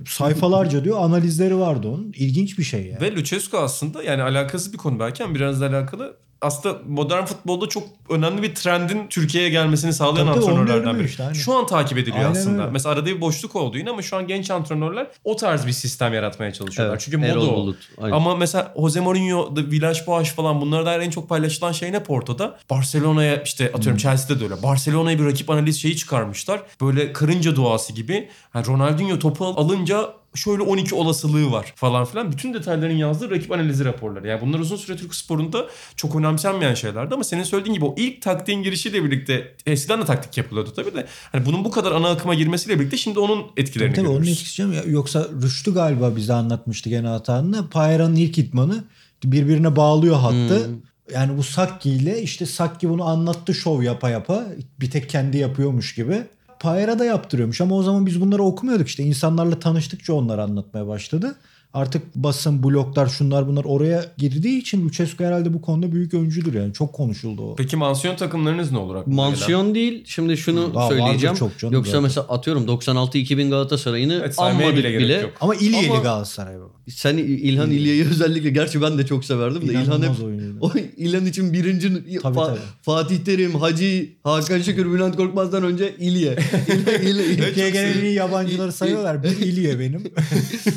Sayfalarca 0.09 0.85
diyor 0.85 0.99
analizleri 1.01 1.59
vardı 1.59 1.89
onun. 1.89 2.13
İlginç 2.17 2.59
bir 2.59 2.63
şey 2.65 2.87
yani. 2.87 3.01
Ve 3.01 3.17
Lucescu 3.17 3.59
aslında 3.59 4.03
yani 4.03 4.23
alakası 4.23 4.73
bir 4.73 4.79
konu 4.79 5.01
belki 5.01 5.25
ama 5.25 5.35
biraz 5.35 5.61
da 5.61 5.67
alakalı. 5.67 6.17
Aslında 6.47 6.79
modern 6.89 7.25
futbolda 7.25 7.69
çok 7.69 7.83
önemli 8.11 8.43
bir 8.43 8.55
trendin 8.55 9.07
Türkiye'ye 9.11 9.51
gelmesini 9.51 9.93
sağlayan 9.93 10.27
Tabii 10.27 10.39
antrenörlerden 10.39 10.99
biri. 10.99 11.07
işte, 11.07 11.23
aynen. 11.23 11.33
şu 11.35 11.55
an 11.55 11.67
takip 11.67 11.99
ediliyor 11.99 12.17
Aynen 12.19 12.31
aslında. 12.31 12.63
öyle. 12.63 12.73
Mesela 12.73 12.93
arada 12.93 13.07
bir 13.07 13.21
boşluk 13.21 13.57
oldu 13.57 13.79
yine 13.79 13.91
ama 13.91 14.03
şu 14.03 14.17
an 14.17 14.27
genç 14.27 14.51
antrenörler 14.51 15.07
o 15.25 15.37
tarz 15.37 15.67
bir 15.67 15.73
sistem 15.73 16.15
yaratmaya 16.15 16.53
çalışıyorlar. 16.53 16.95
Evet, 16.95 17.03
Çünkü 17.05 17.17
moda 17.19 17.41
o. 17.41 17.75
Ama 18.13 18.37
mesela 18.37 18.75
Jose 18.81 19.01
Mourinho, 19.01 19.55
Villas 19.57 20.07
Boas 20.07 20.35
falan 20.35 20.61
bunlara 20.61 20.87
dair 20.87 21.01
en 21.01 21.11
çok 21.11 21.29
paylaşılan 21.29 21.73
şey 21.73 21.93
ne 21.93 22.03
Porto'da? 22.03 22.59
Barcelona'ya 22.71 23.43
işte 23.43 23.69
Hmm. 23.69 23.77
atıyorum 23.77 23.99
Chelsea'de 23.99 24.41
de 24.41 24.45
öyle. 24.45 24.63
Barcelona'ya 24.63 25.19
bir 25.19 25.25
rakip 25.25 25.51
analiz 25.51 25.83
şeyi 25.83 25.97
çıkarmışlar. 25.97 26.63
Böyle 26.81 27.13
karınca 27.13 27.57
duası 27.57 27.93
gibi. 27.93 28.29
Yani 28.55 28.67
Ronaldinho 28.67 29.19
topu 29.19 29.45
al- 29.47 29.57
alınca 29.57 30.11
şöyle 30.37 30.63
12 30.63 30.95
olasılığı 30.95 31.53
var 31.53 31.73
falan 31.77 32.05
filan. 32.05 32.33
Bütün 32.33 32.55
detayların 32.55 32.97
yazdığı 32.97 33.31
rakip 33.31 33.53
analizi 33.53 33.85
raporları. 33.85 34.29
Yani 34.29 34.41
bunlar 34.41 34.59
uzun 34.59 34.77
süre 34.77 34.97
Türk 34.97 35.15
sporunda 35.15 35.67
çok 35.97 36.17
önemsenmeyen 36.17 36.75
şeylerdi 36.75 37.15
ama 37.15 37.25
senin 37.25 37.43
söylediğin 37.43 37.75
gibi 37.75 37.85
o 37.85 37.95
ilk 37.99 38.23
taktiğin 38.23 38.63
girişiyle 38.63 39.05
birlikte 39.05 39.55
eskiden 39.67 40.01
de 40.01 40.05
taktik 40.05 40.37
yapılıyordu 40.39 40.73
tabii 40.77 40.95
de. 40.95 41.07
Hani 41.33 41.47
bunun 41.47 41.65
bu 41.65 41.71
kadar 41.71 41.93
ana 41.93 42.09
akıma 42.09 42.35
girmesiyle 42.35 42.81
birlikte 42.81 42.97
şimdi 42.97 43.19
onun 43.19 43.43
etkilerini 43.57 43.95
Tabii, 43.95 44.07
tabii 44.07 44.15
onun 44.15 44.23
görüyoruz. 44.23 44.41
etkisi 44.41 44.91
Yoksa 44.91 45.29
Rüştü 45.43 45.75
galiba 45.75 46.17
bize 46.17 46.33
anlatmıştı 46.33 46.89
gene 46.89 47.09
hatanını. 47.09 47.69
Payra'nın 47.69 48.17
ilk 48.17 48.39
itmanı 48.39 48.85
birbirine 49.25 49.77
bağlıyor 49.77 50.17
hattı. 50.17 50.71
Yani 51.15 51.39
bu 51.39 51.43
Sakki 51.43 51.91
ile 51.91 52.23
işte 52.23 52.47
Sakki 52.47 52.89
bunu 52.89 53.05
anlattı 53.05 53.55
şov 53.55 53.83
yapa 53.83 54.11
yapa. 54.11 54.47
Bir 54.81 54.91
tek 54.91 55.11
kendi 55.11 55.39
yapıyormuş 55.39 55.95
gibi. 55.95 56.23
Payra 56.67 56.99
da 56.99 57.05
yaptırıyormuş 57.05 57.61
ama 57.61 57.75
o 57.75 57.83
zaman 57.83 58.07
biz 58.07 58.21
bunları 58.21 58.43
okumuyorduk 58.43 58.89
işte. 58.89 59.03
insanlarla 59.03 59.59
tanıştıkça 59.59 60.15
onları 60.15 60.43
anlatmaya 60.43 60.87
başladı. 60.87 61.35
Artık 61.75 62.15
basın, 62.15 62.63
bloglar, 62.63 63.07
şunlar 63.07 63.49
bunlar 63.49 63.65
oraya 63.65 64.05
girdiği 64.19 64.59
için 64.59 64.85
Lucescu 64.85 65.25
herhalde 65.25 65.55
bu 65.55 65.63
konuda 65.63 65.93
büyük 65.93 66.15
öncüdür 66.15 66.55
yani. 66.55 66.73
Çok 66.73 66.93
konuşuldu 66.93 67.43
o. 67.43 67.57
Peki 67.57 67.77
mansiyon 67.77 68.17
takımlarınız 68.17 68.73
ne 68.73 68.79
olur 68.79 68.95
aklına 68.95 69.15
gelen? 69.17 69.31
Mansiyon 69.31 69.75
değil. 69.75 70.03
Şimdi 70.07 70.37
şunu 70.37 70.75
Daha 70.75 70.85
vardır 70.85 70.99
söyleyeceğim. 71.03 71.37
çok 71.37 71.59
canım 71.59 71.75
Yoksa 71.75 71.91
zaten. 71.91 72.03
mesela 72.03 72.27
atıyorum 72.29 72.67
96-2000 72.67 73.51
Galatasaray'ını 73.51 74.19
Evet, 74.25 74.35
saymaya 74.35 74.69
anmadık 74.69 74.85
bile 74.85 74.99
bile. 74.99 75.07
gerek 75.09 75.23
yok. 75.23 75.33
Ama 75.41 75.55
İlyeli 75.55 75.91
Ama- 75.91 76.03
Galatasaray 76.03 76.57
bu. 76.59 76.73
Sen 76.91 77.17
İlhan 77.19 77.71
İlya'yı 77.71 78.09
özellikle 78.11 78.51
gerçi 78.51 78.83
ben 78.83 78.99
de 78.99 79.07
çok 79.07 79.25
severdim 79.25 79.69
de 79.69 79.73
İlhan 79.73 79.85
İnanılmaz 79.85 80.19
hep 80.19 80.25
oyuncuydu. 80.25 80.57
o 80.61 80.73
İlhan 80.97 81.27
için 81.27 81.53
birinci 81.53 81.89
Fa- 81.89 82.47
tabii. 82.47 82.59
Fatih 82.83 83.19
Terim, 83.19 83.55
Hacı, 83.55 84.09
Hakan 84.25 84.61
Şükür, 84.61 84.93
Bülent 84.93 85.17
Korkmaz'dan 85.17 85.63
önce 85.65 85.95
İlya. 85.99 86.33
İlya, 87.03 87.25
İlya, 87.25 87.45
Türkiye'ye 87.47 87.71
gelen 87.73 88.05
iyi 88.05 88.15
yabancıları 88.15 88.73
sayıyorlar. 88.73 89.23
Bir 89.23 89.29
İlye 89.31 89.79
benim. 89.81 90.03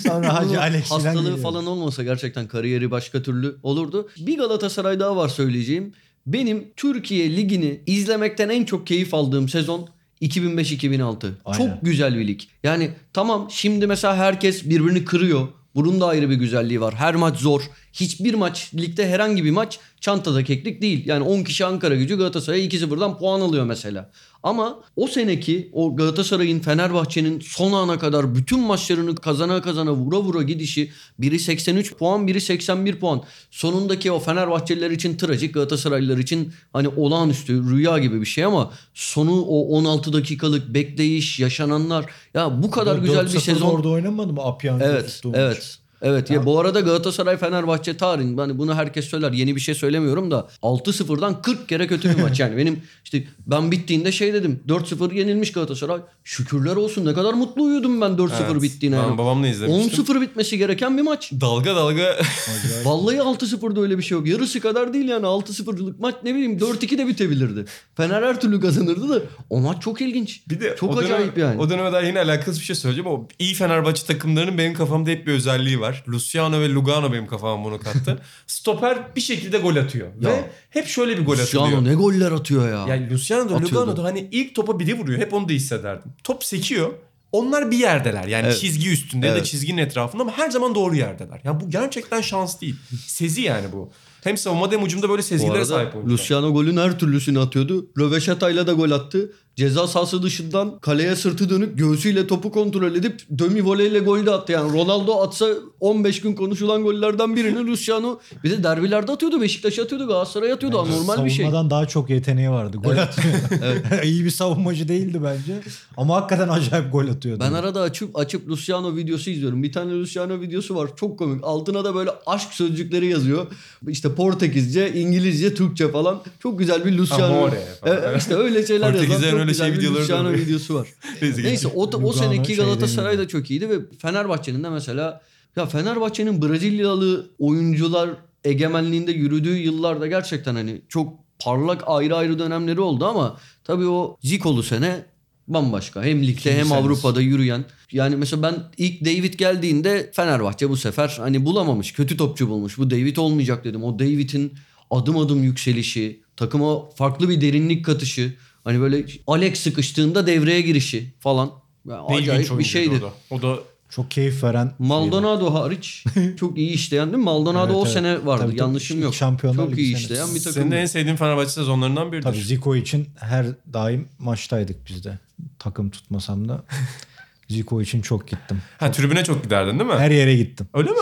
Sonra 0.08 0.34
Hacı 0.40 0.50
falan 0.56 0.79
Hastalığı 0.82 1.22
geliyor. 1.22 1.38
falan 1.38 1.66
olmasa 1.66 2.04
gerçekten 2.04 2.48
kariyeri 2.48 2.92
başka 2.92 3.24
türlü 3.24 3.56
olurdu. 3.64 4.10
Bir 4.18 4.38
Galatasaray 4.38 5.00
daha 5.00 5.16
var 5.16 5.28
söyleyeceğim. 5.30 5.94
Benim 6.28 6.68
Türkiye 6.76 7.36
Ligi'ni 7.36 7.82
izlemekten 7.86 8.50
en 8.50 8.66
çok 8.66 8.88
keyif 8.88 9.14
aldığım 9.14 9.50
sezon 9.50 9.90
2005-2006. 10.22 11.28
Aynen. 11.46 11.58
Çok 11.58 11.82
güzel 11.82 12.18
bir 12.18 12.28
lig. 12.28 12.42
Yani 12.64 12.92
tamam 13.14 13.48
şimdi 13.52 13.88
mesela 13.88 14.16
herkes 14.16 14.66
birbirini 14.66 15.06
kırıyor. 15.06 15.48
Bunun 15.76 16.02
da 16.02 16.08
ayrı 16.08 16.30
bir 16.30 16.36
güzelliği 16.36 16.82
var. 16.82 16.96
Her 16.96 17.16
maç 17.16 17.38
zor. 17.40 17.62
Hiçbir 18.00 18.34
maç 18.34 18.72
ligde 18.76 19.10
herhangi 19.10 19.46
bir 19.46 19.52
maç 19.52 19.80
çantada 20.02 20.44
keklik 20.44 20.82
değil. 20.82 21.06
Yani 21.06 21.24
10 21.24 21.44
kişi 21.44 21.66
Ankara 21.66 21.96
gücü 21.96 22.18
Galatasaray'a 22.18 22.66
2-0'dan 22.66 23.18
puan 23.18 23.42
alıyor 23.42 23.66
mesela. 23.66 24.12
Ama 24.44 24.80
o 24.96 25.08
seneki 25.08 25.70
o 25.74 25.96
Galatasaray'ın 25.96 26.60
Fenerbahçe'nin 26.60 27.40
son 27.40 27.74
ana 27.74 28.00
kadar 28.00 28.36
bütün 28.36 28.60
maçlarını 28.60 29.16
kazana 29.16 29.62
kazana 29.62 29.94
vura 29.94 30.18
vura 30.18 30.44
gidişi 30.44 30.92
biri 31.20 31.40
83 31.40 31.96
puan 31.96 32.28
biri 32.28 32.42
81 32.42 32.96
puan. 32.96 33.24
Sonundaki 33.52 34.12
o 34.12 34.20
Fenerbahçeliler 34.20 34.92
için 34.92 35.18
trajik 35.18 35.54
Galatasaraylılar 35.54 36.18
için 36.18 36.54
hani 36.74 36.88
olağanüstü 36.88 37.70
rüya 37.70 37.98
gibi 37.98 38.22
bir 38.22 38.26
şey 38.26 38.44
ama 38.44 38.72
sonu 38.94 39.42
o 39.42 39.78
16 39.78 40.14
dakikalık 40.14 40.74
bekleyiş 40.74 41.40
yaşananlar 41.40 42.06
ya 42.34 42.64
bu 42.64 42.72
kadar 42.72 42.98
güzel 42.98 43.26
bir 43.26 43.30
4-0 43.32 43.40
sezon. 43.40 43.70
orada 43.70 43.90
oynamadı 43.90 44.34
mı 44.34 44.42
Apyan? 44.42 44.80
Evet, 44.80 45.22
evet. 45.34 45.80
Evet 46.02 46.30
ya 46.30 46.46
bu 46.46 46.60
arada 46.60 46.80
Galatasaray 46.80 47.38
Fenerbahçe 47.38 47.98
tarihin 47.98 48.38
hani 48.38 48.58
bunu 48.58 48.76
herkes 48.76 49.06
söyler 49.06 49.32
yeni 49.32 49.56
bir 49.56 49.62
şey 49.62 49.76
söylemiyorum 49.76 50.32
da 50.32 50.48
6-0'dan 50.64 51.42
40 51.42 51.70
kere 51.70 51.88
kötü 51.88 52.10
bir 52.18 52.22
maç 52.22 52.40
yani 52.40 52.58
benim 52.58 52.82
işte 53.04 53.24
ben 53.48 53.72
bittiğinde 53.72 54.12
şey 54.12 54.34
dedim 54.34 54.60
4-0 54.68 55.14
yenilmiş 55.14 55.52
Galatasaray 55.52 56.00
şükürler 56.24 56.76
olsun 56.76 57.06
ne 57.06 57.14
kadar 57.14 57.34
mutlu 57.34 57.64
uyudum 57.64 58.02
ben 58.02 58.12
4-0 58.12 58.32
Evet, 58.52 58.62
bittiğine. 58.62 58.98
ben 58.98 59.02
yani. 59.04 59.18
babamla 59.18 59.48
izlemiştim. 59.48 60.06
10-0 60.06 60.22
bitmesi 60.22 60.58
gereken 60.58 60.98
bir 60.98 61.02
maç. 61.02 61.32
Dalga 61.42 61.76
dalga 61.76 62.18
Vallahi 62.84 63.16
6-0'da 63.18 63.82
öyle 63.82 63.98
bir 63.98 64.04
şey 64.04 64.18
yok. 64.18 64.28
Yarısı 64.28 64.60
kadar 64.60 64.94
değil 64.94 65.08
yani 65.08 65.26
6-0'lık 65.26 66.00
maç 66.00 66.16
ne 66.24 66.34
bileyim 66.36 66.58
4-2 66.58 66.98
de 66.98 67.08
bitebilirdi. 67.08 67.66
Fener 67.98 68.24
her 68.24 68.42
türlü 68.42 68.62
kazanırdı 68.62 69.10
da 69.10 69.20
o 69.50 69.60
maç 69.60 69.84
çok 69.84 70.02
ilginç. 70.02 70.42
Bir 70.50 70.60
de 70.60 70.76
çok 70.80 70.90
o 70.94 70.98
dönem- 70.98 71.06
acayip 71.06 71.38
yani. 71.38 71.62
O 71.62 71.70
döneme 71.70 71.92
dair 71.92 72.08
yine 72.08 72.20
alakasız 72.20 72.60
bir 72.60 72.66
şey 72.66 72.76
söyleyeceğim 72.76 73.08
ama 73.12 73.24
iyi 73.40 73.54
Fenerbahçe 73.54 74.06
takımlarının 74.06 74.58
benim 74.58 74.74
kafamda 74.74 75.10
hep 75.10 75.28
bir 75.28 75.32
özelliği 75.34 75.80
var. 75.80 75.89
Luciano 76.08 76.62
ve 76.62 76.70
Lugano 76.74 77.12
benim 77.14 77.28
kafama 77.28 77.66
bunu 77.66 77.80
kattı. 77.80 78.22
Stoper 78.48 79.16
bir 79.16 79.22
şekilde 79.22 79.58
gol 79.58 79.76
atıyor. 79.76 80.08
Ya. 80.22 80.30
Ve 80.30 80.50
hep 80.70 80.88
şöyle 80.88 81.18
bir 81.18 81.26
gol 81.26 81.34
atılıyor. 81.40 81.66
Luciano 81.68 81.84
ne 81.90 81.94
goller 81.94 82.32
atıyor 82.32 82.70
ya. 82.70 82.96
Yani 82.96 83.14
Luciano 83.14 83.50
da 83.50 83.56
Atıyordu. 83.56 83.76
Lugano 83.76 83.98
da 83.98 84.04
hani 84.04 84.28
ilk 84.32 84.56
topa 84.56 84.80
biri 84.80 85.00
vuruyor. 85.00 85.20
Hep 85.20 85.34
onu 85.34 85.50
da 85.50 85.54
hissederdim. 85.54 86.12
Top 86.24 86.44
sekiyor. 86.44 86.94
Onlar 87.32 87.72
bir 87.72 87.78
yerdeler. 87.78 88.24
Yani 88.28 88.46
Evet. 88.46 88.60
çizgi 88.60 88.90
üstünde 88.92 89.28
ya 89.28 89.34
da 89.34 89.38
Evet. 89.38 89.48
çizginin 89.48 89.78
etrafında 89.78 90.22
ama 90.24 90.38
her 90.38 90.50
zaman 90.50 90.76
doğru 90.76 90.96
yerdeler. 90.96 91.42
Yani 91.44 91.60
bu 91.60 91.70
gerçekten 91.70 92.22
şans 92.22 92.62
değil. 92.62 92.76
Sezi 93.08 93.42
yani 93.42 93.72
bu. 93.74 93.92
Hem 94.24 94.38
savunmada 94.38 94.76
hem 94.76 94.84
ucumda 94.84 95.10
böyle 95.10 95.22
sezgilere 95.22 95.54
arada 95.54 95.66
sahip 95.66 95.96
oyuncular. 95.96 96.20
Luciano 96.20 96.54
golün 96.54 96.78
her 96.78 97.00
türlüsünü 97.00 97.40
atıyordu. 97.40 97.90
Röveşata'yla 97.98 98.68
da 98.68 98.74
gol 98.74 98.92
attı. 98.92 99.32
Ceza 99.60 99.88
sahası 99.88 100.24
dışından 100.24 100.80
kaleye 100.80 101.16
sırtı 101.16 101.50
dönüp 101.50 101.78
göğsüyle 101.78 102.28
topu 102.28 102.52
kontrol 102.52 102.96
edip 102.96 103.22
dömi 103.40 103.66
voleyle 103.66 104.00
gol 104.00 104.26
de 104.26 104.32
attı. 104.32 104.52
Yani 104.52 104.74
Ronaldo 104.74 105.22
atsa 105.22 105.48
15 105.80 106.22
gün 106.22 106.34
konuşulan 106.34 106.84
gollerden 106.84 107.36
birini 107.36 107.68
Luciano 107.68 108.20
bir 108.44 108.52
de 108.52 108.64
derbilerde 108.64 109.12
atıyordu. 109.12 109.42
Beşiktaş'a 109.42 109.84
atıyordu, 109.84 110.08
Galatasaray'a 110.08 110.56
atıyordu. 110.56 110.78
Normal 110.78 111.26
bir 111.26 111.30
şey. 111.30 111.46
Savunmadan 111.46 111.70
daha 111.70 111.88
çok 111.88 112.10
yeteneği 112.10 112.50
vardı. 112.50 112.78
Gol 112.78 112.98
atıyor. 112.98 113.34
İyi 114.04 114.26
bir 114.26 114.30
savunmacı 114.30 114.88
değildi 114.88 115.20
bence. 115.24 115.62
Ama 115.98 116.16
hakikaten 116.16 116.48
acayip 116.48 116.92
gol 116.92 117.08
atıyordu. 117.08 117.44
Ben 117.44 117.54
arada 117.54 117.82
açıp 117.82 118.20
açıp 118.20 118.50
Luciano 118.50 118.96
videosu 118.96 119.30
izliyorum. 119.30 119.64
Bir 119.64 119.72
tane 119.72 119.94
Luciano 119.94 120.42
videosu 120.42 120.76
var. 120.76 120.90
Çok 120.96 121.20
komik. 121.20 121.44
Altına 121.44 121.84
da 121.84 121.96
böyle 121.96 122.10
aşk 122.26 122.54
sözcükleri 122.54 123.08
yazıyor. 123.08 123.48
İşte 123.88 124.16
Portekizce, 124.16 124.94
İngilizce, 124.94 125.54
Türkçe 125.54 125.92
falan. 125.92 126.22
Çok 126.40 126.60
güzel 126.60 126.86
bir 126.86 126.98
Luciano. 126.98 127.26
Amore 127.26 127.62
falan. 127.82 128.14
E, 128.14 128.18
işte 128.18 128.36
öyle 128.36 128.68
şeyler 128.68 128.94
yazan 128.94 129.49
Güzel 129.50 129.68
şey 129.68 129.78
videoları 129.80 130.10
da 130.10 130.22
oluyor. 130.22 130.38
videosu 130.38 130.76
var. 130.76 130.88
Neyse, 131.22 131.44
Neyse 131.44 131.68
o, 131.68 131.84
o 131.84 131.88
Lugano 131.88 132.14
seneki 132.14 132.56
şey 132.56 132.66
Galatasaray 132.66 133.18
da 133.18 133.28
çok 133.28 133.52
iyiydi 133.52 133.70
ve 133.70 133.76
Fenerbahçe'nin 134.00 134.64
de 134.64 134.70
mesela 134.70 135.22
ya 135.56 135.66
Fenerbahçe'nin 135.66 136.42
Brezilyalı 136.42 137.30
oyuncular 137.40 138.10
egemenliğinde 138.44 139.12
yürüdüğü 139.12 139.58
yıllarda 139.58 140.08
gerçekten 140.08 140.56
hani 140.56 140.82
çok 140.90 141.14
parlak 141.40 141.84
ayrı 141.88 142.16
ayrı 142.16 142.40
dönemleri 142.40 142.82
oldu 142.82 143.06
ama 143.06 143.38
tabii 143.64 143.88
o 143.88 144.18
Ziko'lu 144.24 144.64
sene 144.64 145.06
bambaşka. 145.48 146.04
Hem 146.04 146.24
ligde 146.24 146.58
hem. 146.58 146.72
Avrupa'da 146.72 147.22
yürüyen. 147.22 147.66
Yani 147.92 148.16
mesela 148.16 148.44
ben 148.44 148.56
ilk 148.78 149.02
David 149.06 149.34
geldiğinde 149.34 150.12
Fenerbahçe 150.14 150.70
bu 150.70 150.78
sefer 150.78 151.16
hani 151.20 151.46
bulamamış. 151.46 151.94
Kötü 151.94 152.18
topçu 152.18 152.50
bulmuş. 152.50 152.78
Bu 152.78 152.90
David 152.90 153.18
olmayacak 153.18 153.64
dedim. 153.64 153.84
O 153.84 154.00
David'in 154.00 154.54
adım 154.92 155.18
adım 155.18 155.44
yükselişi, 155.44 156.22
takıma 156.36 156.90
farklı 156.90 157.30
bir 157.30 157.42
derinlik 157.42 157.86
katışı. 157.86 158.34
Hani 158.70 158.82
böyle 158.82 159.06
Alex 159.28 159.60
sıkıştığında 159.60 160.28
devreye 160.28 160.62
girişi 160.62 161.14
falan. 161.20 161.52
Yani 161.90 162.12
Ne 162.12 162.16
acayip 162.16 162.60
bir 162.60 162.64
şeydi. 162.64 162.96
O 162.96 163.02
da, 163.02 163.14
o 163.30 163.42
da 163.42 163.60
Çok 163.90 164.12
keyif 164.12 164.44
veren. 164.44 164.72
Maldonado 164.80 165.54
hariç 165.54 166.04
çok 166.40 166.58
iyi 166.58 166.70
işleyen 166.72 167.08
değil 167.08 167.18
mi? 167.18 167.24
Maldonado 167.24 167.66
Evet, 167.66 167.76
o 167.76 167.82
evet. 167.84 167.94
sene 167.94 168.26
vardı. 168.26 168.42
Tabii, 168.42 168.52
tabii. 168.52 168.60
Yanlışım 168.60 168.98
İlk 168.98 169.04
yok. 169.04 169.14
Şampiyonlar 169.16 169.66
çok 169.66 169.78
iyi 169.78 169.96
işleyen 169.96 170.36
bir 170.36 170.40
takım. 170.40 170.52
senin 170.54 170.72
en 170.72 170.86
sevdiğin 170.86 171.16
Fenerbahçe 171.16 171.50
sezonlarından 171.50 172.12
biridir. 172.12 172.24
Tabii 172.24 172.42
Zico 172.42 172.76
için 172.76 173.08
her 173.20 173.46
daim 173.74 174.08
maçtaydık 174.20 174.88
biz 174.90 175.04
de. 175.04 175.20
Takım 175.60 175.90
tutmasam 175.90 176.50
da 176.50 176.64
Zico 177.50 177.82
için 177.82 178.02
çok 178.02 178.28
gittim. 178.28 178.62
Ha 178.78 178.92
tribüne 178.92 179.24
çok 179.24 179.44
giderdin 179.44 179.80
değil 179.80 179.90
mi? 179.90 179.98
Her 179.98 180.12
yere 180.12 180.36
gittim. 180.36 180.68
Öyle 180.74 180.90
mi? 180.92 180.98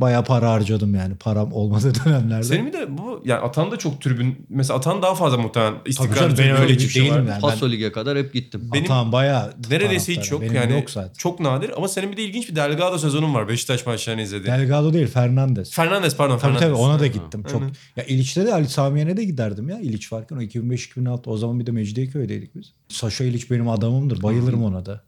Bayağı 0.00 0.24
para 0.24 0.50
harcadım 0.50 0.94
yani. 0.94 1.14
Param 1.14 1.52
olmadığı 1.52 1.92
dönemlerde. 2.04 2.44
Senin 2.44 2.66
bir 2.66 2.72
de 2.72 2.98
bu 2.98 3.22
yani 3.24 3.40
Atan 3.40 3.70
da 3.70 3.76
çok 3.76 4.00
tribün 4.00 4.46
mesela 4.48 4.78
Atan 4.78 5.02
daha 5.02 5.14
fazla 5.14 5.38
muhtemelen 5.38 5.74
istikrarlı 5.86 6.36
canım, 6.36 6.52
ben 6.56 6.62
öyle 6.62 6.72
geçmişi 6.74 7.00
değilim 7.00 7.26
yani. 7.28 7.40
Paso 7.40 7.70
Lig'e 7.70 7.92
kadar 7.92 8.18
hep 8.18 8.32
gittim. 8.32 8.70
Benim 8.72 8.84
Atağım 8.84 9.12
bayağı 9.12 9.52
Neredeyse 9.70 10.12
hiç 10.14 10.30
yok 10.30 10.40
Benim 10.42 10.54
yani 10.54 10.72
yok 10.72 10.90
zaten. 10.90 11.12
çok 11.18 11.40
nadir 11.40 11.70
ama 11.76 11.88
senin 11.88 12.12
bir 12.12 12.16
de 12.16 12.22
ilginç 12.22 12.48
bir 12.50 12.56
Delgado 12.56 12.98
sezonun 12.98 13.34
var 13.34 13.48
Beşiktaş 13.48 13.86
maçlarını 13.86 14.22
izledi. 14.22 14.46
Delgado 14.46 14.92
değil 14.92 15.06
Fernandez. 15.06 15.70
Fernandes 15.72 16.16
pardon 16.16 16.38
Tabii 16.38 16.40
Fernandes. 16.42 16.62
tabii 16.68 16.74
ona 16.74 16.98
da 16.98 17.02
Ha, 17.02 17.06
gittim. 17.06 17.42
Çok. 17.52 17.60
aynen. 17.62 17.74
Ya 17.96 18.04
İliç'te 18.04 18.46
de 18.46 18.52
Ali 18.54 18.68
Sami 18.68 19.00
Yen'e 19.00 19.16
de 19.16 19.24
giderdim 19.24 19.68
ya. 19.68 19.78
İliç 19.80 20.12
varken 20.12 20.36
o 20.36 20.40
2005-2006 20.40 21.20
o 21.26 21.36
zaman 21.36 21.60
bir 21.60 21.66
de 21.66 21.70
Mecidiyeköy'deydik 21.70 22.54
biz. 22.56 22.72
Saşa 22.88 23.24
İliç 23.24 23.50
benim 23.50 23.68
adamımdır. 23.68 24.22
Bayılırım 24.22 24.64
ona 24.64 24.86
da. 24.86 25.00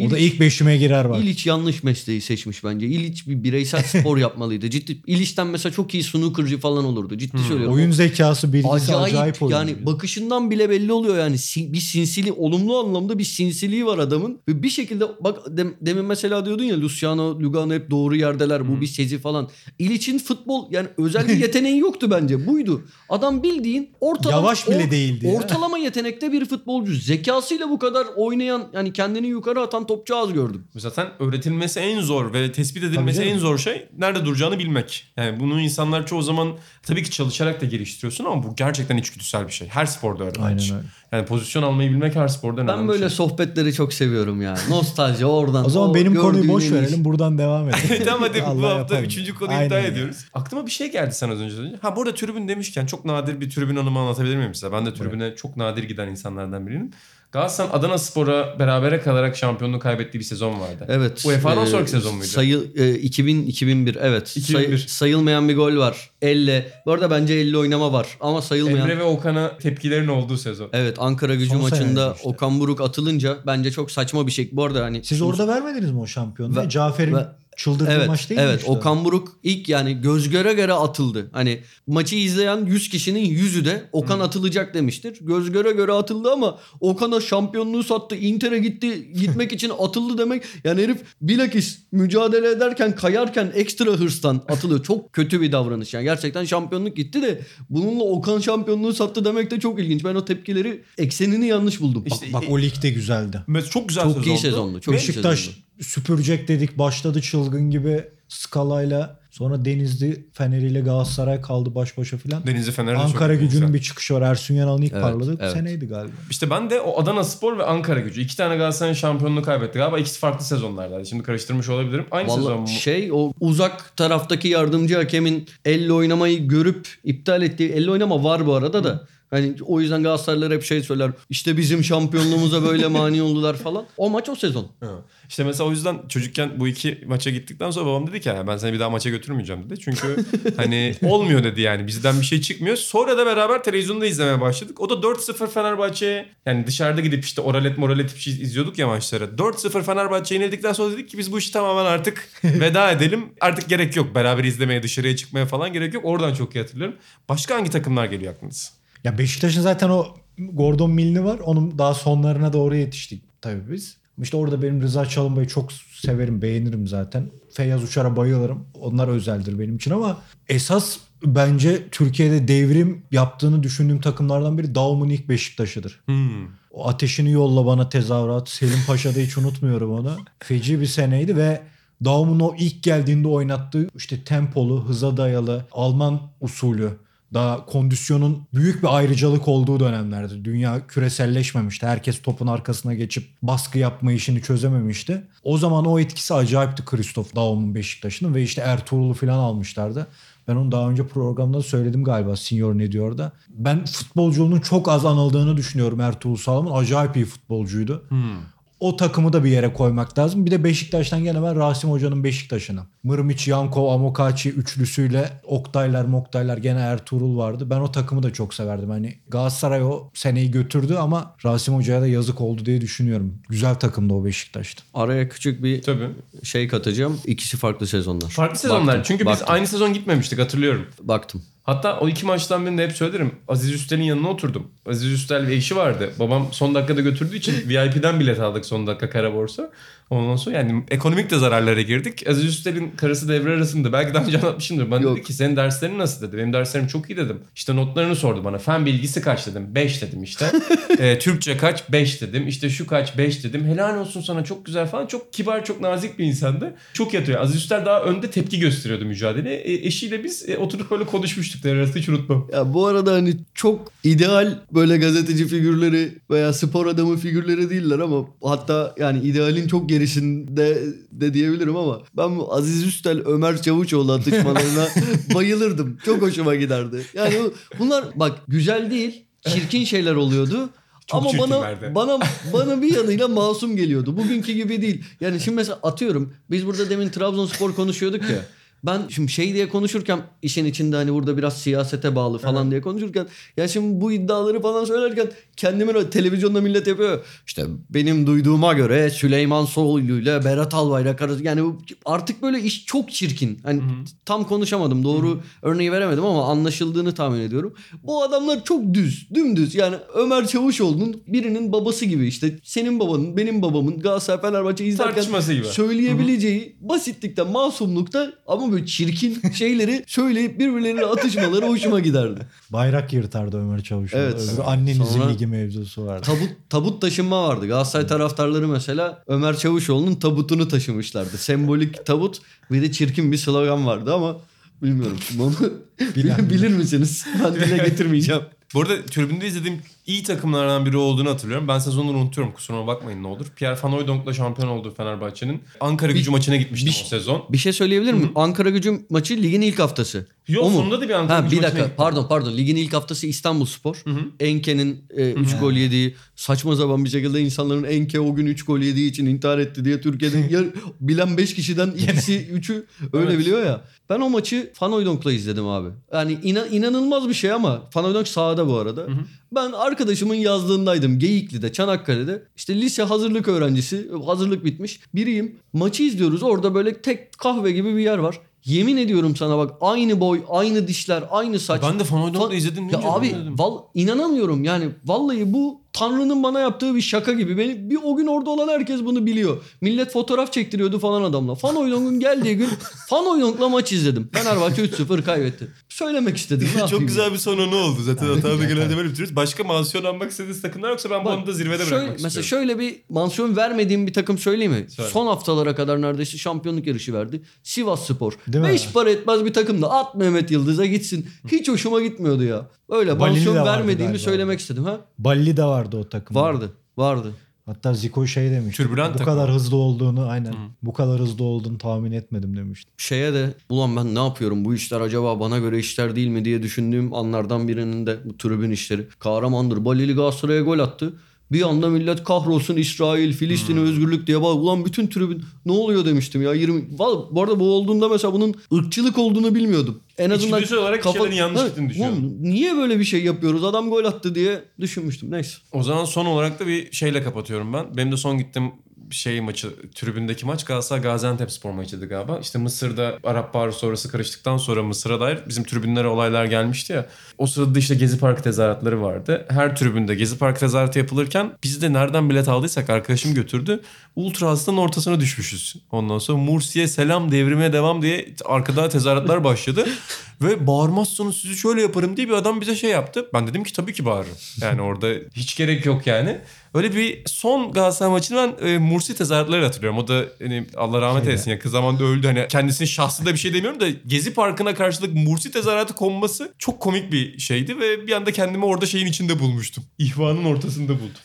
O 0.00 0.10
da 0.10 0.18
İliç- 0.18 0.32
ilk 0.32 0.40
beşime 0.40 0.76
girer 0.76 1.10
bak. 1.10 1.22
İliç 1.24 1.46
yanlış 1.46 1.82
mesleği 1.82 2.20
seçmiş 2.20 2.64
bence. 2.64 2.86
İliç 2.86 3.28
bir 3.28 3.44
bireysel 3.44 3.82
spor 3.82 4.18
yapmalıydı. 4.26 4.70
Ciddi. 4.70 4.98
İliç'ten 5.06 5.46
mesela 5.46 5.72
çok 5.72 5.94
iyi 5.94 6.02
snookerci 6.02 6.58
falan 6.58 6.84
olurdu. 6.84 7.18
Ciddi 7.18 7.38
söylüyorum. 7.48 7.74
Oyun 7.74 7.90
zekası 7.90 8.52
bilgisi 8.52 8.70
acayip, 8.72 9.08
acayip, 9.08 9.42
oyun. 9.42 9.56
yani 9.56 9.86
bakışından 9.86 10.50
bile 10.50 10.70
belli 10.70 10.92
oluyor 10.92 11.18
yani 11.18 11.36
bir 11.56 11.80
sinsili 11.80 12.32
olumlu 12.32 12.78
anlamda 12.78 13.18
bir 13.18 13.24
sinsiliği 13.24 13.86
var 13.86 13.98
adamın 13.98 14.38
ve 14.48 14.62
bir 14.62 14.68
şekilde 14.70 15.04
bak 15.20 15.38
dem- 15.56 15.74
demin 15.80 16.04
mesela 16.04 16.46
diyordun 16.46 16.64
ya 16.64 16.80
Luciano 16.80 17.40
Lugano 17.40 17.72
hep 17.74 17.90
doğru 17.90 18.16
yerdeler 18.16 18.68
bu 18.68 18.80
bir 18.80 18.86
sezi 18.86 19.18
falan. 19.18 19.48
İliç'in 19.78 20.18
futbol 20.18 20.72
yani 20.72 20.88
özel 20.98 21.28
bir 21.28 21.36
yeteneği 21.42 21.78
yoktu 21.78 22.10
bence 22.10 22.46
buydu. 22.46 22.84
Adam 23.08 23.42
bildiğin 23.42 23.90
ortalama 24.00 24.36
Yavaş 24.42 24.68
bile 24.68 24.90
değildi 24.90 25.26
ya. 25.26 25.32
Ortalama 25.34 25.78
yetenekte 25.78 26.32
bir 26.32 26.44
futbolcu. 26.44 26.94
Zekasıyla 26.94 27.70
bu 27.70 27.78
kadar 27.78 28.06
oynayan 28.16 28.68
yani 28.72 28.92
kendini 28.92 29.26
yukarı 29.26 29.60
atan 29.60 29.83
topçu 29.86 30.16
az 30.16 30.32
gördüm. 30.32 30.64
Zaten 30.76 31.06
öğretilmesi 31.18 31.80
en 31.80 32.00
zor 32.00 32.32
ve 32.32 32.52
tespit 32.52 32.84
edilmesi 32.84 33.22
en 33.22 33.38
zor 33.38 33.58
şey 33.58 33.88
nerede 33.98 34.24
duracağını 34.24 34.58
bilmek. 34.58 35.12
Yani 35.16 35.40
bunu 35.40 35.60
insanlar 35.60 36.06
çoğu 36.06 36.22
zaman 36.22 36.52
tabii 36.82 37.02
ki 37.02 37.10
çalışarak 37.10 37.60
da 37.60 37.66
geliştiriyorsun 37.66 38.24
ama 38.24 38.42
bu 38.42 38.56
gerçekten 38.56 38.96
içgüdüsel 38.96 39.46
bir 39.46 39.52
şey. 39.52 39.68
Her 39.68 39.86
sporda 39.86 40.24
öyle 40.24 40.42
Aynen 40.42 40.62
öyle. 40.64 40.74
Yani 41.12 41.26
pozisyon 41.26 41.62
almayı 41.62 41.90
bilmek 41.90 42.14
her 42.16 42.28
sporda 42.28 42.60
önemli 42.60 42.78
Ben 42.80 42.88
böyle 42.88 43.08
şey. 43.08 43.16
sohbetleri 43.16 43.72
çok 43.72 43.92
seviyorum 43.92 44.42
ya. 44.42 44.54
Nostalji 44.68 45.26
oradan. 45.26 45.66
O 45.66 45.68
zaman 45.68 45.90
o 45.90 45.94
benim 45.94 46.14
konuyu 46.14 46.48
boş 46.48 46.72
verelim 46.72 47.04
buradan 47.04 47.38
devam 47.38 47.68
edelim. 47.68 48.02
tamam 48.04 48.28
hadi 48.28 48.40
bu 48.42 48.46
hafta 48.46 48.68
yapalım. 48.68 49.04
üçüncü 49.04 49.34
konuyu 49.34 49.56
Aynen 49.56 49.66
iptal 49.66 49.82
ya. 49.82 49.88
ediyoruz. 49.88 50.16
Aklıma 50.34 50.66
bir 50.66 50.70
şey 50.70 50.92
geldi 50.92 51.14
sana 51.14 51.32
az 51.32 51.40
önce. 51.40 51.76
Ha 51.82 51.96
burada 51.96 52.14
tribün 52.14 52.48
demişken 52.48 52.86
çok 52.86 53.04
nadir 53.04 53.40
bir 53.40 53.50
tribün 53.50 53.76
anımı 53.76 53.98
anlatabilir 53.98 54.36
miyim 54.36 54.54
size? 54.54 54.72
Ben 54.72 54.86
de 54.86 54.94
tribüne 54.94 55.36
çok 55.36 55.56
nadir 55.56 55.82
giden 55.82 56.08
insanlardan 56.08 56.66
biriyim. 56.66 56.90
Galatasaray'ın 57.34 57.74
Adana 57.74 57.98
Spor'a 57.98 58.58
berabere 58.58 59.00
kalarak 59.00 59.36
şampiyonluğu 59.36 59.78
kaybettiği 59.78 60.20
bir 60.20 60.24
sezon 60.24 60.60
vardı. 60.60 60.86
Evet. 60.88 61.26
UEFA'dan 61.26 61.64
Ee, 61.66 61.66
sonraki 61.66 61.90
sezon 61.90 62.14
muydu? 62.14 62.26
Sayı, 62.26 62.64
e, 62.76 62.94
2000 62.94 63.46
2001 63.46 63.98
evet. 64.00 64.36
2001. 64.36 64.78
Say- 64.78 64.88
sayılmayan 64.88 65.48
bir 65.48 65.56
gol 65.56 65.76
var. 65.76 66.10
Elle. 66.22 66.72
Bu 66.86 66.92
arada 66.92 67.10
bence 67.10 67.34
elle 67.34 67.58
oynama 67.58 67.92
var 67.92 68.06
ama 68.20 68.42
sayılmayan. 68.42 68.78
Emre 68.90 68.98
ve 68.98 69.02
Okan'a 69.02 69.58
tepkilerin 69.58 70.08
olduğu 70.08 70.36
sezon. 70.36 70.68
Evet 70.72 70.96
Ankara 71.00 71.34
gücü 71.34 71.50
Son 71.50 71.60
maçında 71.62 72.12
işte. 72.16 72.28
Okan 72.28 72.60
Buruk 72.60 72.80
atılınca 72.80 73.36
bence 73.46 73.70
çok 73.70 73.90
saçma 73.90 74.26
bir 74.26 74.32
şey. 74.32 74.48
Bu 74.52 74.64
arada 74.64 74.84
hani 74.84 75.04
Siz 75.04 75.22
orada 75.22 75.48
vermediniz 75.48 75.90
mi 75.90 76.00
o 76.00 76.06
şampiyonluğu? 76.06 76.56
Ve- 76.60 76.68
Cafer'in 76.68 77.14
ve- 77.14 77.26
çıldırdığı 77.56 77.90
Evet, 77.92 78.08
maç 78.08 78.30
değil 78.30 78.40
mi 78.40 78.46
evet. 78.46 78.60
işte? 78.60 78.72
Okan 78.72 79.04
Buruk 79.04 79.28
ilk 79.42 79.68
yani 79.68 80.00
göz 80.00 80.28
göre 80.30 80.52
göre 80.52 80.72
atıldı. 80.72 81.30
Hani 81.32 81.60
maçı 81.86 82.16
izleyen 82.16 82.66
100 82.66 82.88
kişinin 82.88 83.24
100'ü 83.24 83.64
de 83.64 83.88
Okan 83.92 84.20
atılacak 84.20 84.74
demiştir. 84.74 85.18
Göz 85.20 85.50
göre 85.52 85.72
göre 85.72 85.92
atıldı 85.92 86.32
ama 86.32 86.58
Okan'a 86.80 87.20
şampiyonluğu 87.20 87.82
sattı. 87.82 88.16
Inter'e 88.16 88.58
gitti 88.58 89.12
gitmek 89.12 89.52
için 89.52 89.72
atıldı 89.78 90.18
demek. 90.18 90.42
Yani 90.64 90.82
herif 90.82 90.98
bilakis 91.22 91.78
mücadele 91.92 92.48
ederken 92.50 92.94
kayarken 92.96 93.52
ekstra 93.54 93.90
hırstan 93.90 94.42
atılıyor. 94.48 94.82
Çok 94.84 95.12
kötü 95.12 95.40
bir 95.40 95.52
davranış. 95.52 95.94
Yani 95.94 96.04
gerçekten 96.04 96.44
şampiyonluk 96.44 96.96
gitti 96.96 97.22
de 97.22 97.40
bununla 97.70 98.04
Okan 98.04 98.38
şampiyonluğu 98.40 98.92
sattı 98.92 99.24
demek 99.24 99.50
de 99.50 99.60
çok 99.60 99.80
ilginç. 99.80 100.04
Ben 100.04 100.14
o 100.14 100.24
tepkileri 100.24 100.82
eksenini 100.98 101.46
yanlış 101.46 101.80
buldum. 101.80 102.04
İşte- 102.06 102.32
Bak 102.32 102.44
o 102.48 102.60
lig 102.60 102.82
de 102.82 102.90
güzeldi. 102.90 103.40
Mes- 103.48 103.70
Çok 103.70 103.88
güzel 103.88 104.04
Çok 104.04 104.12
sezondu. 104.12 104.28
iyi 104.30 104.38
sezondu, 104.38 104.80
çok 104.80 104.94
Beşiktaş 104.94 105.38
sezondu. 105.38 105.58
Süpürecek 105.80 106.48
dedik 106.48 106.78
başladı 106.78 107.20
çılgın 107.22 107.70
gibi 107.70 108.04
skalayla. 108.28 109.24
Sonra 109.30 109.64
Denizli 109.64 110.26
Fener'i 110.32 110.66
ile 110.66 110.80
Galatasaray 110.80 111.40
kaldı 111.40 111.74
baş 111.74 111.98
başa 111.98 112.16
filan. 112.16 112.46
Denizli 112.46 112.72
Fener'de 112.72 112.98
Ankara 112.98 113.34
güzel. 113.34 113.46
gücünün 113.48 113.74
bir 113.74 113.82
çıkışı 113.82 114.14
var. 114.14 114.22
Ersun 114.22 114.54
Yanal'ın 114.54 114.82
ilk 114.82 114.92
Evet, 114.92 115.02
parladığı 115.02 115.36
evet. 115.40 115.52
seneydi 115.52 115.86
galiba. 115.86 116.12
İşte 116.30 116.50
ben 116.50 116.70
de 116.70 116.80
o 116.80 117.02
Adana 117.02 117.24
Spor 117.24 117.58
ve 117.58 117.64
Ankara 117.64 118.00
gücü. 118.00 118.20
iki 118.20 118.36
tane 118.36 118.56
Galatasaray'ın 118.56 118.94
şampiyonluğu 118.94 119.42
kaybetti. 119.42 119.78
Galiba 119.78 119.98
ikisi 119.98 120.18
farklı 120.18 120.44
sezonlardaydı. 120.44 121.06
Şimdi 121.06 121.22
karıştırmış 121.22 121.68
olabilirim. 121.68 122.06
Aynı 122.10 122.30
sezon 122.30 122.52
mu? 122.52 122.58
Vallahi 122.58 122.74
şey 122.80 123.10
o 123.12 123.32
uzak 123.40 123.96
taraftaki 123.96 124.48
yardımcı 124.48 124.96
hakemin 124.96 125.48
elle 125.64 125.92
oynamayı 125.92 126.48
görüp 126.48 126.88
iptal 127.04 127.42
ettiği 127.42 127.70
elle 127.70 127.90
oynama 127.90 128.24
var 128.24 128.46
bu 128.46 128.54
arada 128.54 128.84
da. 128.84 129.06
Hani 129.34 129.54
o 129.66 129.80
yüzden 129.80 130.02
Galatasaraylılar 130.02 130.52
hep 130.52 130.62
şey 130.64 130.82
söyler. 130.82 131.10
İşte 131.30 131.56
bizim 131.56 131.84
şampiyonluğumuza 131.84 132.62
böyle 132.64 132.86
mani 132.88 133.22
oldular 133.22 133.56
falan. 133.56 133.86
O 133.96 134.10
maç 134.10 134.28
o 134.28 134.34
sezon. 134.34 134.68
Ha. 134.80 134.90
İşte 135.28 135.44
mesela 135.44 135.68
o 135.68 135.70
yüzden 135.70 135.98
çocukken 136.08 136.60
bu 136.60 136.68
iki 136.68 137.04
maça 137.06 137.30
gittikten 137.30 137.70
sonra 137.70 137.86
babam 137.86 138.06
dedi 138.06 138.20
ki 138.20 138.28
"Ya 138.28 138.46
ben 138.46 138.56
seni 138.56 138.72
bir 138.72 138.80
daha 138.80 138.90
maça 138.90 139.10
götürmeyeceğim 139.10 139.70
dedi. 139.70 139.80
Çünkü 139.80 140.24
hani 140.56 140.94
olmuyor 141.02 141.44
dedi 141.44 141.60
yani 141.60 141.86
bizden 141.86 142.20
bir 142.20 142.26
şey 142.26 142.40
çıkmıyor. 142.40 142.76
Sonra 142.76 143.18
da 143.18 143.26
beraber 143.26 143.62
televizyonda 143.62 144.06
izlemeye 144.06 144.40
başladık. 144.40 144.80
O 144.80 144.90
da 144.90 144.94
4-0 144.94 145.46
Fenerbahçe'ye 145.50 146.26
yani 146.46 146.66
dışarıda 146.66 147.00
gidip 147.00 147.24
işte 147.24 147.40
oralet 147.40 147.78
moralet 147.78 148.14
bir 148.14 148.20
şey 148.20 148.32
izliyorduk 148.32 148.78
ya 148.78 148.86
maçları. 148.86 149.24
4-0 149.24 149.82
Fenerbahçe'ye 149.82 150.40
yenildikten 150.40 150.72
sonra 150.72 150.92
dedik 150.92 151.08
ki 151.08 151.18
biz 151.18 151.32
bu 151.32 151.38
işi 151.38 151.52
tamamen 151.52 151.84
artık 151.84 152.28
veda 152.44 152.90
edelim. 152.90 153.24
Artık 153.40 153.68
gerek 153.68 153.96
yok 153.96 154.14
beraber 154.14 154.44
izlemeye 154.44 154.82
dışarıya 154.82 155.16
çıkmaya 155.16 155.46
falan 155.46 155.72
gerek 155.72 155.94
yok. 155.94 156.04
Oradan 156.04 156.34
çok 156.34 156.54
iyi 156.54 156.58
hatırlıyorum. 156.58 156.96
Başka 157.28 157.54
hangi 157.54 157.70
takımlar 157.70 158.06
geliyor 158.06 158.34
aklınıza? 158.34 158.83
Ya 159.04 159.18
Beşiktaş'ın 159.18 159.62
zaten 159.62 159.88
o 159.88 160.06
Gordon 160.38 160.90
Milni 160.90 161.24
var. 161.24 161.38
Onun 161.38 161.78
daha 161.78 161.94
sonlarına 161.94 162.52
doğru 162.52 162.76
yetiştik 162.76 163.22
tabii 163.42 163.72
biz. 163.72 163.96
İşte 164.22 164.36
orada 164.36 164.62
benim 164.62 164.82
Rıza 164.82 165.06
Çalınbay'ı 165.06 165.48
çok 165.48 165.72
severim, 165.72 166.42
beğenirim 166.42 166.86
zaten. 166.86 167.30
Feyyaz 167.52 167.84
Uçar'a 167.84 168.16
bayılırım. 168.16 168.66
Onlar 168.74 169.08
özeldir 169.08 169.58
benim 169.58 169.76
için 169.76 169.90
ama 169.90 170.18
esas 170.48 170.98
bence 171.24 171.88
Türkiye'de 171.88 172.48
devrim 172.48 173.02
yaptığını 173.10 173.62
düşündüğüm 173.62 174.00
takımlardan 174.00 174.58
biri 174.58 174.74
Daum'un 174.74 175.08
ilk 175.08 175.28
Beşiktaş'ıdır. 175.28 176.00
Hmm. 176.06 176.46
O 176.70 176.88
ateşini 176.88 177.30
yolla 177.30 177.66
bana 177.66 177.88
tezahürat. 177.88 178.48
Selim 178.48 178.78
Paşa'da 178.86 179.18
hiç 179.18 179.38
unutmuyorum 179.38 179.92
onu. 179.92 180.16
Feci 180.38 180.80
bir 180.80 180.86
seneydi 180.86 181.36
ve 181.36 181.62
Daum'un 182.04 182.40
o 182.40 182.54
ilk 182.58 182.82
geldiğinde 182.82 183.28
oynattığı 183.28 183.88
işte 183.96 184.24
tempolu, 184.24 184.88
hıza 184.88 185.16
dayalı, 185.16 185.66
Alman 185.72 186.20
usulü 186.40 186.98
daha 187.34 187.66
kondisyonun 187.66 188.46
büyük 188.54 188.82
bir 188.82 188.96
ayrıcalık 188.96 189.48
olduğu 189.48 189.80
dönemlerdi. 189.80 190.44
Dünya 190.44 190.86
küreselleşmemişti. 190.86 191.86
Herkes 191.86 192.22
topun 192.22 192.46
arkasına 192.46 192.94
geçip 192.94 193.28
baskı 193.42 193.78
yapma 193.78 194.12
işini 194.12 194.42
çözememişti. 194.42 195.24
O 195.42 195.58
zaman 195.58 195.86
o 195.86 195.98
etkisi 195.98 196.34
acayipti 196.34 196.84
Christoph 196.84 197.36
Daum'un 197.36 197.74
Beşiktaş'ının 197.74 198.34
ve 198.34 198.42
işte 198.42 198.60
Ertuğrul'u 198.60 199.14
falan 199.14 199.38
almışlardı. 199.38 200.06
Ben 200.48 200.56
onu 200.56 200.72
daha 200.72 200.90
önce 200.90 201.06
programda 201.06 201.58
da 201.58 201.62
söyledim 201.62 202.04
galiba 202.04 202.36
Senior 202.36 202.78
ne 202.78 202.92
diyor 202.92 203.18
da. 203.18 203.32
Ben 203.48 203.84
futbolculuğunun 203.84 204.60
çok 204.60 204.88
az 204.88 205.04
anıldığını 205.04 205.56
düşünüyorum 205.56 206.00
Ertuğrul 206.00 206.36
Sağlam'ın. 206.36 206.70
Acayip 206.70 207.16
iyi 207.16 207.24
futbolcuydu. 207.24 208.04
Hmm. 208.08 208.53
O 208.84 208.96
takımı 208.96 209.32
da 209.32 209.44
bir 209.44 209.50
yere 209.50 209.72
koymak 209.72 210.18
lazım. 210.18 210.46
Bir 210.46 210.50
de 210.50 210.64
Beşiktaş'tan 210.64 211.24
gene 211.24 211.42
ben 211.42 211.56
Rasim 211.56 211.90
Hoca'nın 211.90 212.24
Beşiktaş'ını. 212.24 212.80
Mırmiç, 213.02 213.48
Yankov, 213.48 213.88
Amokachi 213.88 214.50
üçlüsüyle 214.50 215.30
Oktaylar, 215.44 216.04
Moktaylar 216.04 216.58
gene 216.58 216.78
Ertuğrul 216.80 217.36
vardı. 217.36 217.70
Ben 217.70 217.80
o 217.80 217.92
takımı 217.92 218.22
da 218.22 218.32
çok 218.32 218.54
severdim. 218.54 218.90
Hani 218.90 219.14
Galatasaray 219.28 219.82
o 219.82 220.10
seneyi 220.14 220.50
götürdü 220.50 220.94
ama 220.94 221.34
Rasim 221.44 221.74
Hoca'ya 221.74 222.00
da 222.00 222.06
yazık 222.06 222.40
oldu 222.40 222.66
diye 222.66 222.80
düşünüyorum. 222.80 223.34
Güzel 223.48 223.74
takımdı 223.74 224.14
o 224.14 224.24
Beşiktaş'ta. 224.24 224.82
Araya 224.94 225.28
küçük 225.28 225.62
bir 225.62 225.82
Tabii. 225.82 226.08
şey 226.42 226.68
katacağım. 226.68 227.20
İkisi 227.26 227.56
farklı 227.56 227.86
sezonlar. 227.86 228.28
Farklı 228.28 228.58
sezonlar. 228.58 228.86
Baktım, 228.86 229.02
Çünkü 229.04 229.20
biz 229.20 229.32
baktım, 229.32 229.46
aynı 229.50 229.66
sezon 229.66 229.92
gitmemiştik 229.92 230.38
hatırlıyorum. 230.38 230.86
Baktım. 231.02 231.42
Hatta 231.64 232.00
o 232.00 232.08
iki 232.08 232.26
maçtan 232.26 232.66
birinde 232.66 232.84
hep 232.84 232.92
söylerim. 232.92 233.32
Aziz 233.48 233.72
Üstel'in 233.72 234.02
yanına 234.02 234.28
oturdum. 234.28 234.70
Aziz 234.86 235.12
Üstel 235.12 235.46
ve 235.46 235.54
eşi 235.54 235.76
vardı. 235.76 236.12
Babam 236.18 236.48
son 236.52 236.74
dakikada 236.74 237.00
götürdüğü 237.00 237.36
için 237.36 237.68
VIP'den 237.68 238.20
bilet 238.20 238.40
aldık 238.40 238.66
son 238.66 238.86
dakika 238.86 239.10
kara 239.10 239.34
borsa. 239.34 239.70
Ondan 240.14 240.36
sonra 240.36 240.56
yani 240.56 240.84
ekonomik 240.90 241.30
de 241.30 241.38
zararlara 241.38 241.82
girdik. 241.82 242.28
Aziz 242.28 242.44
Üstel'in 242.44 242.90
karısı 242.90 243.28
devre 243.28 243.54
arasında. 243.54 243.92
Belki 243.92 244.14
daha 244.14 244.24
önce 244.24 244.38
anlatmışımdır. 244.38 244.90
Bana 244.90 245.02
Yok. 245.02 245.16
dedi 245.16 245.26
ki 245.26 245.32
senin 245.32 245.56
derslerin 245.56 245.98
nasıl 245.98 246.28
dedi. 246.28 246.36
Benim 246.36 246.52
derslerim 246.52 246.86
çok 246.86 247.10
iyi 247.10 247.16
dedim. 247.16 247.38
İşte 247.54 247.76
notlarını 247.76 248.16
sordu 248.16 248.44
bana. 248.44 248.58
Fen 248.58 248.86
bilgisi 248.86 249.20
kaç 249.20 249.46
dedim. 249.46 249.74
5 249.74 250.02
dedim 250.02 250.22
işte. 250.22 250.52
e, 250.98 251.18
Türkçe 251.18 251.56
kaç? 251.56 251.92
5 251.92 252.20
dedim. 252.20 252.48
İşte 252.48 252.70
şu 252.70 252.86
kaç? 252.86 253.18
5 253.18 253.44
dedim. 253.44 253.64
Helal 253.64 253.98
olsun 253.98 254.20
sana 254.20 254.44
çok 254.44 254.66
güzel 254.66 254.86
falan. 254.86 255.06
Çok 255.06 255.32
kibar, 255.32 255.64
çok 255.64 255.80
nazik 255.80 256.18
bir 256.18 256.24
insandı. 256.24 256.74
Çok 256.92 257.14
yatıyor. 257.14 257.40
Aziz 257.40 257.56
Üstel 257.56 257.86
daha 257.86 258.02
önde 258.02 258.30
tepki 258.30 258.60
gösteriyordu 258.60 259.04
mücadele. 259.04 259.54
E, 259.54 259.86
eşiyle 259.86 260.24
biz 260.24 260.48
e, 260.48 260.58
oturup 260.58 260.90
böyle 260.90 261.04
konuşmuştuk 261.04 261.64
devre 261.64 261.78
arasında 261.78 261.98
hiç 261.98 262.08
unutmam. 262.08 262.48
Ya 262.52 262.74
bu 262.74 262.86
arada 262.86 263.12
hani 263.12 263.34
çok 263.54 263.92
ideal 264.04 264.58
böyle 264.72 264.96
gazeteci 264.96 265.46
figürleri 265.46 266.12
veya 266.30 266.52
spor 266.52 266.86
adamı 266.86 267.16
figürleri 267.16 267.70
değiller 267.70 267.98
ama 267.98 268.26
hatta 268.42 268.94
yani 268.98 269.18
idealin 269.20 269.68
çok 269.68 269.88
gerisinde 270.08 270.82
de 271.12 271.34
diyebilirim 271.34 271.76
ama 271.76 272.02
ben 272.16 272.36
bu 272.38 272.54
Aziz 272.54 272.84
Üstel 272.86 273.18
Ömer 273.26 273.62
Çavuçoğlu 273.62 274.12
atışmalarına 274.12 274.88
bayılırdım. 275.34 275.98
Çok 276.04 276.22
hoşuma 276.22 276.54
giderdi. 276.54 277.04
Yani 277.14 277.34
bu- 277.44 277.54
bunlar 277.78 278.04
bak 278.14 278.32
güzel 278.48 278.90
değil, 278.90 279.24
çirkin 279.48 279.84
şeyler 279.84 280.14
oluyordu. 280.14 280.70
Çok 281.06 281.20
ama 281.20 281.30
bana 281.38 281.70
çirkinlerdi. 281.70 281.94
bana 281.94 282.18
bana 282.52 282.82
bir 282.82 282.94
yanıyla 282.96 283.28
masum 283.28 283.76
geliyordu. 283.76 284.16
Bugünkü 284.16 284.52
gibi 284.52 284.82
değil. 284.82 285.04
Yani 285.20 285.40
şimdi 285.40 285.56
mesela 285.56 285.78
atıyorum 285.82 286.32
biz 286.50 286.66
burada 286.66 286.90
demin 286.90 287.08
Trabzonspor 287.08 287.74
konuşuyorduk 287.74 288.22
ya. 288.22 288.44
Ben 288.86 289.02
şimdi 289.08 289.32
şey 289.32 289.54
diye 289.54 289.68
konuşurken 289.68 290.20
işin 290.42 290.64
içinde 290.64 290.96
hani 290.96 291.14
burada 291.14 291.36
biraz 291.36 291.58
siyasete 291.58 292.16
bağlı 292.16 292.38
falan 292.38 292.70
diye 292.70 292.80
konuşurken 292.80 293.26
ya 293.56 293.68
şimdi 293.68 294.00
bu 294.00 294.12
iddiaları 294.12 294.62
falan 294.62 294.84
söylerken 294.84 295.30
kendimi 295.56 296.10
televizyonda 296.10 296.60
millet 296.60 296.86
yapıyor. 296.86 297.24
İşte 297.46 297.64
benim 297.90 298.26
duyduğuma 298.26 298.72
göre 298.72 299.10
Süleyman 299.10 299.64
Soylu 299.64 300.18
ile 300.18 300.44
Berat 300.44 300.74
Albayrak 300.74 301.22
arası 301.22 301.44
yani 301.44 301.74
artık 302.04 302.42
böyle 302.42 302.60
iş 302.60 302.86
çok 302.86 303.10
çirkin. 303.12 303.60
Hani 303.62 303.82
tam 304.24 304.44
konuşamadım 304.44 305.04
doğru 305.04 305.40
örneği 305.62 305.92
veremedim 305.92 306.24
ama 306.24 306.44
anlaşıldığını 306.50 307.14
tahmin 307.14 307.40
ediyorum. 307.40 307.74
Bu 308.02 308.22
adamlar 308.22 308.64
çok 308.64 308.94
düz, 308.94 309.28
dümdüz. 309.34 309.74
Yani 309.74 309.96
Ömer 310.14 310.46
Çavuşoğlu'nun 310.46 311.22
birinin 311.26 311.72
babası 311.72 312.04
gibi 312.04 312.26
işte 312.26 312.58
senin 312.62 313.00
babanın, 313.00 313.36
benim 313.36 313.62
babamın 313.62 314.00
Galatasaray 314.00 314.40
Fenerbahçe 314.40 314.84
izlerken 314.84 315.22
söyleyebileceği 315.62 316.76
basitlikten, 316.80 317.46
masumlukta 317.46 318.32
ama 318.46 318.73
böyle 318.74 318.86
çirkin 318.86 319.50
şeyleri 319.54 320.04
söyleyip 320.06 320.58
birbirlerine 320.58 321.04
atışmaları 321.04 321.66
hoşuma 321.68 322.00
giderdi. 322.00 322.40
Bayrak 322.70 323.12
yırtardı 323.12 323.56
Ömer 323.58 323.82
Çavuşoğlu. 323.82 324.20
Evet. 324.20 324.50
Annenizin 324.66 325.04
Sonra- 325.04 325.28
ligi 325.28 325.46
mevzusu 325.46 326.06
vardı. 326.06 326.22
Tabut 326.26 326.50
tabut 326.70 327.00
taşınma 327.00 327.48
vardı. 327.48 327.66
Galatasaray 327.66 328.06
taraftarları 328.06 328.68
mesela 328.68 329.22
Ömer 329.26 329.56
Çavuşoğlu'nun 329.56 330.14
tabutunu 330.14 330.68
taşımışlardı. 330.68 331.38
Sembolik 331.38 332.06
tabut 332.06 332.38
bir 332.70 332.82
de 332.82 332.92
çirkin 332.92 333.32
bir 333.32 333.36
slogan 333.36 333.86
vardı 333.86 334.14
ama 334.14 334.36
bilmiyorum 334.82 335.18
onu 335.40 335.54
bilir 336.50 336.68
misiniz? 336.68 337.26
Ben 337.44 337.54
dile 337.54 337.76
getirmeyeceğim. 337.76 338.42
Bu 338.74 338.80
arada 338.82 339.04
tribünde 339.04 339.46
izlediğim 339.46 339.78
iyi 340.06 340.22
takımlardan 340.22 340.86
biri 340.86 340.96
olduğunu 340.96 341.30
hatırlıyorum. 341.30 341.68
Ben 341.68 341.78
sezonları 341.78 342.16
unutuyorum 342.16 342.52
kusuruma 342.52 342.86
bakmayın 342.86 343.22
ne 343.22 343.26
olur. 343.26 343.46
Pierre 343.56 343.76
Van 343.82 343.92
Hooydonk'la 343.92 344.32
şampiyon 344.34 344.68
oldu 344.68 344.94
Fenerbahçe'nin. 344.96 345.62
Ankara 345.80 346.12
gücü 346.12 346.30
maçına 346.30 346.56
gitmiştim 346.56 346.92
bir- 346.92 347.02
o 347.04 347.08
sezon. 347.08 347.44
Bir 347.50 347.58
şey 347.58 347.72
söyleyebilir 347.72 348.12
miyim? 348.12 348.32
Ankara 348.34 348.70
gücü 348.70 349.06
maçı 349.10 349.36
ligin 349.36 349.60
ilk 349.60 349.78
haftası. 349.78 350.26
Yok 350.48 350.64
O 350.64 350.70
mu? 350.70 350.76
sonunda 350.76 351.00
da 351.00 351.08
bir 351.08 351.14
Ankara 351.14 351.38
Ha, 351.38 351.50
bir 351.50 351.62
dakika 351.62 351.78
gittim. 351.78 351.92
pardon 351.96 352.26
pardon 352.28 352.56
ligin 352.56 352.76
ilk 352.76 352.92
haftası 352.92 353.26
İstanbul 353.26 353.64
Spor. 353.66 354.04
Enke'nin 354.40 355.04
3 355.36 355.58
gol 355.60 355.72
yediği 355.72 356.14
saçma 356.36 356.74
zaman 356.74 357.04
bir 357.04 357.10
şekilde 357.10 357.40
insanların 357.40 357.84
Enke 357.84 358.20
o 358.20 358.34
gün 358.34 358.46
3 358.46 358.62
gol 358.64 358.78
yediği 358.78 359.10
için 359.10 359.26
intihar 359.26 359.58
etti 359.58 359.84
diye 359.84 360.00
Türkiye'de 360.00 360.38
ya, 360.50 360.60
bilen 361.00 361.36
5 361.36 361.54
kişiden 361.54 361.90
ikisi 361.90 362.32
3'ü 362.52 362.84
öyle 363.12 363.26
Evet. 363.30 363.38
biliyor 363.38 363.66
ya. 363.66 363.84
Ben 364.10 364.20
o 364.20 364.30
maçı 364.30 364.70
Fanoydonk'la 364.74 365.32
izledim 365.32 365.66
abi. 365.68 365.88
Yani 366.12 366.32
ina- 366.32 366.68
inanılmaz 366.68 367.28
bir 367.28 367.34
şey 367.34 367.52
ama 367.52 367.82
Fanoydonk 367.90 368.28
sahada 368.28 368.66
bu 368.68 368.76
arada. 368.78 369.06
Ben 369.54 369.72
arkadaşımın 369.72 370.34
yazlığındaydım 370.34 371.18
Geyikli'de, 371.18 371.72
Çanakkale'de. 371.72 372.42
İşte 372.56 372.74
lise 372.80 373.02
hazırlık 373.02 373.48
öğrencisi, 373.48 374.10
hazırlık 374.26 374.64
bitmiş. 374.64 375.00
Biriyim. 375.14 375.56
Maçı 375.72 376.02
izliyoruz. 376.02 376.42
Orada 376.42 376.74
böyle 376.74 376.94
tek 377.02 377.38
kahve 377.38 377.72
gibi 377.72 377.96
bir 377.96 378.02
yer 378.02 378.18
var. 378.18 378.40
Yemin 378.64 378.96
ediyorum 378.96 379.36
sana 379.36 379.58
bak 379.58 379.72
aynı 379.80 380.20
boy, 380.20 380.42
aynı 380.48 380.88
dişler, 380.88 381.24
aynı 381.30 381.60
saç. 381.60 381.82
Ben 381.82 381.98
de 382.00 382.04
Van 382.10 382.20
Hooydonk'la 382.22 382.48
Fa- 382.48 382.56
izledim. 382.56 382.88
Ya 382.88 382.98
abi 383.04 383.36
val 383.58 383.78
inanamıyorum 383.94 384.64
yani 384.64 384.88
vallahi 385.04 385.52
bu 385.52 385.83
Tanrı'nın 385.98 386.42
bana 386.42 386.60
yaptığı 386.60 386.94
bir 386.94 387.00
şaka 387.00 387.32
gibi. 387.32 387.58
Beni 387.58 387.90
bir 387.90 387.98
o 388.04 388.16
gün 388.16 388.26
orada 388.26 388.50
olan 388.50 388.68
herkes 388.68 389.00
bunu 389.04 389.26
biliyor. 389.26 389.56
Millet 389.80 390.12
fotoğraf 390.12 390.52
çektiriyordu 390.52 390.98
falan 390.98 391.22
adamla. 391.22 391.54
Fan 391.54 391.76
Oydonk'un 391.76 392.20
geldiği 392.20 392.56
gün 392.56 392.68
Fan 393.08 393.26
Oydonk'la 393.26 393.68
maç 393.68 393.92
izledim. 393.92 394.28
Fenerbahçe 394.32 394.84
3-0 394.84 395.22
kaybetti. 395.22 395.66
Söylemek 395.88 396.36
istedim. 396.36 396.68
ne 396.82 396.88
Çok 396.88 397.00
güzel 397.00 397.32
bir 397.32 397.38
sonu 397.38 397.70
ne 397.70 397.74
oldu? 397.74 397.98
Zaten 398.02 398.26
hatada 398.26 398.64
genelde 398.64 398.96
böyle 398.96 399.08
bitiriyoruz. 399.08 399.36
Başka 399.36 399.64
mansiyon 399.64 400.04
almak 400.04 400.30
istediğiniz 400.30 400.62
takımlar 400.62 400.90
yoksa 400.90 401.10
ben 401.10 401.24
Bak, 401.24 401.38
anda 401.38 401.52
zirvede 401.52 401.78
şöyle- 401.84 401.90
bırakmak 401.96 402.20
Mesela 402.22 402.40
istiyorum. 402.42 402.68
şöyle 402.68 402.78
bir 402.78 402.96
mansiyon 403.08 403.56
vermediğim 403.56 404.06
bir 404.06 404.12
takım 404.12 404.38
söyleyeyim 404.38 404.72
mi? 404.72 404.86
Söyle. 404.90 405.10
Son 405.10 405.26
haftalara 405.26 405.74
kadar 405.74 406.02
neredeyse 406.02 406.38
şampiyonluk 406.38 406.86
yarışı 406.86 407.12
verdi. 407.12 407.42
Sivas 407.62 408.06
Spor. 408.06 408.32
Değil 408.48 408.64
mi? 408.64 408.70
Beş 408.70 408.88
para 408.94 409.10
etmez 409.10 409.44
bir 409.44 409.52
takım 409.52 409.82
da 409.82 409.90
at 409.90 410.14
Mehmet 410.14 410.50
Yıldız'a 410.50 410.86
gitsin. 410.86 411.26
Hiç 411.52 411.68
hoşuma 411.68 412.00
gitmiyordu 412.00 412.42
ya. 412.42 412.66
Öyle 412.88 413.20
Balili 413.20 413.36
mansiyon 413.46 413.66
vermediğimi 413.66 414.12
galiba. 414.12 414.18
söylemek 414.30 414.60
istedim 414.60 414.84
ha. 414.84 415.00
Balli 415.18 415.56
de 415.56 415.62
vardı 415.84 415.96
o 415.96 416.08
takımda. 416.08 416.40
Vardı. 416.42 416.72
Vardı. 416.96 417.32
Hatta 417.66 417.94
Zico 417.94 418.26
şey 418.26 418.50
demişti. 418.50 418.82
Türbülent 418.82 419.14
bu 419.14 419.18
takım. 419.18 419.34
kadar 419.34 419.50
hızlı 419.50 419.76
olduğunu 419.76 420.26
aynen. 420.28 420.54
Bu 420.82 420.92
kadar 420.92 421.20
hızlı 421.20 421.44
olduğunu 421.44 421.78
tahmin 421.78 422.12
etmedim 422.12 422.56
demişti. 422.56 422.90
Şeye 422.96 423.34
de 423.34 423.54
ulan 423.68 423.96
ben 423.96 424.14
ne 424.14 424.18
yapıyorum 424.18 424.64
bu 424.64 424.74
işler 424.74 425.00
acaba 425.00 425.40
bana 425.40 425.58
göre 425.58 425.78
işler 425.78 426.16
değil 426.16 426.28
mi 426.28 426.44
diye 426.44 426.62
düşündüğüm 426.62 427.14
anlardan 427.14 427.68
birinin 427.68 428.06
de 428.06 428.18
bu 428.24 428.36
tribün 428.36 428.70
işleri. 428.70 429.08
Kahramandır. 429.18 429.84
Balili 429.84 430.14
Galatasaray'a 430.14 430.60
gol 430.60 430.78
attı. 430.78 431.12
Bir 431.52 431.62
anda 431.62 431.88
millet 431.88 432.24
kahrolsun 432.24 432.76
İsrail, 432.76 433.32
Filistin'e 433.32 433.80
özgürlük 433.80 434.26
diye 434.26 434.42
bak 434.42 434.54
ulan 434.54 434.84
bütün 434.84 435.06
tribün 435.06 435.42
ne 435.66 435.72
oluyor 435.72 436.04
demiştim 436.04 436.42
ya 436.42 436.54
20 436.54 436.98
Vallahi 436.98 437.34
bu 437.34 437.42
arada 437.42 437.60
bu 437.60 437.72
olduğunda 437.72 438.08
mesela 438.08 438.32
bunun 438.34 438.54
ırkçılık 438.74 439.18
olduğunu 439.18 439.54
bilmiyordum. 439.54 440.00
En 440.18 440.30
azından 440.30 440.58
İçgüdüsel 440.58 440.78
olarak 440.78 441.02
şeylerin 441.02 441.32
yanlış 441.32 441.64
gittiğini 441.64 441.88
düşünüyorum. 441.88 442.32
niye 442.40 442.76
böyle 442.76 442.98
bir 442.98 443.04
şey 443.04 443.24
yapıyoruz? 443.24 443.64
Adam 443.64 443.90
gol 443.90 444.04
attı 444.04 444.34
diye 444.34 444.64
düşünmüştüm. 444.80 445.30
Neyse. 445.30 445.56
O 445.72 445.82
zaman 445.82 446.04
son 446.04 446.26
olarak 446.26 446.60
da 446.60 446.66
bir 446.66 446.92
şeyle 446.92 447.22
kapatıyorum 447.22 447.72
ben. 447.72 447.96
Benim 447.96 448.12
de 448.12 448.16
son 448.16 448.38
gittim 448.38 448.72
şey 449.10 449.40
maçı, 449.40 449.68
tribündeki 449.94 450.46
maç 450.46 450.64
Galatasaray 450.64 451.02
Gaziantep 451.02 451.52
spor 451.52 451.70
maçıydı 451.70 452.08
galiba. 452.08 452.38
İşte 452.42 452.58
Mısır'da 452.58 453.18
Arap 453.24 453.54
Baharı 453.54 453.72
sonrası 453.72 454.10
karıştıktan 454.10 454.56
sonra 454.56 454.82
Mısır'a 454.82 455.20
dair 455.20 455.38
bizim 455.48 455.64
tribünlere 455.64 456.06
olaylar 456.06 456.44
gelmişti 456.44 456.92
ya. 456.92 457.06
O 457.38 457.46
sırada 457.46 457.78
işte 457.78 457.94
Gezi 457.94 458.18
Parkı 458.18 458.42
tezahüratları 458.42 459.02
vardı. 459.02 459.46
Her 459.50 459.76
tribünde 459.76 460.14
Gezi 460.14 460.38
Parkı 460.38 460.60
tezahüratı 460.60 460.98
yapılırken 460.98 461.52
biz 461.62 461.82
de 461.82 461.92
nereden 461.92 462.30
bilet 462.30 462.48
aldıysak 462.48 462.90
arkadaşım 462.90 463.34
götürdü. 463.34 463.80
Ultra 464.16 464.50
hastanın 464.50 464.76
ortasına 464.76 465.20
düşmüşüz. 465.20 465.76
Ondan 465.90 466.18
sonra 466.18 466.38
Mursi'ye 466.38 466.88
selam 466.88 467.32
devrime 467.32 467.72
devam 467.72 468.02
diye 468.02 468.34
arkada 468.44 468.88
tezahüratlar 468.88 469.44
başladı. 469.44 469.86
Ve 470.42 470.66
bağırmazsanız 470.66 471.36
sizi 471.36 471.56
şöyle 471.56 471.82
yaparım 471.82 472.16
diye 472.16 472.28
bir 472.28 472.32
adam 472.32 472.60
bize 472.60 472.76
şey 472.76 472.90
yaptı. 472.90 473.26
Ben 473.34 473.46
dedim 473.46 473.64
ki 473.64 473.72
tabii 473.72 473.92
ki 473.92 474.04
bağırırım. 474.04 474.36
Yani 474.60 474.82
orada 474.82 475.08
hiç 475.34 475.56
gerek 475.56 475.86
yok 475.86 476.06
yani. 476.06 476.40
Öyle 476.74 476.96
bir 476.96 477.22
son 477.26 477.72
Galatasaray 477.72 478.12
maçını 478.12 478.54
ben 478.60 478.66
e, 478.68 478.78
Mursi 478.78 479.16
tezahüratları 479.16 479.64
hatırlıyorum. 479.64 479.98
O 479.98 480.08
da 480.08 480.24
hani 480.42 480.66
Allah 480.76 481.00
rahmet 481.00 481.26
eylesin 481.26 481.50
yakın 481.50 481.70
zamanda 481.70 482.04
öldü. 482.04 482.26
Hani 482.26 482.46
kendisinin 482.48 482.88
şahsında 482.88 483.32
bir 483.32 483.38
şey 483.38 483.54
demiyorum 483.54 483.80
da 483.80 483.86
Gezi 484.06 484.34
Parkı'na 484.34 484.74
karşılık 484.74 485.14
Mursi 485.14 485.50
tezahüratı 485.50 485.94
konması 485.94 486.54
çok 486.58 486.80
komik 486.80 487.12
bir 487.12 487.38
şeydi. 487.38 487.80
Ve 487.80 488.06
bir 488.06 488.12
anda 488.12 488.32
kendimi 488.32 488.64
orada 488.64 488.86
şeyin 488.86 489.06
içinde 489.06 489.38
bulmuştum. 489.38 489.84
İhvanın 489.98 490.44
ortasında 490.44 490.92
buldum. 490.92 491.20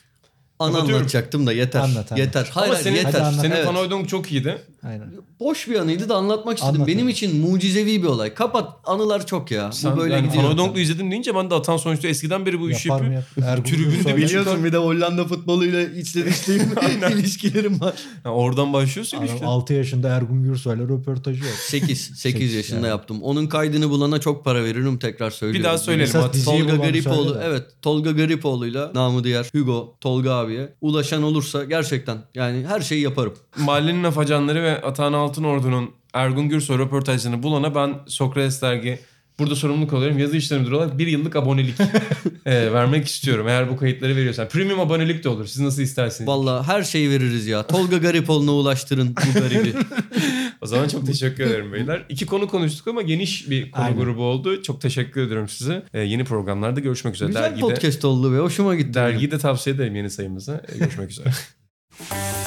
Kapatıyorum. 0.60 0.96
anlatacaktım 0.96 1.48
da 1.48 1.54
yeter. 1.54 1.80
Anlat, 1.80 2.12
anlat. 2.12 2.18
Yeter. 2.26 2.50
Hayır 2.54 2.68
Ama 2.70 2.74
hayır 2.76 2.84
senin, 2.84 2.96
yeter. 2.96 3.12
Hadi 3.12 3.22
anlat. 3.24 3.42
senin 3.42 3.56
Evet. 3.56 3.68
Van 3.68 3.76
Hooijdonk 3.76 4.10
çok 4.10 4.32
iyiydi. 4.32 4.58
Aynen. 4.84 5.08
boş 5.40 5.68
bir 5.68 5.76
anıydı 5.80 6.10
da 6.10 6.16
anlatmak 6.16 6.58
istedim. 6.58 6.76
Anlat 6.76 6.88
Benim 6.88 7.06
abi. 7.06 7.12
için 7.12 7.50
mucizevi 7.50 8.02
bir 8.04 8.08
olay. 8.08 8.34
Kapat 8.34 8.74
anılar 8.86 9.26
çok 9.26 9.52
ya. 9.52 9.72
Sen 9.72 9.96
Bu 9.96 9.98
böyle 10.00 10.14
yani 10.14 10.26
gidiyor. 10.28 10.44
Fanodonklu 10.44 10.80
izledim 10.80 11.12
deyince 11.12 11.36
ben 11.36 11.50
de 11.50 11.56
Atan 11.56 11.78
sonuçta 11.78 12.08
eskiden 12.08 12.46
beri 12.46 12.60
bu 12.60 12.70
işi 12.72 12.90
yapıyor. 12.90 13.14
yap? 13.14 13.24
Gürsoy'la- 13.38 14.18
bir- 14.18 14.22
Biliyorsun 14.24 14.64
bir 14.64 14.72
de 14.74 14.78
Hollanda 14.78 15.26
futboluyla 15.28 15.82
içli 15.82 16.26
dışlıyım. 16.26 16.64
ilişkilerim 17.20 17.82
var. 17.82 17.94
Ha, 18.24 18.30
oradan 18.30 18.74
başlıyorsun 18.74 19.18
Adam 19.18 19.28
işte. 19.36 19.46
6 19.46 19.74
yaşında 19.74 20.10
Ergun 20.10 20.44
Gürsoy'la 20.44 20.84
röportajı 20.84 21.44
yok. 21.44 21.54
8. 21.54 22.00
8 22.02 22.18
Sekiz 22.20 22.54
yaşında 22.54 22.80
yani. 22.80 22.88
yaptım. 22.88 23.22
Onun 23.24 23.48
kaydını 23.48 23.90
bulana 23.90 24.20
çok 24.20 24.46
para 24.46 24.64
veririm 24.64 24.98
tekrar 25.00 25.32
söylüyorum. 25.32 25.60
Bir 25.60 25.64
daha 25.70 25.78
söyleyelim. 25.78 26.14
Tolga 26.46 26.76
Garipoğlu 26.76 27.36
de. 27.36 27.40
evet 27.44 27.64
Tolga 27.82 28.12
Garipoğlu'yla 28.12 28.92
namı 28.94 29.24
diğer 29.24 29.50
Hugo 29.56 29.96
Tolga 30.02 30.49
abiye 30.50 30.74
ulaşan 30.82 31.24
olursa 31.24 31.64
gerçekten 31.64 32.18
yani 32.36 32.66
her 32.68 32.80
şeyi 32.80 33.02
yaparım. 33.02 33.34
Mahallenin 33.58 34.04
afacanları 34.04 34.64
ve 34.64 34.82
Atan 34.82 35.14
Altınordu'nun 35.14 35.92
Ergun 36.14 36.50
Gürsoy 36.50 36.78
röportajlarını 36.78 37.44
bulana 37.44 37.76
ben 37.76 38.00
Sokrates 38.08 38.62
Dergi 38.62 39.00
burada 39.40 39.56
sorumluluk 39.56 39.94
alıyorum. 39.94 40.20
Yazı 40.20 40.38
işleri 40.38 40.60
müdürü 40.60 40.76
olarak 40.76 40.98
bir 40.98 41.08
yıllık 41.08 41.36
abonelik 41.36 41.76
e, 42.46 42.74
vermek 42.74 43.08
istiyorum. 43.08 43.48
Eğer 43.48 43.70
bu 43.70 43.78
kayıtları 43.78 44.16
veriyorsan. 44.16 44.48
Premium 44.50 44.80
abonelik 44.80 45.24
de 45.24 45.30
olur. 45.30 45.46
Siz 45.46 45.62
nasıl 45.62 45.82
isterseniz. 45.82 46.28
Vallahi 46.28 46.68
her 46.68 46.84
şeyi 46.84 47.10
veririz 47.10 47.48
ya. 47.48 47.68
Tolga 47.68 47.98
Garipoğlu'na 47.98 48.52
ulaştırın 48.52 49.16
bu 49.16 49.40
garibi. 49.40 49.74
O 50.62 50.68
zaman 50.68 50.88
çok 50.88 51.06
teşekkür 51.06 51.44
ederim 51.44 51.74
beyler. 51.74 52.06
İki 52.10 52.26
konu 52.26 52.48
konuştuk 52.48 52.88
ama 52.88 53.02
geniş 53.02 53.50
bir 53.50 53.72
konu 53.72 53.86
Aynen. 53.86 54.00
grubu 54.00 54.24
oldu. 54.24 54.62
Çok 54.64 54.82
teşekkür 54.82 55.22
ediyorum 55.22 55.50
size. 55.50 55.84
E, 55.94 56.00
yeni 56.00 56.24
programlarda 56.24 56.80
görüşmek 56.80 57.16
üzere. 57.16 57.28
Güzel 57.28 57.44
Dergide, 57.44 57.60
podcast 57.62 58.06
oldu 58.06 58.34
ve 58.34 58.40
hoşuma 58.40 58.76
gitti. 58.76 58.94
dergiyi 58.94 59.32
de 59.32 59.38
tavsiye 59.38 59.76
ederim 59.76 59.96
yeni 59.96 60.10
sayımıza. 60.10 60.62
E, 60.76 60.78
görüşmek 60.78 61.12
üzere. 61.12 61.30